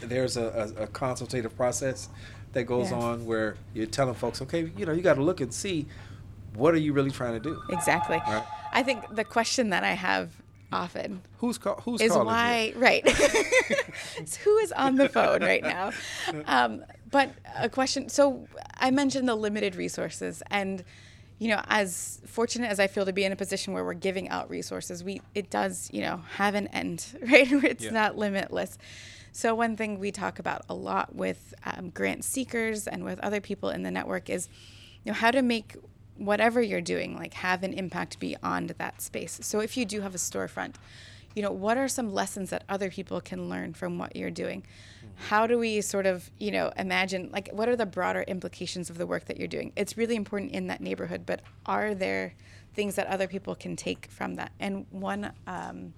there's 0.00 0.36
a, 0.36 0.74
a, 0.78 0.84
a 0.84 0.86
consultative 0.88 1.56
process 1.56 2.08
that 2.52 2.64
goes 2.64 2.90
yeah. 2.90 2.98
on 2.98 3.26
where 3.26 3.56
you're 3.74 3.86
telling 3.86 4.14
folks, 4.14 4.42
okay, 4.42 4.70
you 4.76 4.86
know, 4.86 4.92
you 4.92 5.02
got 5.02 5.14
to 5.14 5.22
look 5.22 5.40
and 5.40 5.52
see 5.52 5.86
what 6.54 6.74
are 6.74 6.78
you 6.78 6.92
really 6.92 7.10
trying 7.10 7.34
to 7.34 7.40
do. 7.40 7.62
Exactly. 7.70 8.20
Right? 8.26 8.44
I 8.72 8.82
think 8.82 9.14
the 9.14 9.24
question 9.24 9.70
that 9.70 9.84
I 9.84 9.92
have 9.92 10.30
often 10.72 11.20
who's 11.36 11.58
call, 11.58 11.80
who's 11.84 12.00
is 12.00 12.10
calling 12.10 12.26
why 12.26 12.72
right 12.76 13.06
so 14.24 14.40
who 14.40 14.56
is 14.56 14.72
on 14.72 14.96
the 14.96 15.06
phone 15.06 15.42
right 15.42 15.62
now 15.62 15.90
um, 16.46 16.82
but 17.10 17.30
a 17.58 17.68
question 17.68 18.08
so 18.08 18.48
i 18.78 18.90
mentioned 18.90 19.28
the 19.28 19.34
limited 19.34 19.76
resources 19.76 20.42
and 20.50 20.82
you 21.38 21.48
know 21.48 21.60
as 21.68 22.22
fortunate 22.24 22.70
as 22.70 22.80
i 22.80 22.86
feel 22.86 23.04
to 23.04 23.12
be 23.12 23.22
in 23.22 23.32
a 23.32 23.36
position 23.36 23.74
where 23.74 23.84
we're 23.84 23.92
giving 23.92 24.30
out 24.30 24.48
resources 24.48 25.04
we 25.04 25.20
it 25.34 25.50
does 25.50 25.90
you 25.92 26.00
know 26.00 26.22
have 26.36 26.54
an 26.54 26.68
end 26.68 27.04
right 27.30 27.52
it's 27.52 27.84
yeah. 27.84 27.90
not 27.90 28.16
limitless 28.16 28.78
so, 29.34 29.54
one 29.54 29.78
thing 29.78 29.98
we 29.98 30.12
talk 30.12 30.38
about 30.38 30.66
a 30.68 30.74
lot 30.74 31.14
with 31.14 31.54
um, 31.64 31.88
grant 31.88 32.22
seekers 32.22 32.86
and 32.86 33.02
with 33.02 33.18
other 33.20 33.40
people 33.40 33.70
in 33.70 33.82
the 33.82 33.90
network 33.90 34.28
is 34.28 34.50
you 35.04 35.10
know, 35.10 35.14
how 35.14 35.30
to 35.30 35.42
make 35.42 35.76
whatever 36.16 36.60
you're 36.60 36.80
doing 36.80 37.16
like 37.16 37.34
have 37.34 37.62
an 37.62 37.72
impact 37.72 38.18
beyond 38.18 38.70
that 38.78 39.00
space. 39.00 39.38
So, 39.42 39.60
if 39.60 39.76
you 39.76 39.84
do 39.84 40.00
have 40.00 40.14
a 40.14 40.18
storefront, 40.18 40.74
you 41.34 41.42
know, 41.42 41.50
what 41.50 41.76
are 41.76 41.88
some 41.88 42.12
lessons 42.12 42.50
that 42.50 42.64
other 42.68 42.90
people 42.90 43.20
can 43.20 43.48
learn 43.48 43.74
from 43.74 43.98
what 43.98 44.16
you're 44.16 44.30
doing? 44.30 44.60
Mm-hmm. 44.62 45.08
How 45.28 45.46
do 45.46 45.58
we 45.58 45.80
sort 45.80 46.06
of, 46.06 46.30
you 46.38 46.50
know, 46.50 46.72
imagine 46.76 47.30
like 47.32 47.48
what 47.52 47.68
are 47.68 47.76
the 47.76 47.86
broader 47.86 48.22
implications 48.22 48.90
of 48.90 48.98
the 48.98 49.06
work 49.06 49.26
that 49.26 49.38
you're 49.38 49.48
doing? 49.48 49.72
It's 49.76 49.96
really 49.96 50.16
important 50.16 50.52
in 50.52 50.66
that 50.66 50.80
neighborhood, 50.80 51.24
but 51.24 51.40
are 51.66 51.94
there 51.94 52.34
things 52.74 52.94
that 52.96 53.06
other 53.06 53.26
people 53.26 53.54
can 53.54 53.76
take 53.76 54.06
from 54.10 54.34
that? 54.34 54.52
And 54.60 54.86
one 54.90 55.32
um, 55.46 55.94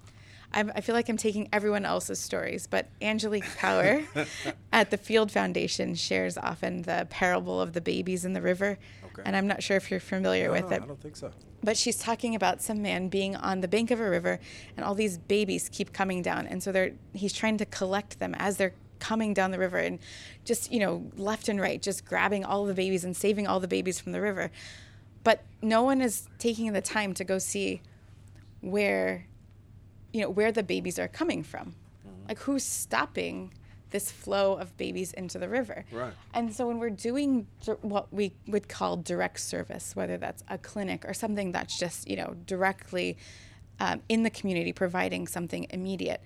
I'm, 0.54 0.70
i 0.74 0.80
feel 0.80 0.94
like 0.94 1.08
I'm 1.08 1.16
taking 1.16 1.48
everyone 1.52 1.84
else's 1.84 2.20
stories, 2.20 2.66
but 2.66 2.88
Angelique 3.02 3.56
Power 3.56 4.02
at 4.72 4.90
the 4.90 4.96
Field 4.96 5.32
Foundation 5.32 5.94
shares 5.94 6.38
often 6.38 6.82
the 6.82 7.06
parable 7.10 7.60
of 7.60 7.72
the 7.72 7.80
babies 7.80 8.24
in 8.24 8.32
the 8.32 8.40
river. 8.40 8.78
Okay. 9.14 9.22
And 9.26 9.36
I'm 9.36 9.46
not 9.46 9.62
sure 9.62 9.76
if 9.76 9.90
you're 9.90 10.00
familiar 10.00 10.46
no, 10.46 10.52
with 10.52 10.70
no, 10.70 10.76
it. 10.76 10.82
I 10.82 10.86
don't 10.86 11.00
think 11.00 11.16
so. 11.16 11.30
But 11.62 11.76
she's 11.76 11.98
talking 11.98 12.34
about 12.34 12.60
some 12.60 12.82
man 12.82 13.08
being 13.08 13.36
on 13.36 13.60
the 13.60 13.68
bank 13.68 13.90
of 13.90 14.00
a 14.00 14.08
river, 14.08 14.38
and 14.76 14.84
all 14.84 14.94
these 14.94 15.18
babies 15.18 15.68
keep 15.72 15.92
coming 15.92 16.20
down, 16.22 16.46
and 16.46 16.62
so 16.62 16.72
they're 16.72 16.92
he's 17.12 17.32
trying 17.32 17.56
to 17.58 17.66
collect 17.66 18.18
them 18.18 18.34
as 18.38 18.56
they're 18.56 18.74
coming 18.98 19.34
down 19.34 19.50
the 19.50 19.58
river, 19.58 19.78
and 19.78 19.98
just 20.44 20.70
you 20.72 20.80
know 20.80 21.10
left 21.16 21.48
and 21.48 21.60
right, 21.60 21.80
just 21.80 22.04
grabbing 22.04 22.44
all 22.44 22.66
the 22.66 22.74
babies 22.74 23.04
and 23.04 23.16
saving 23.16 23.46
all 23.46 23.60
the 23.60 23.68
babies 23.68 23.98
from 23.98 24.12
the 24.12 24.20
river. 24.20 24.50
But 25.22 25.42
no 25.62 25.82
one 25.82 26.02
is 26.02 26.28
taking 26.38 26.72
the 26.74 26.82
time 26.82 27.14
to 27.14 27.24
go 27.24 27.38
see 27.38 27.80
where 28.60 29.26
you 30.12 30.22
know 30.22 30.30
where 30.30 30.52
the 30.52 30.62
babies 30.62 30.98
are 30.98 31.08
coming 31.08 31.42
from 31.42 31.74
mm-hmm. 32.06 32.28
like 32.28 32.38
who's 32.40 32.62
stopping 32.62 33.52
this 33.94 34.10
flow 34.10 34.54
of 34.54 34.76
babies 34.76 35.12
into 35.12 35.38
the 35.38 35.48
river. 35.48 35.84
Right. 35.92 36.12
And 36.34 36.52
so 36.52 36.66
when 36.66 36.80
we're 36.80 36.90
doing 36.90 37.46
what 37.80 38.12
we 38.12 38.34
would 38.48 38.68
call 38.68 38.96
direct 38.96 39.38
service 39.38 39.94
whether 39.94 40.16
that's 40.16 40.42
a 40.48 40.58
clinic 40.58 41.04
or 41.06 41.14
something 41.14 41.52
that's 41.52 41.78
just 41.78 42.08
you 42.08 42.16
know 42.16 42.34
directly 42.44 43.16
um, 43.78 44.02
in 44.08 44.24
the 44.24 44.30
community 44.30 44.72
providing 44.72 45.28
something 45.28 45.68
immediate 45.70 46.20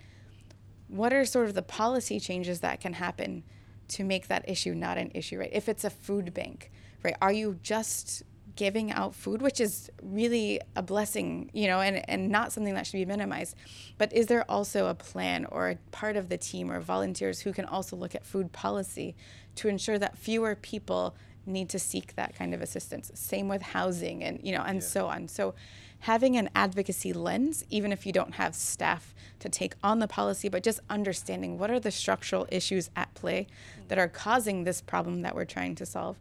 what 0.89 1.13
are 1.13 1.27
sort 1.27 1.47
of 1.47 1.55
the 1.55 1.63
policy 1.63 2.19
changes 2.19 2.61
that 2.61 2.81
can 2.81 2.95
happen 2.95 3.43
to 3.89 4.03
make 4.03 4.29
that 4.29 4.49
issue 4.49 4.75
not 4.75 4.97
an 4.97 5.11
issue 5.15 5.39
right? 5.39 5.51
If 5.53 5.69
it's 5.69 5.85
a 5.85 5.91
food 5.91 6.33
bank 6.33 6.71
right? 7.03 7.17
Are 7.21 7.33
you 7.33 7.59
just 7.63 8.23
giving 8.59 8.91
out 8.91 9.15
food, 9.15 9.41
which 9.41 9.61
is 9.61 9.89
really 10.03 10.61
a 10.75 10.83
blessing, 10.83 11.49
you 11.55 11.69
know, 11.69 11.81
and, 11.81 12.03
and 12.11 12.29
not 12.29 12.51
something 12.51 12.75
that 12.75 12.85
should 12.85 12.99
be 12.99 13.05
minimized. 13.05 13.55
But 13.99 14.13
is 14.13 14.27
there 14.27 14.45
also 14.51 14.89
a 14.89 14.95
plan 14.95 15.45
or 15.45 15.71
a 15.71 15.77
part 15.93 16.17
of 16.17 16.29
the 16.29 16.37
team 16.37 16.69
or 16.69 16.81
volunteers 16.81 17.39
who 17.39 17.53
can 17.53 17.65
also 17.65 17.95
look 17.95 18.17
at 18.17 18.27
food 18.27 18.51
policy 18.51 19.15
to 19.55 19.69
ensure 19.69 19.97
that 20.01 20.19
fewer 20.19 20.57
people 20.57 21.15
need 21.47 21.69
to 21.69 21.79
seek 21.79 22.17
that 22.17 22.35
kind 22.35 22.53
of 22.53 22.61
assistance? 22.61 23.13
Same 23.15 23.47
with 23.47 23.63
housing 23.63 24.25
and, 24.25 24.41
you 24.43 24.51
know, 24.51 24.65
and 24.67 24.81
yeah. 24.81 24.89
so 24.89 25.07
on. 25.07 25.29
So 25.29 25.55
having 26.01 26.37
an 26.37 26.51
advocacy 26.57 27.13
lens, 27.13 27.65
even 27.71 27.93
if 27.93 28.05
you 28.07 28.13
don't 28.13 28.35
have 28.35 28.57
staff 28.57 29.15
to 29.39 29.49
take 29.49 29.75
on 29.85 30.01
the 30.01 30.09
policy, 30.09 30.49
but 30.49 30.65
just 30.65 30.81
understanding 30.91 31.59
what 31.59 31.71
are 31.71 31.79
the 31.79 31.93
structural 31.93 32.49
issues 32.51 32.91
at 32.97 33.15
play 33.15 33.47
that 33.87 33.99
are 33.99 34.09
causing 34.09 34.65
this 34.65 34.81
problem 34.81 35.23
that 35.23 35.37
we're 35.37 35.45
trying 35.45 35.77
to 35.77 35.87
solve 35.87 36.17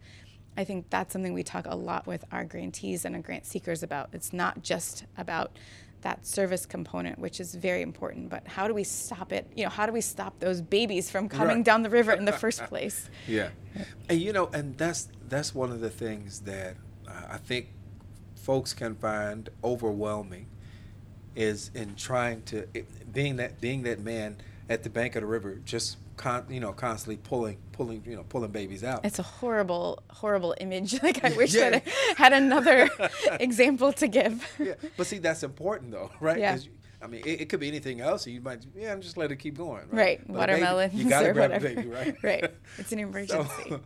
I 0.58 0.64
think 0.64 0.90
that's 0.90 1.14
something 1.14 1.34
we 1.34 1.44
talk 1.44 1.68
a 1.68 1.76
lot 1.76 2.08
with 2.08 2.26
our 2.32 2.44
grantees 2.44 3.06
and 3.06 3.16
our 3.16 3.22
grant 3.22 3.46
seekers 3.46 3.84
about. 3.84 4.10
It's 4.12 4.34
not 4.34 4.64
just 4.64 5.06
about 5.16 5.52
that 6.02 6.26
service 6.26 6.66
component, 6.66 7.20
which 7.20 7.40
is 7.40 7.54
very 7.56 7.82
important, 7.82 8.30
but 8.30 8.48
how 8.48 8.68
do 8.68 8.74
we 8.74 8.84
stop 8.84 9.32
it? 9.32 9.50
You 9.56 9.66
know, 9.66 9.70
how 9.70 9.86
do 9.86 9.92
we 9.92 10.02
stop 10.02 10.40
those 10.40 10.62
babies 10.62 11.12
from 11.12 11.30
coming 11.30 11.58
right. 11.58 11.66
down 11.66 11.84
the 11.84 11.90
river 11.90 12.12
in 12.12 12.26
the 12.26 12.32
first 12.44 12.64
place? 12.66 13.10
Yeah, 13.28 13.50
and 14.10 14.20
you 14.20 14.34
know, 14.34 14.48
and 14.48 14.78
that's 14.78 15.10
that's 15.30 15.54
one 15.54 15.72
of 15.72 15.80
the 15.80 15.90
things 15.90 16.42
that 16.42 16.76
uh, 17.08 17.12
I 17.32 17.38
think 17.38 17.68
folks 18.36 18.74
can 18.74 18.96
find 18.96 19.50
overwhelming 19.64 20.48
is 21.36 21.70
in 21.76 21.96
trying 21.96 22.42
to 22.44 22.68
it, 22.74 23.14
being 23.14 23.36
that 23.36 23.62
being 23.62 23.84
that 23.84 24.00
man 24.00 24.38
at 24.70 24.84
the 24.84 24.90
bank 24.90 25.16
of 25.16 25.22
the 25.22 25.28
river, 25.28 25.62
just 25.66 25.98
con, 26.18 26.46
you 26.50 26.60
know, 26.60 26.74
constantly 26.74 27.18
pulling, 27.18 27.58
pulling, 27.72 28.04
you 28.06 28.16
know, 28.16 28.24
pulling 28.24 28.52
babies 28.52 28.84
out. 28.84 29.06
It's 29.06 29.20
a 29.20 29.24
horrible, 29.24 30.04
horrible 30.10 30.56
image. 30.60 30.96
Like 31.08 31.24
I 31.24 31.30
wish 31.38 31.54
yeah. 31.54 31.70
that 31.70 31.84
I 31.88 32.14
had 32.18 32.34
another 32.34 32.90
example 33.40 33.94
to 33.94 34.08
give. 34.08 34.46
yeah, 34.60 34.74
but 34.98 35.08
see, 35.08 35.20
that's 35.20 35.44
important 35.44 35.92
though, 35.92 36.12
right? 36.20 36.40
Yeah. 36.40 36.58
I 37.02 37.08
mean, 37.08 37.22
it, 37.24 37.42
it, 37.42 37.50
could 37.50 37.60
be 37.60 37.68
anything 37.68 38.02
else. 38.02 38.26
You 38.26 38.42
might, 38.42 38.66
yeah, 38.76 38.96
just 38.96 39.16
let 39.16 39.32
it 39.32 39.36
keep 39.36 39.56
going. 39.56 39.84
Right. 39.92 40.20
right. 40.20 40.30
Watermelons. 40.30 40.96
you 40.96 41.08
gotta 41.08 41.32
grab 41.32 41.52
whatever. 41.52 41.68
a 41.68 41.76
baby, 41.76 41.88
right? 41.88 42.16
right. 42.24 42.52
It's 42.80 42.92
an 42.92 43.00
emergency. 43.00 43.70
So, 43.70 43.82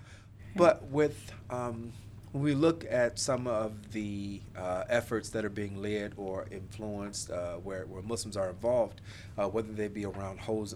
but 0.55 0.85
with 0.85 1.31
um, 1.49 1.91
when 2.31 2.43
we 2.43 2.53
look 2.53 2.85
at 2.89 3.19
some 3.19 3.45
of 3.45 3.91
the 3.91 4.41
uh, 4.55 4.85
efforts 4.87 5.29
that 5.29 5.43
are 5.43 5.49
being 5.49 5.81
led 5.81 6.13
or 6.15 6.47
influenced 6.49 7.29
uh, 7.29 7.55
where, 7.55 7.85
where 7.85 8.01
Muslims 8.01 8.37
are 8.37 8.49
involved, 8.49 9.01
uh, 9.37 9.47
whether 9.47 9.71
they 9.73 9.87
be 9.89 10.05
around 10.05 10.39
hose, 10.39 10.75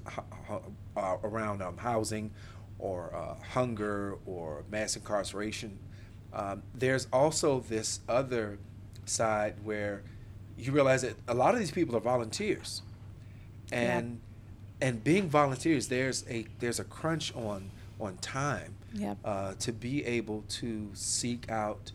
uh, 0.97 1.18
around 1.24 1.62
um, 1.62 1.78
housing 1.78 2.32
or 2.78 3.16
uh, 3.16 3.36
hunger 3.53 4.18
or 4.26 4.64
mass 4.70 4.95
incarceration, 4.97 5.80
um, 6.34 6.62
there's 6.74 7.08
also 7.14 7.62
this 7.62 8.01
other 8.10 8.58
side 9.06 9.56
where 9.64 10.03
you 10.58 10.72
realize 10.74 11.03
that 11.03 11.16
a 11.28 11.34
lot 11.34 11.53
of 11.53 11.60
these 11.60 11.72
people 11.72 11.95
are 11.95 12.01
volunteers, 12.01 12.82
and 13.72 14.20
yeah. 14.82 14.88
and 14.88 15.03
being 15.03 15.30
volunteers, 15.30 15.88
there's 15.88 16.26
a 16.30 16.45
there's 16.60 16.80
a 16.80 16.84
crunch 16.84 17.34
on 17.36 17.72
on 17.99 18.18
time 18.18 18.76
yep. 18.96 19.18
uh, 19.24 19.54
to 19.60 19.72
be 19.72 20.06
able 20.06 20.43
to 20.48 20.89
seek 20.93 21.50
out 21.50 21.91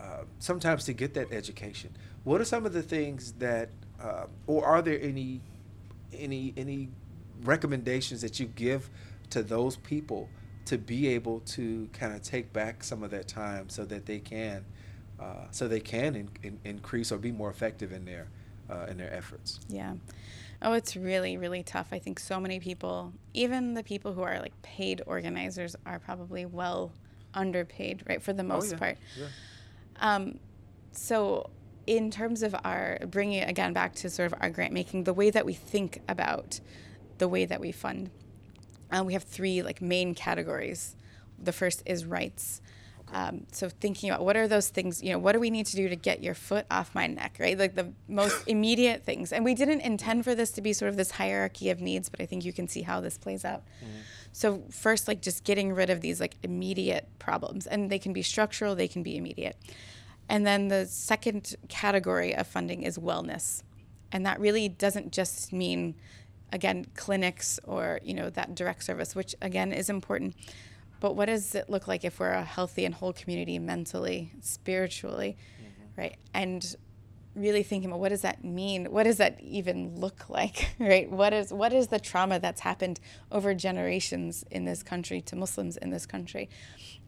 uh, 0.00 0.22
sometimes 0.38 0.84
to 0.84 0.92
get 0.92 1.14
that 1.14 1.32
education. 1.32 1.90
What 2.24 2.40
are 2.40 2.44
some 2.44 2.64
of 2.66 2.72
the 2.72 2.82
things 2.82 3.32
that, 3.38 3.70
uh, 4.00 4.26
or 4.46 4.64
are 4.64 4.82
there 4.82 5.00
any, 5.00 5.40
any 6.12 6.54
any 6.56 6.88
recommendations 7.42 8.20
that 8.22 8.40
you 8.40 8.46
give 8.46 8.90
to 9.30 9.42
those 9.42 9.76
people 9.76 10.28
to 10.64 10.78
be 10.78 11.08
able 11.08 11.40
to 11.40 11.88
kind 11.92 12.14
of 12.14 12.22
take 12.22 12.52
back 12.52 12.84
some 12.84 13.02
of 13.02 13.10
that 13.10 13.26
time 13.26 13.68
so 13.68 13.84
that 13.86 14.06
they 14.06 14.18
can, 14.18 14.64
uh, 15.18 15.46
so 15.50 15.66
they 15.66 15.80
can 15.80 16.14
in, 16.14 16.28
in, 16.42 16.58
increase 16.64 17.10
or 17.10 17.18
be 17.18 17.32
more 17.32 17.50
effective 17.50 17.92
in 17.92 18.04
their 18.04 18.28
uh, 18.70 18.86
in 18.88 18.98
their 18.98 19.12
efforts. 19.12 19.60
Yeah. 19.68 19.94
Oh, 20.60 20.72
it's 20.72 20.96
really, 20.96 21.36
really 21.36 21.62
tough. 21.62 21.88
I 21.92 21.98
think 21.98 22.18
so 22.18 22.40
many 22.40 22.58
people, 22.60 23.12
even 23.38 23.74
the 23.74 23.84
people 23.84 24.12
who 24.12 24.22
are 24.22 24.40
like 24.40 24.60
paid 24.62 25.00
organizers, 25.06 25.76
are 25.86 26.00
probably 26.00 26.44
well 26.44 26.90
underpaid, 27.34 28.02
right, 28.08 28.20
for 28.20 28.32
the 28.32 28.42
most 28.42 28.66
oh, 28.66 28.72
yeah. 28.72 28.78
part. 28.78 28.98
Yeah. 29.16 29.26
Um, 30.00 30.40
so, 30.90 31.50
in 31.86 32.10
terms 32.10 32.42
of 32.42 32.56
our 32.64 32.98
bringing 33.06 33.38
it 33.38 33.48
again 33.48 33.72
back 33.72 33.94
to 33.96 34.10
sort 34.10 34.32
of 34.32 34.38
our 34.40 34.50
grant 34.50 34.72
making, 34.72 35.04
the 35.04 35.14
way 35.14 35.30
that 35.30 35.46
we 35.46 35.54
think 35.54 36.00
about 36.08 36.60
the 37.18 37.28
way 37.28 37.44
that 37.44 37.60
we 37.60 37.70
fund, 37.70 38.10
um, 38.90 39.06
we 39.06 39.12
have 39.12 39.22
three 39.22 39.62
like 39.62 39.80
main 39.80 40.14
categories. 40.14 40.96
The 41.40 41.52
first 41.52 41.84
is 41.86 42.04
rights. 42.04 42.60
Um, 43.12 43.46
so 43.52 43.68
thinking 43.68 44.10
about 44.10 44.24
what 44.24 44.36
are 44.36 44.46
those 44.46 44.68
things, 44.68 45.02
you 45.02 45.10
know, 45.12 45.18
what 45.18 45.32
do 45.32 45.40
we 45.40 45.50
need 45.50 45.66
to 45.66 45.76
do 45.76 45.88
to 45.88 45.96
get 45.96 46.22
your 46.22 46.34
foot 46.34 46.66
off 46.70 46.94
my 46.94 47.06
neck, 47.06 47.36
right? 47.40 47.58
Like 47.58 47.74
the 47.74 47.92
most 48.06 48.42
immediate 48.46 49.04
things. 49.04 49.32
And 49.32 49.44
we 49.44 49.54
didn't 49.54 49.80
intend 49.80 50.24
for 50.24 50.34
this 50.34 50.50
to 50.52 50.60
be 50.60 50.72
sort 50.72 50.90
of 50.90 50.96
this 50.96 51.12
hierarchy 51.12 51.70
of 51.70 51.80
needs, 51.80 52.08
but 52.08 52.20
I 52.20 52.26
think 52.26 52.44
you 52.44 52.52
can 52.52 52.68
see 52.68 52.82
how 52.82 53.00
this 53.00 53.16
plays 53.16 53.44
out. 53.44 53.64
Mm-hmm. 53.82 53.98
So 54.32 54.62
first, 54.70 55.08
like 55.08 55.22
just 55.22 55.44
getting 55.44 55.72
rid 55.72 55.90
of 55.90 56.00
these 56.00 56.20
like 56.20 56.36
immediate 56.42 57.08
problems, 57.18 57.66
and 57.66 57.90
they 57.90 57.98
can 57.98 58.12
be 58.12 58.22
structural, 58.22 58.74
they 58.74 58.88
can 58.88 59.02
be 59.02 59.16
immediate. 59.16 59.56
And 60.28 60.46
then 60.46 60.68
the 60.68 60.86
second 60.86 61.56
category 61.68 62.34
of 62.34 62.46
funding 62.46 62.82
is 62.82 62.98
wellness, 62.98 63.62
and 64.12 64.26
that 64.26 64.38
really 64.38 64.68
doesn't 64.68 65.12
just 65.12 65.52
mean, 65.52 65.94
again, 66.52 66.84
clinics 66.94 67.58
or 67.64 68.00
you 68.02 68.12
know 68.12 68.28
that 68.30 68.54
direct 68.54 68.84
service, 68.84 69.16
which 69.16 69.34
again 69.40 69.72
is 69.72 69.88
important 69.88 70.36
but 71.00 71.14
what 71.14 71.26
does 71.26 71.54
it 71.54 71.68
look 71.70 71.86
like 71.86 72.04
if 72.04 72.18
we're 72.18 72.32
a 72.32 72.44
healthy 72.44 72.84
and 72.84 72.94
whole 72.94 73.12
community 73.12 73.58
mentally, 73.58 74.32
spiritually, 74.40 75.36
mm-hmm. 75.60 76.00
right? 76.00 76.16
And 76.34 76.76
really 77.34 77.62
thinking 77.62 77.90
about 77.90 78.00
what 78.00 78.08
does 78.08 78.22
that 78.22 78.44
mean? 78.44 78.86
What 78.86 79.04
does 79.04 79.18
that 79.18 79.40
even 79.40 79.98
look 80.00 80.28
like, 80.28 80.70
right? 80.78 81.10
What 81.10 81.32
is 81.32 81.52
what 81.52 81.72
is 81.72 81.88
the 81.88 82.00
trauma 82.00 82.38
that's 82.38 82.60
happened 82.60 83.00
over 83.30 83.54
generations 83.54 84.44
in 84.50 84.64
this 84.64 84.82
country 84.82 85.20
to 85.22 85.36
Muslims 85.36 85.76
in 85.76 85.90
this 85.90 86.06
country? 86.06 86.48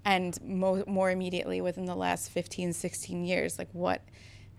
And 0.04 0.38
mo- 0.42 0.84
more 0.86 1.10
immediately 1.10 1.60
within 1.60 1.84
the 1.84 1.94
last 1.94 2.30
15, 2.30 2.72
16 2.72 3.24
years, 3.24 3.58
like 3.58 3.68
what 3.72 4.02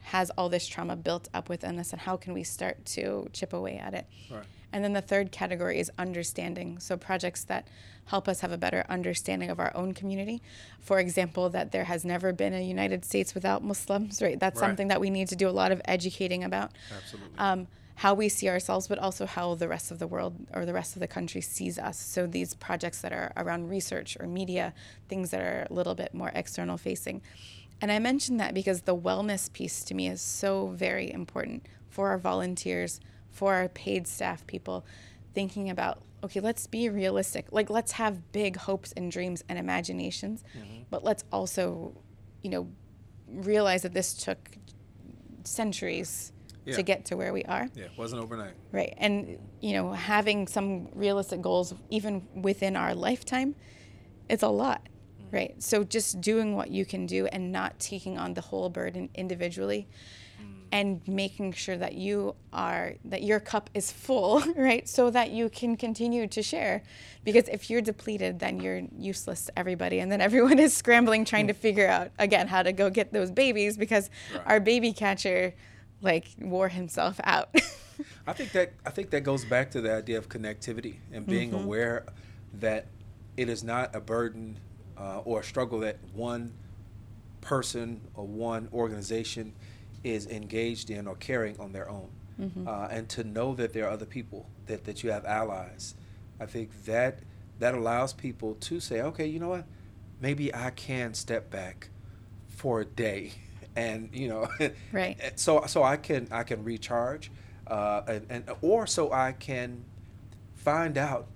has 0.03 0.29
all 0.31 0.49
this 0.49 0.67
trauma 0.67 0.95
built 0.95 1.29
up 1.33 1.47
within 1.47 1.79
us 1.79 1.91
and 1.91 2.01
how 2.01 2.17
can 2.17 2.33
we 2.33 2.43
start 2.43 2.85
to 2.85 3.27
chip 3.33 3.53
away 3.53 3.77
at 3.77 3.93
it? 3.93 4.05
Right. 4.29 4.43
And 4.73 4.83
then 4.83 4.93
the 4.93 5.01
third 5.01 5.31
category 5.31 5.79
is 5.79 5.91
understanding. 5.97 6.79
So 6.79 6.97
projects 6.97 7.43
that 7.45 7.67
help 8.05 8.27
us 8.27 8.41
have 8.41 8.51
a 8.51 8.57
better 8.57 8.85
understanding 8.89 9.49
of 9.49 9.59
our 9.59 9.71
own 9.75 9.93
community. 9.93 10.41
For 10.79 10.99
example, 10.99 11.49
that 11.49 11.71
there 11.71 11.85
has 11.85 12.05
never 12.05 12.33
been 12.33 12.53
a 12.53 12.63
United 12.63 13.05
States 13.05 13.33
without 13.35 13.63
Muslims, 13.63 14.21
right? 14.21 14.39
That's 14.39 14.59
right. 14.59 14.67
something 14.67 14.87
that 14.87 15.01
we 15.01 15.09
need 15.09 15.27
to 15.29 15.35
do 15.35 15.47
a 15.47 15.51
lot 15.51 15.71
of 15.71 15.81
educating 15.85 16.43
about. 16.43 16.71
Absolutely. 16.95 17.37
Um, 17.37 17.67
how 17.95 18.15
we 18.15 18.29
see 18.29 18.49
ourselves, 18.49 18.87
but 18.87 18.97
also 18.97 19.27
how 19.27 19.53
the 19.53 19.67
rest 19.67 19.91
of 19.91 19.99
the 19.99 20.07
world 20.07 20.35
or 20.53 20.65
the 20.65 20.73
rest 20.73 20.95
of 20.95 21.01
the 21.01 21.07
country 21.07 21.39
sees 21.41 21.77
us. 21.77 21.99
So 21.99 22.25
these 22.25 22.55
projects 22.55 23.01
that 23.01 23.13
are 23.13 23.31
around 23.37 23.69
research 23.69 24.17
or 24.19 24.25
media, 24.25 24.73
things 25.07 25.29
that 25.29 25.41
are 25.41 25.67
a 25.69 25.73
little 25.73 25.93
bit 25.93 26.11
more 26.13 26.31
external 26.33 26.77
facing. 26.77 27.21
And 27.79 27.91
I 27.91 27.99
mention 27.99 28.37
that 28.37 28.53
because 28.53 28.81
the 28.81 28.95
wellness 28.95 29.51
piece 29.53 29.83
to 29.83 29.93
me 29.93 30.07
is 30.07 30.21
so 30.21 30.67
very 30.67 31.11
important 31.11 31.67
for 31.89 32.09
our 32.09 32.17
volunteers, 32.17 32.99
for 33.31 33.55
our 33.55 33.69
paid 33.69 34.07
staff 34.07 34.45
people, 34.47 34.85
thinking 35.33 35.69
about 35.69 36.03
okay, 36.23 36.39
let's 36.39 36.67
be 36.67 36.89
realistic. 36.89 37.47
Like, 37.51 37.69
let's 37.69 37.93
have 37.93 38.31
big 38.31 38.57
hopes 38.57 38.93
and 38.93 39.11
dreams 39.11 39.43
and 39.49 39.57
imaginations, 39.57 40.43
mm-hmm. 40.57 40.83
but 40.89 41.03
let's 41.03 41.23
also, 41.31 41.97
you 42.41 42.49
know, 42.49 42.67
realize 43.27 43.81
that 43.83 43.93
this 43.93 44.13
took 44.13 44.57
centuries 45.43 46.31
yeah. 46.65 46.75
to 46.75 46.83
get 46.83 47.05
to 47.05 47.17
where 47.17 47.33
we 47.33 47.43
are. 47.45 47.67
Yeah, 47.73 47.85
it 47.85 47.97
wasn't 47.97 48.21
overnight. 48.21 48.53
Right. 48.71 48.93
And, 48.97 49.37
you 49.61 49.73
know, 49.73 49.93
having 49.93 50.47
some 50.47 50.89
realistic 50.93 51.41
goals, 51.41 51.73
even 51.89 52.27
within 52.35 52.75
our 52.75 52.93
lifetime, 52.93 53.55
it's 54.29 54.43
a 54.43 54.49
lot. 54.49 54.87
Mm-hmm. 55.19 55.35
Right. 55.35 55.63
So 55.63 55.83
just 55.83 56.21
doing 56.21 56.55
what 56.55 56.69
you 56.69 56.85
can 56.85 57.05
do 57.05 57.25
and 57.27 57.51
not 57.51 57.79
taking 57.79 58.17
on 58.17 58.33
the 58.33 58.41
whole 58.41 58.69
burden 58.69 59.09
individually 59.15 59.87
and 60.71 61.05
making 61.07 61.51
sure 61.51 61.77
that 61.77 61.93
you 61.93 62.35
are 62.53 62.95
that 63.03 63.23
your 63.23 63.39
cup 63.39 63.69
is 63.73 63.91
full 63.91 64.41
right 64.55 64.87
so 64.87 65.09
that 65.09 65.31
you 65.31 65.49
can 65.49 65.75
continue 65.75 66.27
to 66.27 66.41
share 66.41 66.83
because 67.23 67.47
if 67.49 67.69
you're 67.69 67.81
depleted 67.81 68.39
then 68.39 68.59
you're 68.59 68.81
useless 68.97 69.45
to 69.45 69.59
everybody 69.59 69.99
and 69.99 70.11
then 70.11 70.21
everyone 70.21 70.59
is 70.59 70.75
scrambling 70.75 71.25
trying 71.25 71.47
to 71.47 71.53
figure 71.53 71.87
out 71.87 72.11
again 72.19 72.47
how 72.47 72.63
to 72.63 72.71
go 72.71 72.89
get 72.89 73.11
those 73.11 73.31
babies 73.31 73.77
because 73.77 74.09
right. 74.33 74.43
our 74.45 74.59
baby 74.59 74.93
catcher 74.93 75.53
like 76.01 76.27
wore 76.39 76.69
himself 76.69 77.19
out 77.23 77.53
i 78.27 78.33
think 78.33 78.51
that 78.51 78.71
i 78.85 78.89
think 78.89 79.09
that 79.09 79.21
goes 79.21 79.45
back 79.45 79.69
to 79.69 79.81
the 79.81 79.93
idea 79.93 80.17
of 80.17 80.29
connectivity 80.29 80.95
and 81.11 81.27
being 81.27 81.51
mm-hmm. 81.51 81.63
aware 81.63 82.05
that 82.53 82.87
it 83.37 83.49
is 83.49 83.63
not 83.63 83.95
a 83.95 83.99
burden 83.99 84.57
uh, 84.97 85.19
or 85.19 85.39
a 85.39 85.43
struggle 85.43 85.79
that 85.79 85.97
one 86.13 86.53
person 87.41 87.99
or 88.13 88.25
one 88.25 88.69
organization 88.71 89.53
is 90.03 90.27
engaged 90.27 90.89
in 90.89 91.07
or 91.07 91.15
carrying 91.15 91.59
on 91.59 91.71
their 91.71 91.89
own. 91.89 92.09
Mm-hmm. 92.39 92.67
Uh, 92.67 92.87
and 92.89 93.07
to 93.09 93.23
know 93.23 93.53
that 93.55 93.73
there 93.73 93.85
are 93.87 93.91
other 93.91 94.05
people, 94.05 94.49
that, 94.65 94.85
that 94.85 95.03
you 95.03 95.11
have 95.11 95.25
allies, 95.25 95.95
I 96.39 96.45
think 96.47 96.85
that 96.85 97.19
that 97.59 97.75
allows 97.75 98.13
people 98.13 98.55
to 98.55 98.79
say, 98.79 99.01
okay, 99.01 99.27
you 99.27 99.39
know 99.39 99.49
what, 99.49 99.65
maybe 100.19 100.53
I 100.53 100.71
can 100.71 101.13
step 101.13 101.51
back 101.51 101.89
for 102.47 102.81
a 102.81 102.85
day, 102.85 103.33
and 103.75 104.09
you 104.11 104.27
know, 104.27 104.47
right. 104.91 105.17
so 105.39 105.63
so 105.67 105.83
I 105.83 105.97
can 105.97 106.27
I 106.31 106.43
can 106.43 106.63
recharge, 106.63 107.31
uh, 107.67 108.01
and, 108.07 108.25
and 108.29 108.43
or 108.61 108.87
so 108.87 109.11
I 109.11 109.33
can 109.33 109.85
find 110.55 110.97
out 110.97 111.27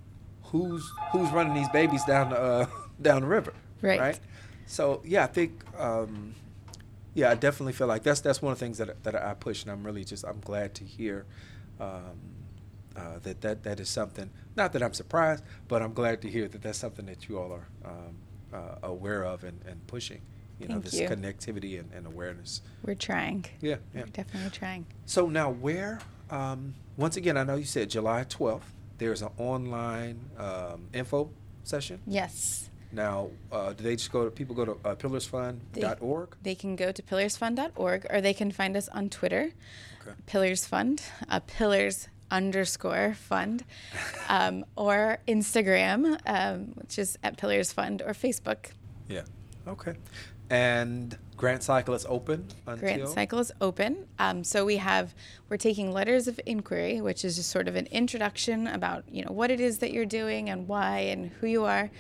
who's 0.45 0.91
who's 1.11 1.30
running 1.30 1.53
these 1.53 1.70
babies 1.70 2.03
down 2.05 2.32
the 2.32 2.39
uh, 2.39 2.66
down 3.01 3.22
the 3.22 3.28
river, 3.28 3.53
right? 3.82 3.99
Right. 3.99 4.20
So 4.66 5.01
yeah, 5.05 5.24
I 5.24 5.28
think. 5.28 5.63
Um, 5.80 6.34
yeah, 7.16 7.32
I 7.32 7.36
definitely 7.36 7.74
feel 7.74 7.88
like 7.88 8.03
that's 8.03 8.20
that's 8.20 8.41
one 8.41 8.51
of 8.51 8.59
the 8.59 8.66
things 8.66 8.78
that 8.78 9.03
that 9.03 9.16
I 9.16 9.34
push, 9.34 9.63
and 9.63 9.72
I'm 9.72 9.84
really 9.84 10.03
just 10.03 10.26
I'm 10.26 10.41
glad 10.41 10.76
to 10.76 10.84
hear 10.84 11.26
um, 11.80 12.20
uh, 12.95 13.20
that 13.24 13.41
that 13.41 13.63
that 13.63 13.80
is 13.80 13.89
something. 13.89 14.30
Not 14.55 14.74
that 14.74 14.84
I'm 14.84 14.93
surprised, 14.93 15.43
but 15.70 15.82
I'm 15.82 15.93
glad 15.93 16.22
to 16.24 16.30
hear 16.30 16.49
that 16.49 16.61
that's 16.61 16.78
something 16.78 17.05
that 17.05 17.28
you 17.28 17.39
all 17.39 17.53
are 17.53 17.68
um, 17.86 18.18
uh, 18.53 18.76
aware 18.84 19.24
of 19.24 19.45
and, 19.45 19.61
and 19.66 19.88
pushing. 19.88 20.22
You 20.59 20.68
know, 20.68 20.76
Thank 20.76 20.86
this 20.86 20.99
you. 20.99 21.09
connectivity 21.09 21.80
and, 21.80 21.91
and, 21.91 22.05
awareness. 22.05 22.61
We're 22.86 22.95
trying. 22.95 23.45
Yeah, 23.59 23.76
yeah, 23.93 24.01
We're 24.01 24.05
definitely 24.07 24.51
trying. 24.51 24.86
So 25.05 25.28
now, 25.28 25.49
where? 25.49 25.99
Um, 26.30 26.76
once 26.95 27.18
again, 27.18 27.36
I 27.36 27.43
know 27.43 27.55
you 27.55 27.66
said 27.66 27.89
July 27.89 28.24
12th. 28.24 28.61
There's 28.97 29.22
an 29.22 29.32
online 29.38 30.30
um, 30.38 30.88
info 30.93 31.30
session. 31.63 31.99
Yes. 32.07 32.70
Now, 32.96 33.30
uh, 33.52 33.74
do 33.74 33.84
they 33.84 33.98
just 33.98 34.12
go 34.12 34.24
to 34.24 34.32
people 34.32 34.56
go 34.56 34.64
to 34.64 34.72
uh, 34.86 34.96
pillarsfund.org? 34.96 36.30
They, 36.41 36.52
they 36.52 36.56
can 36.56 36.78
go 36.78 36.93
to 36.93 37.02
pillarsfund.org 37.04 38.08
or 38.10 38.22
they 38.22 38.34
can 38.34 38.52
find 38.52 38.78
us 38.78 38.88
on 38.88 39.10
Twitter, 39.10 39.52
okay. 40.02 40.16
Pillars 40.28 40.66
Fund, 40.66 41.04
uh, 41.28 41.41
Pillars 41.46 42.08
underscore 42.32 43.14
fund, 43.14 43.66
um, 44.30 44.66
or 44.78 45.18
Instagram, 45.28 46.18
um, 46.26 46.72
which 46.76 46.98
is 46.98 47.18
at 47.22 47.38
Pillars 47.38 47.74
Fund, 47.74 48.02
or 48.02 48.14
Facebook. 48.14 48.68
Yeah. 49.10 49.24
Okay. 49.68 49.96
And 50.50 51.18
grant 51.36 51.64
cycle 51.64 51.93
is 51.93 52.06
open 52.08 52.48
until 52.66 52.80
grant 52.80 53.10
cycle 53.10 53.39
is 53.39 53.52
open 53.60 54.06
um, 54.20 54.41
so 54.41 54.64
we 54.64 54.78
have 54.78 55.14
we're 55.50 55.58
taking 55.58 55.91
letters 55.91 56.30
of 56.30 56.39
inquiry 56.46 57.02
which 57.02 57.26
is 57.26 57.36
just 57.36 57.50
sort 57.50 57.68
of 57.68 57.76
an 57.76 57.86
introduction 57.88 58.68
about 58.68 59.04
you 59.12 59.22
know 59.22 59.34
what 59.34 59.52
it 59.52 59.60
is 59.60 59.80
that 59.80 59.91
you're 59.91 60.06
doing 60.06 60.50
and 60.50 60.66
why 60.66 61.00
and 61.00 61.30
who 61.41 61.48
you 61.48 61.66
are 61.66 61.91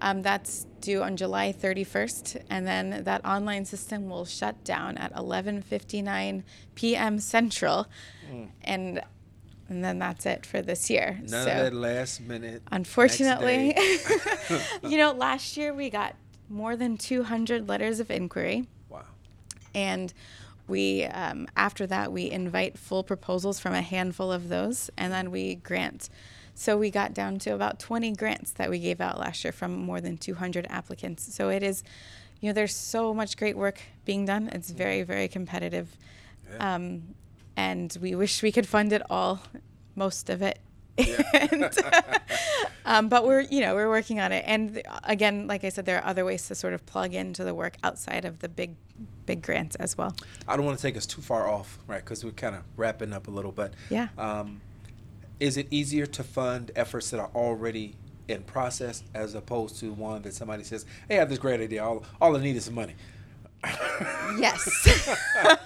um, 0.00 0.22
that's 0.22 0.66
due 0.80 1.02
on 1.02 1.16
July 1.16 1.52
31st, 1.52 2.42
and 2.50 2.66
then 2.66 3.04
that 3.04 3.24
online 3.24 3.64
system 3.64 4.08
will 4.08 4.24
shut 4.24 4.64
down 4.64 4.96
at 4.98 5.12
11:59 5.14 6.42
p.m. 6.74 7.18
Central, 7.18 7.86
mm. 8.30 8.48
and 8.62 9.02
and 9.68 9.84
then 9.84 9.98
that's 9.98 10.24
it 10.24 10.46
for 10.46 10.62
this 10.62 10.88
year. 10.88 11.18
None 11.20 11.28
so, 11.28 11.38
of 11.38 11.44
that 11.44 11.74
last 11.74 12.20
minute. 12.20 12.62
Unfortunately, 12.72 13.76
you 14.82 14.96
know, 14.96 15.12
last 15.12 15.56
year 15.56 15.74
we 15.74 15.90
got 15.90 16.14
more 16.48 16.76
than 16.76 16.96
200 16.96 17.68
letters 17.68 18.00
of 18.00 18.10
inquiry. 18.10 18.66
Wow. 18.88 19.02
And 19.74 20.12
we 20.66 21.04
um, 21.04 21.46
after 21.56 21.86
that 21.86 22.12
we 22.12 22.30
invite 22.30 22.78
full 22.78 23.02
proposals 23.02 23.60
from 23.60 23.74
a 23.74 23.82
handful 23.82 24.32
of 24.32 24.48
those, 24.48 24.90
and 24.96 25.12
then 25.12 25.30
we 25.30 25.56
grant 25.56 26.08
so 26.58 26.76
we 26.76 26.90
got 26.90 27.14
down 27.14 27.38
to 27.38 27.50
about 27.50 27.78
20 27.78 28.14
grants 28.14 28.50
that 28.54 28.68
we 28.68 28.80
gave 28.80 29.00
out 29.00 29.16
last 29.16 29.44
year 29.44 29.52
from 29.52 29.76
more 29.76 30.00
than 30.00 30.18
200 30.18 30.66
applicants. 30.68 31.32
So 31.32 31.50
it 31.50 31.62
is, 31.62 31.84
you 32.40 32.48
know, 32.48 32.52
there's 32.52 32.74
so 32.74 33.14
much 33.14 33.36
great 33.36 33.56
work 33.56 33.80
being 34.04 34.24
done. 34.24 34.48
It's 34.48 34.70
very, 34.70 35.04
very 35.04 35.28
competitive. 35.28 35.96
Yeah. 36.50 36.74
Um, 36.74 37.14
and 37.56 37.96
we 38.02 38.16
wish 38.16 38.42
we 38.42 38.50
could 38.50 38.66
fund 38.66 38.92
it 38.92 39.02
all, 39.08 39.40
most 39.94 40.28
of 40.30 40.42
it. 40.42 40.58
and, 41.32 41.70
um, 42.84 43.08
but 43.08 43.24
we're, 43.24 43.42
you 43.42 43.60
know, 43.60 43.76
we're 43.76 43.88
working 43.88 44.18
on 44.18 44.32
it. 44.32 44.42
And 44.44 44.74
th- 44.74 44.86
again, 45.04 45.46
like 45.46 45.62
I 45.62 45.68
said, 45.68 45.86
there 45.86 45.98
are 45.98 46.04
other 46.04 46.24
ways 46.24 46.48
to 46.48 46.56
sort 46.56 46.72
of 46.72 46.84
plug 46.86 47.14
into 47.14 47.44
the 47.44 47.54
work 47.54 47.76
outside 47.84 48.24
of 48.24 48.40
the 48.40 48.48
big, 48.48 48.74
big 49.26 49.42
grants 49.42 49.76
as 49.76 49.96
well. 49.96 50.12
I 50.48 50.56
don't 50.56 50.66
want 50.66 50.76
to 50.76 50.82
take 50.82 50.96
us 50.96 51.06
too 51.06 51.22
far 51.22 51.48
off, 51.48 51.78
right? 51.86 52.04
Because 52.04 52.24
we're 52.24 52.32
kind 52.32 52.56
of 52.56 52.64
wrapping 52.76 53.12
up 53.12 53.28
a 53.28 53.30
little, 53.30 53.52
but 53.52 53.74
Yeah. 53.90 54.08
Um, 54.18 54.60
is 55.40 55.56
it 55.56 55.66
easier 55.70 56.06
to 56.06 56.22
fund 56.22 56.70
efforts 56.76 57.10
that 57.10 57.20
are 57.20 57.30
already 57.34 57.94
in 58.28 58.42
process 58.42 59.02
as 59.14 59.34
opposed 59.34 59.78
to 59.80 59.92
one 59.92 60.22
that 60.22 60.34
somebody 60.34 60.64
says, 60.64 60.84
"Hey, 61.08 61.16
I 61.16 61.20
have 61.20 61.30
this 61.30 61.38
great 61.38 61.60
idea. 61.60 61.84
All 61.84 62.04
all 62.20 62.36
I 62.36 62.40
need 62.40 62.56
is 62.56 62.64
some 62.64 62.74
money." 62.74 62.94
Yes. 64.38 65.08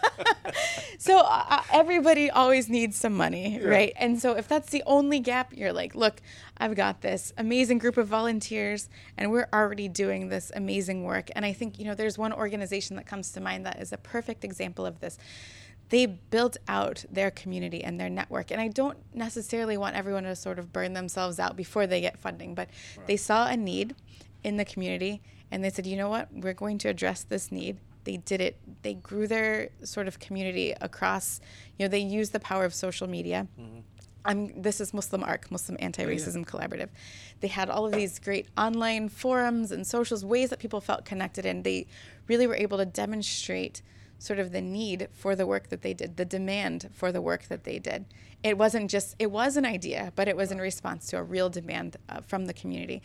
so 0.98 1.20
uh, 1.20 1.62
everybody 1.72 2.30
always 2.30 2.68
needs 2.68 2.96
some 2.96 3.14
money, 3.14 3.60
right? 3.62 3.92
And 3.96 4.20
so 4.20 4.36
if 4.36 4.48
that's 4.48 4.70
the 4.70 4.82
only 4.86 5.20
gap, 5.20 5.52
you're 5.54 5.72
like, 5.72 5.94
look, 5.94 6.20
I've 6.56 6.74
got 6.74 7.00
this 7.02 7.32
amazing 7.36 7.78
group 7.78 7.96
of 7.96 8.08
volunteers 8.08 8.88
and 9.16 9.30
we're 9.30 9.48
already 9.52 9.88
doing 9.88 10.28
this 10.28 10.52
amazing 10.54 11.04
work. 11.04 11.30
And 11.34 11.44
I 11.44 11.52
think, 11.52 11.78
you 11.78 11.84
know, 11.84 11.94
there's 11.94 12.18
one 12.18 12.32
organization 12.32 12.96
that 12.96 13.06
comes 13.06 13.32
to 13.32 13.40
mind 13.40 13.66
that 13.66 13.80
is 13.80 13.92
a 13.92 13.98
perfect 13.98 14.44
example 14.44 14.86
of 14.86 15.00
this. 15.00 15.18
They 15.92 16.06
built 16.06 16.56
out 16.68 17.04
their 17.10 17.30
community 17.30 17.84
and 17.84 18.00
their 18.00 18.08
network. 18.08 18.50
And 18.50 18.58
I 18.58 18.68
don't 18.68 18.96
necessarily 19.14 19.76
want 19.76 19.94
everyone 19.94 20.22
to 20.22 20.34
sort 20.34 20.58
of 20.58 20.72
burn 20.72 20.94
themselves 20.94 21.38
out 21.38 21.54
before 21.54 21.86
they 21.86 22.00
get 22.00 22.18
funding, 22.18 22.54
but 22.54 22.70
they 23.04 23.18
saw 23.18 23.46
a 23.46 23.58
need 23.58 23.94
in 24.42 24.56
the 24.56 24.64
community 24.64 25.20
and 25.50 25.62
they 25.62 25.68
said, 25.68 25.86
you 25.86 25.98
know 25.98 26.08
what, 26.08 26.28
we're 26.32 26.54
going 26.54 26.78
to 26.78 26.88
address 26.88 27.24
this 27.24 27.52
need. 27.52 27.76
They 28.04 28.16
did 28.16 28.40
it, 28.40 28.56
they 28.80 28.94
grew 28.94 29.26
their 29.26 29.68
sort 29.84 30.08
of 30.08 30.18
community 30.18 30.72
across, 30.80 31.42
you 31.78 31.84
know, 31.84 31.90
they 31.90 31.98
used 31.98 32.32
the 32.32 32.40
power 32.40 32.64
of 32.64 32.72
social 32.72 33.06
media. 33.06 33.46
Mm-hmm. 33.60 33.80
I'm, 34.24 34.62
this 34.62 34.80
is 34.80 34.94
Muslim 34.94 35.22
ARC, 35.22 35.50
Muslim 35.50 35.76
Anti 35.78 36.06
Racism 36.06 36.46
Collaborative. 36.46 36.88
They 37.40 37.48
had 37.48 37.68
all 37.68 37.84
of 37.84 37.92
these 37.92 38.18
great 38.18 38.46
online 38.56 39.10
forums 39.10 39.72
and 39.72 39.86
socials, 39.86 40.24
ways 40.24 40.48
that 40.48 40.58
people 40.58 40.80
felt 40.80 41.04
connected, 41.04 41.44
and 41.44 41.64
they 41.64 41.86
really 42.28 42.46
were 42.46 42.56
able 42.56 42.78
to 42.78 42.86
demonstrate 42.86 43.82
sort 44.22 44.38
of 44.38 44.52
the 44.52 44.60
need 44.60 45.08
for 45.12 45.34
the 45.34 45.44
work 45.46 45.68
that 45.68 45.82
they 45.82 45.92
did, 45.92 46.16
the 46.16 46.24
demand 46.24 46.88
for 46.92 47.10
the 47.10 47.20
work 47.20 47.48
that 47.48 47.64
they 47.64 47.80
did. 47.80 48.04
It 48.44 48.56
wasn't 48.56 48.88
just, 48.88 49.16
it 49.18 49.32
was 49.32 49.56
an 49.56 49.64
idea, 49.64 50.12
but 50.14 50.28
it 50.28 50.36
was 50.36 50.52
in 50.52 50.58
response 50.58 51.06
to 51.08 51.18
a 51.18 51.22
real 51.22 51.50
demand 51.50 51.96
uh, 52.08 52.20
from 52.20 52.46
the 52.46 52.52
community. 52.52 53.02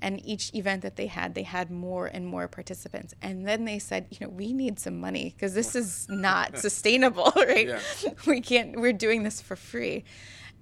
And 0.00 0.24
each 0.24 0.54
event 0.54 0.82
that 0.82 0.94
they 0.94 1.06
had, 1.06 1.34
they 1.34 1.42
had 1.42 1.72
more 1.72 2.06
and 2.06 2.24
more 2.24 2.46
participants. 2.46 3.14
And 3.20 3.46
then 3.48 3.64
they 3.64 3.80
said, 3.80 4.06
you 4.10 4.18
know, 4.20 4.28
we 4.28 4.52
need 4.52 4.78
some 4.78 5.00
money 5.00 5.34
because 5.36 5.54
this 5.54 5.74
is 5.74 6.06
not 6.10 6.56
sustainable, 6.58 7.32
right? 7.36 7.66
Yeah. 7.66 7.80
We 8.26 8.40
can't, 8.40 8.80
we're 8.80 8.92
doing 8.92 9.24
this 9.24 9.40
for 9.40 9.56
free. 9.56 10.04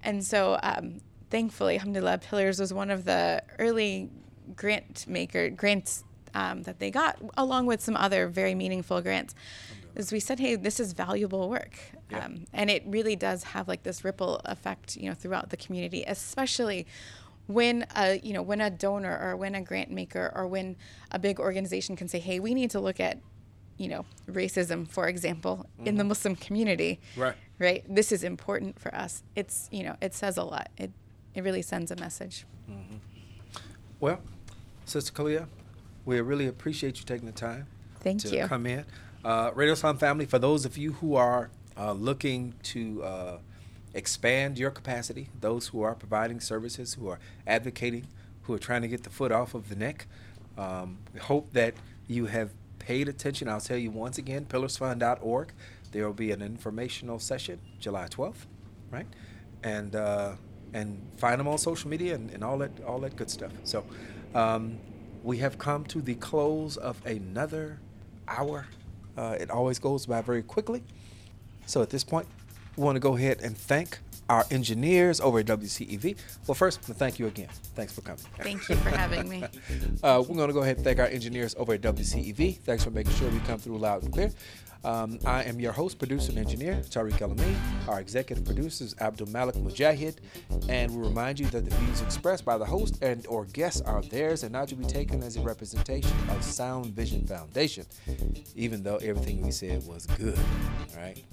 And 0.03 0.25
so, 0.25 0.59
um, 0.63 1.01
thankfully, 1.29 1.75
alhamdulillah, 1.75 2.17
Pillars 2.19 2.59
was 2.59 2.73
one 2.73 2.89
of 2.89 3.05
the 3.05 3.43
early 3.59 4.09
grant 4.55 5.05
maker 5.07 5.49
grants 5.49 6.03
um, 6.33 6.63
that 6.63 6.79
they 6.79 6.91
got, 6.91 7.17
along 7.37 7.65
with 7.65 7.81
some 7.81 7.95
other 7.95 8.27
very 8.27 8.55
meaningful 8.55 9.01
grants. 9.01 9.35
Is 9.99 10.11
we 10.11 10.19
said, 10.19 10.39
hey, 10.39 10.55
this 10.55 10.79
is 10.79 10.93
valuable 10.93 11.49
work, 11.49 11.77
um, 12.13 12.45
and 12.53 12.69
it 12.69 12.83
really 12.85 13.15
does 13.15 13.43
have 13.43 13.67
like 13.67 13.83
this 13.83 14.05
ripple 14.05 14.41
effect, 14.45 14.95
you 14.95 15.09
know, 15.09 15.13
throughout 15.13 15.49
the 15.49 15.57
community, 15.57 16.03
especially 16.07 16.87
when 17.47 17.85
a 17.95 18.19
you 18.19 18.31
know 18.31 18.41
when 18.41 18.61
a 18.61 18.69
donor 18.69 19.19
or 19.21 19.35
when 19.35 19.55
a 19.55 19.61
grant 19.61 19.91
maker 19.91 20.31
or 20.35 20.47
when 20.47 20.75
a 21.11 21.19
big 21.19 21.39
organization 21.39 21.95
can 21.95 22.07
say, 22.07 22.19
hey, 22.19 22.39
we 22.39 22.53
need 22.53 22.71
to 22.71 22.79
look 22.79 22.99
at 22.99 23.19
you 23.77 23.87
know 23.87 24.05
racism, 24.31 24.87
for 24.87 25.07
example, 25.07 25.65
in 25.83 25.97
the 25.97 26.03
Muslim 26.03 26.35
community. 26.35 26.99
Right. 27.17 27.35
right? 27.57 27.83
This 27.87 28.11
is 28.11 28.23
important 28.23 28.79
for 28.79 28.93
us. 28.93 29.23
It's 29.35 29.67
you 29.71 29.83
know 29.83 29.95
it 30.01 30.13
says 30.13 30.37
a 30.37 30.43
lot. 30.43 30.69
It 30.77 30.91
it 31.33 31.43
really 31.43 31.61
sends 31.61 31.91
a 31.91 31.95
message. 31.95 32.45
Well, 33.99 34.21
Sister 34.85 35.11
Kalia, 35.11 35.47
we 36.05 36.21
really 36.21 36.47
appreciate 36.47 36.99
you 36.99 37.05
taking 37.05 37.25
the 37.25 37.33
time 37.33 37.67
Thank 37.99 38.21
to 38.21 38.35
you. 38.35 38.47
come 38.47 38.65
in. 38.65 38.85
Uh, 39.23 39.51
Radio 39.53 39.73
Islam 39.73 39.97
family, 39.97 40.25
for 40.25 40.39
those 40.39 40.63
of 40.63 40.77
you 40.77 40.93
who 40.93 41.15
are 41.15 41.49
uh, 41.77 41.91
looking 41.91 42.53
to 42.63 43.03
uh, 43.03 43.37
expand 43.93 44.57
your 44.57 44.71
capacity, 44.71 45.27
those 45.41 45.67
who 45.67 45.81
are 45.81 45.93
providing 45.93 46.39
services, 46.39 46.93
who 46.93 47.09
are 47.09 47.19
advocating, 47.45 48.07
who 48.43 48.53
are 48.53 48.59
trying 48.59 48.81
to 48.81 48.87
get 48.87 49.03
the 49.03 49.09
foot 49.09 49.33
off 49.33 49.53
of 49.53 49.67
the 49.67 49.75
neck, 49.75 50.07
um, 50.57 50.99
hope 51.21 51.51
that 51.51 51.73
you 52.07 52.27
have 52.27 52.51
paid 52.79 53.09
attention. 53.09 53.49
I'll 53.49 53.59
tell 53.59 53.77
you 53.77 53.91
once 53.91 54.17
again, 54.17 54.45
pillarsfund.org. 54.45 55.51
There 55.91 56.05
will 56.05 56.13
be 56.13 56.31
an 56.31 56.41
informational 56.41 57.19
session 57.19 57.59
July 57.77 58.05
12th, 58.05 58.45
right? 58.89 59.07
And 59.63 59.97
uh, 59.97 60.35
and 60.73 61.05
find 61.17 61.39
them 61.39 61.47
on 61.47 61.57
social 61.57 61.89
media 61.89 62.15
and, 62.15 62.31
and 62.31 62.41
all 62.41 62.57
that 62.59 62.71
all 62.85 62.99
that 62.99 63.17
good 63.17 63.29
stuff. 63.29 63.51
So 63.65 63.83
um, 64.33 64.79
we 65.23 65.39
have 65.39 65.57
come 65.57 65.83
to 65.85 66.01
the 66.01 66.15
close 66.15 66.77
of 66.77 67.05
another 67.05 67.79
hour. 68.29 68.67
Uh, 69.17 69.35
it 69.39 69.49
always 69.49 69.79
goes 69.79 70.05
by 70.05 70.21
very 70.21 70.43
quickly. 70.43 70.83
So 71.65 71.81
at 71.81 71.89
this 71.89 72.03
point, 72.03 72.27
we 72.77 72.83
want 72.83 72.95
to 72.95 72.99
go 72.99 73.15
ahead 73.15 73.41
and 73.41 73.57
thank 73.57 73.99
our 74.29 74.45
engineers 74.51 75.19
over 75.19 75.39
at 75.39 75.47
WCEV. 75.47 76.15
Well, 76.47 76.55
first, 76.55 76.81
thank 76.81 77.19
you 77.19 77.27
again. 77.27 77.49
Thanks 77.75 77.93
for 77.93 78.01
coming. 78.01 78.21
thank 78.37 78.69
you 78.69 78.75
for 78.75 78.89
having 78.89 79.27
me 79.27 79.43
Uh, 80.03 80.23
we're 80.27 80.35
going 80.35 80.47
to 80.47 80.53
go 80.53 80.61
ahead 80.61 80.77
and 80.77 80.85
thank 80.85 80.99
our 80.99 81.07
engineers 81.07 81.55
over 81.57 81.73
at 81.73 81.81
WCEV. 81.81 82.57
Thanks 82.59 82.83
for 82.83 82.91
making 82.91 83.13
sure 83.13 83.29
we 83.29 83.39
come 83.39 83.59
through 83.59 83.77
loud 83.79 84.03
and 84.03 84.13
clear. 84.13 84.31
Um, 84.83 85.19
I 85.25 85.43
am 85.43 85.59
your 85.59 85.71
host, 85.73 85.99
producer, 85.99 86.29
and 86.31 86.39
engineer, 86.39 86.75
Tariq 86.89 87.21
El 87.21 87.31
Amin. 87.31 87.55
Our 87.87 87.99
executive 87.99 88.45
producer 88.45 88.85
is 88.85 88.95
Abdul 88.99 89.27
Malik 89.27 89.55
Mujahid. 89.55 90.17
And 90.69 90.95
we 90.95 91.05
remind 91.05 91.39
you 91.39 91.47
that 91.47 91.65
the 91.65 91.75
views 91.75 92.01
expressed 92.01 92.45
by 92.45 92.57
the 92.57 92.65
host 92.65 93.01
and 93.01 93.25
or 93.27 93.45
guests 93.45 93.81
are 93.81 94.01
theirs 94.01 94.43
and 94.43 94.53
not 94.53 94.69
to 94.69 94.75
be 94.75 94.85
taken 94.85 95.21
as 95.21 95.35
a 95.35 95.41
representation 95.41 96.15
of 96.29 96.43
Sound 96.43 96.87
Vision 96.87 97.25
Foundation, 97.27 97.85
even 98.55 98.81
though 98.83 98.97
everything 98.97 99.41
we 99.41 99.51
said 99.51 99.85
was 99.85 100.05
good. 100.05 100.37
All 100.37 101.01
right? 101.01 101.23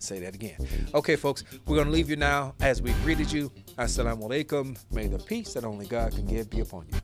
Say 0.00 0.18
that 0.20 0.34
again. 0.34 0.56
Okay, 0.94 1.16
folks, 1.16 1.44
we're 1.66 1.76
going 1.76 1.86
to 1.86 1.92
leave 1.92 2.10
you 2.10 2.16
now 2.16 2.54
as 2.60 2.82
we 2.82 2.92
greeted 3.04 3.30
you. 3.30 3.50
Assalamu 3.78 4.22
alaikum. 4.28 4.76
May 4.92 5.06
the 5.06 5.18
peace 5.18 5.52
that 5.54 5.64
only 5.64 5.86
God 5.86 6.12
can 6.14 6.26
give 6.26 6.50
be 6.50 6.60
upon 6.60 6.86
you. 6.88 6.98